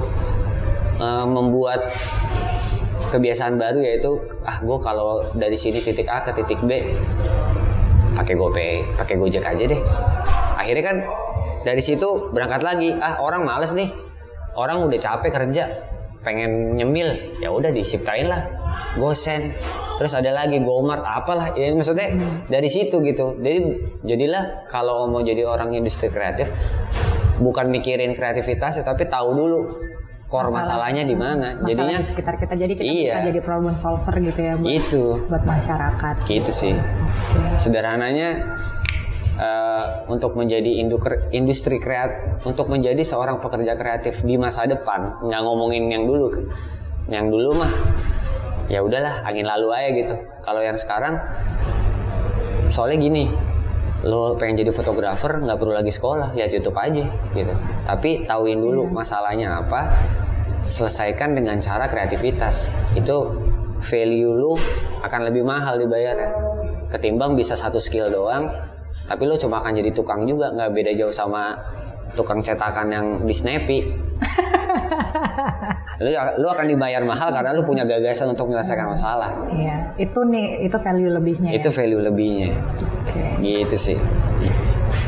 uh, 1.00 1.24
membuat 1.24 1.88
kebiasaan 3.16 3.56
baru 3.56 3.80
yaitu 3.80 4.12
ah 4.44 4.60
gue 4.60 4.78
kalau 4.84 5.32
dari 5.38 5.56
sini 5.56 5.80
titik 5.80 6.10
A 6.12 6.20
ke 6.26 6.36
titik 6.36 6.60
B 6.66 6.84
pakai 8.14 8.34
GoPay 8.36 8.72
pakai 9.00 9.16
Gojek 9.16 9.48
aja 9.48 9.64
deh. 9.64 9.82
Akhirnya 10.60 10.84
kan 10.84 10.98
dari 11.64 11.82
situ 11.84 12.32
berangkat 12.32 12.62
lagi. 12.64 12.94
Ah 12.96 13.20
orang 13.20 13.44
males 13.48 13.72
nih. 13.76 13.92
Orang 14.54 14.86
udah 14.86 15.00
capek 15.02 15.32
kerja 15.34 15.64
pengen 16.22 16.78
nyemil. 16.78 17.40
Ya 17.42 17.50
udah 17.50 17.74
disiptain 17.74 18.30
lah. 18.30 18.46
Gosen. 19.00 19.58
Terus 19.98 20.14
ada 20.14 20.30
lagi 20.32 20.62
gomart 20.62 21.02
apalah. 21.02 21.58
Ya 21.58 21.74
maksudnya 21.74 22.14
hmm. 22.14 22.52
dari 22.52 22.70
situ 22.70 23.02
gitu. 23.02 23.40
Jadi 23.40 23.60
jadilah 24.06 24.70
kalau 24.70 25.10
mau 25.10 25.26
jadi 25.26 25.48
orang 25.48 25.74
industri 25.74 26.14
kreatif 26.14 26.52
bukan 27.42 27.74
mikirin 27.74 28.14
kreativitas 28.14 28.78
tapi 28.86 29.10
tahu 29.10 29.34
dulu 29.34 29.60
core 30.34 30.50
Masalah, 30.50 30.90
masalahnya 30.90 31.04
di 31.06 31.14
mana. 31.14 31.48
Jadinya 31.62 32.02
di 32.02 32.08
sekitar 32.10 32.34
kita. 32.42 32.54
Jadi 32.58 32.74
kita 32.74 32.90
iya, 32.90 33.14
bisa 33.14 33.20
jadi 33.30 33.40
problem 33.46 33.76
solver 33.78 34.16
gitu 34.18 34.42
ya 34.42 34.54
buat, 34.58 34.74
itu. 34.74 35.04
buat 35.30 35.44
masyarakat. 35.46 36.16
Gitu 36.26 36.52
sih. 36.52 36.74
Okay. 36.74 37.62
sederhananya 37.62 38.58
uh, 39.38 40.06
untuk 40.10 40.38
menjadi 40.38 40.82
industri 41.34 41.78
kreatif 41.82 42.44
untuk 42.44 42.70
menjadi 42.70 43.02
seorang 43.02 43.40
pekerja 43.42 43.74
kreatif 43.78 44.22
di 44.22 44.36
masa 44.38 44.66
depan. 44.68 45.24
Nggak 45.24 45.42
ngomongin 45.42 45.84
yang 45.90 46.04
dulu 46.06 46.28
yang 47.12 47.28
dulu 47.28 47.64
mah 47.64 47.72
ya 48.72 48.80
udahlah 48.80 49.24
angin 49.28 49.48
lalu 49.48 49.68
aja 49.74 49.90
gitu. 49.94 50.16
Kalau 50.44 50.62
yang 50.62 50.78
sekarang 50.78 51.20
soalnya 52.70 52.98
gini 53.00 53.24
lo 54.04 54.36
pengen 54.36 54.60
jadi 54.60 54.76
fotografer 54.76 55.40
nggak 55.40 55.58
perlu 55.64 55.72
lagi 55.72 55.92
sekolah 55.94 56.36
lihat 56.36 56.52
YouTube 56.52 56.76
aja 56.76 57.06
gitu. 57.34 57.54
Tapi 57.88 58.28
tahuin 58.28 58.60
dulu 58.60 58.90
iya. 58.90 58.92
masalahnya 58.92 59.48
apa 59.64 59.94
selesaikan 60.68 61.36
dengan 61.36 61.60
cara 61.60 61.88
kreativitas. 61.88 62.68
Itu 62.96 63.40
value 63.84 64.32
lu 64.32 64.56
akan 65.04 65.28
lebih 65.28 65.44
mahal 65.44 65.76
dibayar 65.76 66.16
ya 66.16 66.32
ketimbang 66.88 67.36
bisa 67.36 67.60
satu 67.60 67.76
skill 67.84 68.08
doang 68.08 68.48
tapi 69.04 69.28
lo 69.28 69.36
cuma 69.36 69.60
akan 69.60 69.76
jadi 69.76 69.92
tukang 69.92 70.24
juga 70.24 70.54
nggak 70.54 70.72
beda 70.72 70.92
jauh 70.96 71.14
sama 71.14 71.58
tukang 72.14 72.40
cetakan 72.40 72.88
yang 72.94 73.06
di 73.26 73.34
Snappy 73.34 73.80
lu, 76.04 76.10
lu 76.14 76.48
akan 76.50 76.66
dibayar 76.70 77.02
mahal 77.04 77.34
karena 77.34 77.52
lu 77.54 77.64
punya 77.66 77.86
gagasan 77.86 78.34
untuk 78.34 78.50
menyelesaikan 78.50 78.88
masalah. 78.90 79.30
iya. 79.54 79.94
Itu 80.00 80.26
nih 80.26 80.66
itu 80.66 80.78
value 80.80 81.12
lebihnya 81.14 81.52
itu 81.54 81.70
ya? 81.70 81.74
value 81.74 82.02
lebihnya. 82.02 82.50
Okay. 83.04 83.30
gitu 83.44 83.76
sih 83.78 83.98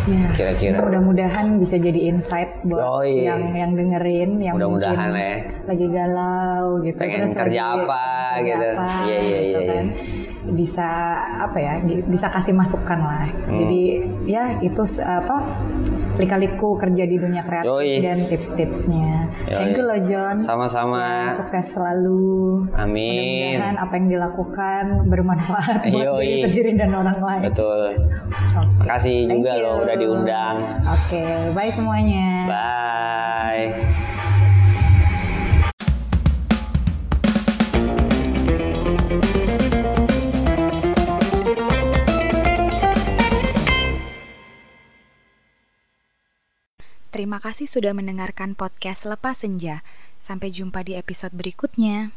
Ya, 0.05 0.27
kira-kira. 0.37 0.77
Mudah-mudahan 0.85 1.57
bisa 1.57 1.75
jadi 1.81 1.99
insight 2.13 2.61
buat 2.61 2.81
oh, 2.81 3.01
iya. 3.01 3.33
yang 3.33 3.41
yang 3.57 3.71
dengerin, 3.73 4.31
yang 4.37 4.55
mudah-mudahan 4.55 5.09
ya. 5.17 5.35
lagi 5.65 5.87
galau 5.89 6.65
gitu. 6.85 6.97
Pengen 7.01 7.25
Terus 7.25 7.33
kerja 7.33 7.61
lagi, 7.65 7.81
apa 7.81 8.05
gitu. 8.45 8.69
Iya 8.69 9.17
iya 9.17 9.17
iya. 9.17 9.39
Gitu 9.41 9.61
iya. 9.61 9.73
Kan 9.73 9.87
bisa 10.53 10.85
apa 11.41 11.57
ya 11.57 11.73
bisa 12.05 12.29
kasih 12.29 12.53
masukan 12.53 12.99
lah 13.01 13.25
hmm. 13.25 13.57
jadi 13.65 13.83
ya 14.29 14.43
itu 14.61 14.83
apa 15.01 15.41
lika-liku 16.21 16.77
kerja 16.77 17.03
di 17.09 17.17
dunia 17.17 17.41
kreatif 17.41 17.73
Yoi. 17.73 17.99
dan 17.99 18.17
tips-tipsnya 18.29 19.11
thank 19.49 19.73
you 19.73 19.83
loh 19.83 19.99
John 20.05 20.37
sama-sama 20.37 21.33
ya, 21.33 21.33
sukses 21.33 21.65
selalu 21.73 22.61
amin 22.77 23.57
mudah-mudahan 23.57 23.77
apa 23.81 23.93
yang 23.97 24.07
dilakukan 24.13 24.83
bermanfaat 25.09 25.81
buat 25.89 26.21
diri 26.21 26.41
sendiri 26.45 26.71
dan 26.77 26.91
orang 26.93 27.19
lain 27.19 27.41
betul 27.49 27.81
okay. 27.89 28.85
kasih 28.85 29.17
juga 29.25 29.51
loh 29.57 29.77
udah 29.95 30.03
diundang 30.03 30.55
oke 30.83 31.07
okay. 31.07 31.55
bye 31.55 31.71
semuanya 31.71 32.27
bye 32.51 33.71
Terima 47.15 47.39
kasih 47.39 47.63
sudah 47.63 47.95
mendengarkan 47.95 48.59
podcast 48.59 49.07
Lepas 49.07 49.47
Senja. 49.47 49.87
Sampai 50.19 50.51
jumpa 50.51 50.83
di 50.83 50.99
episode 50.99 51.31
berikutnya. 51.31 52.11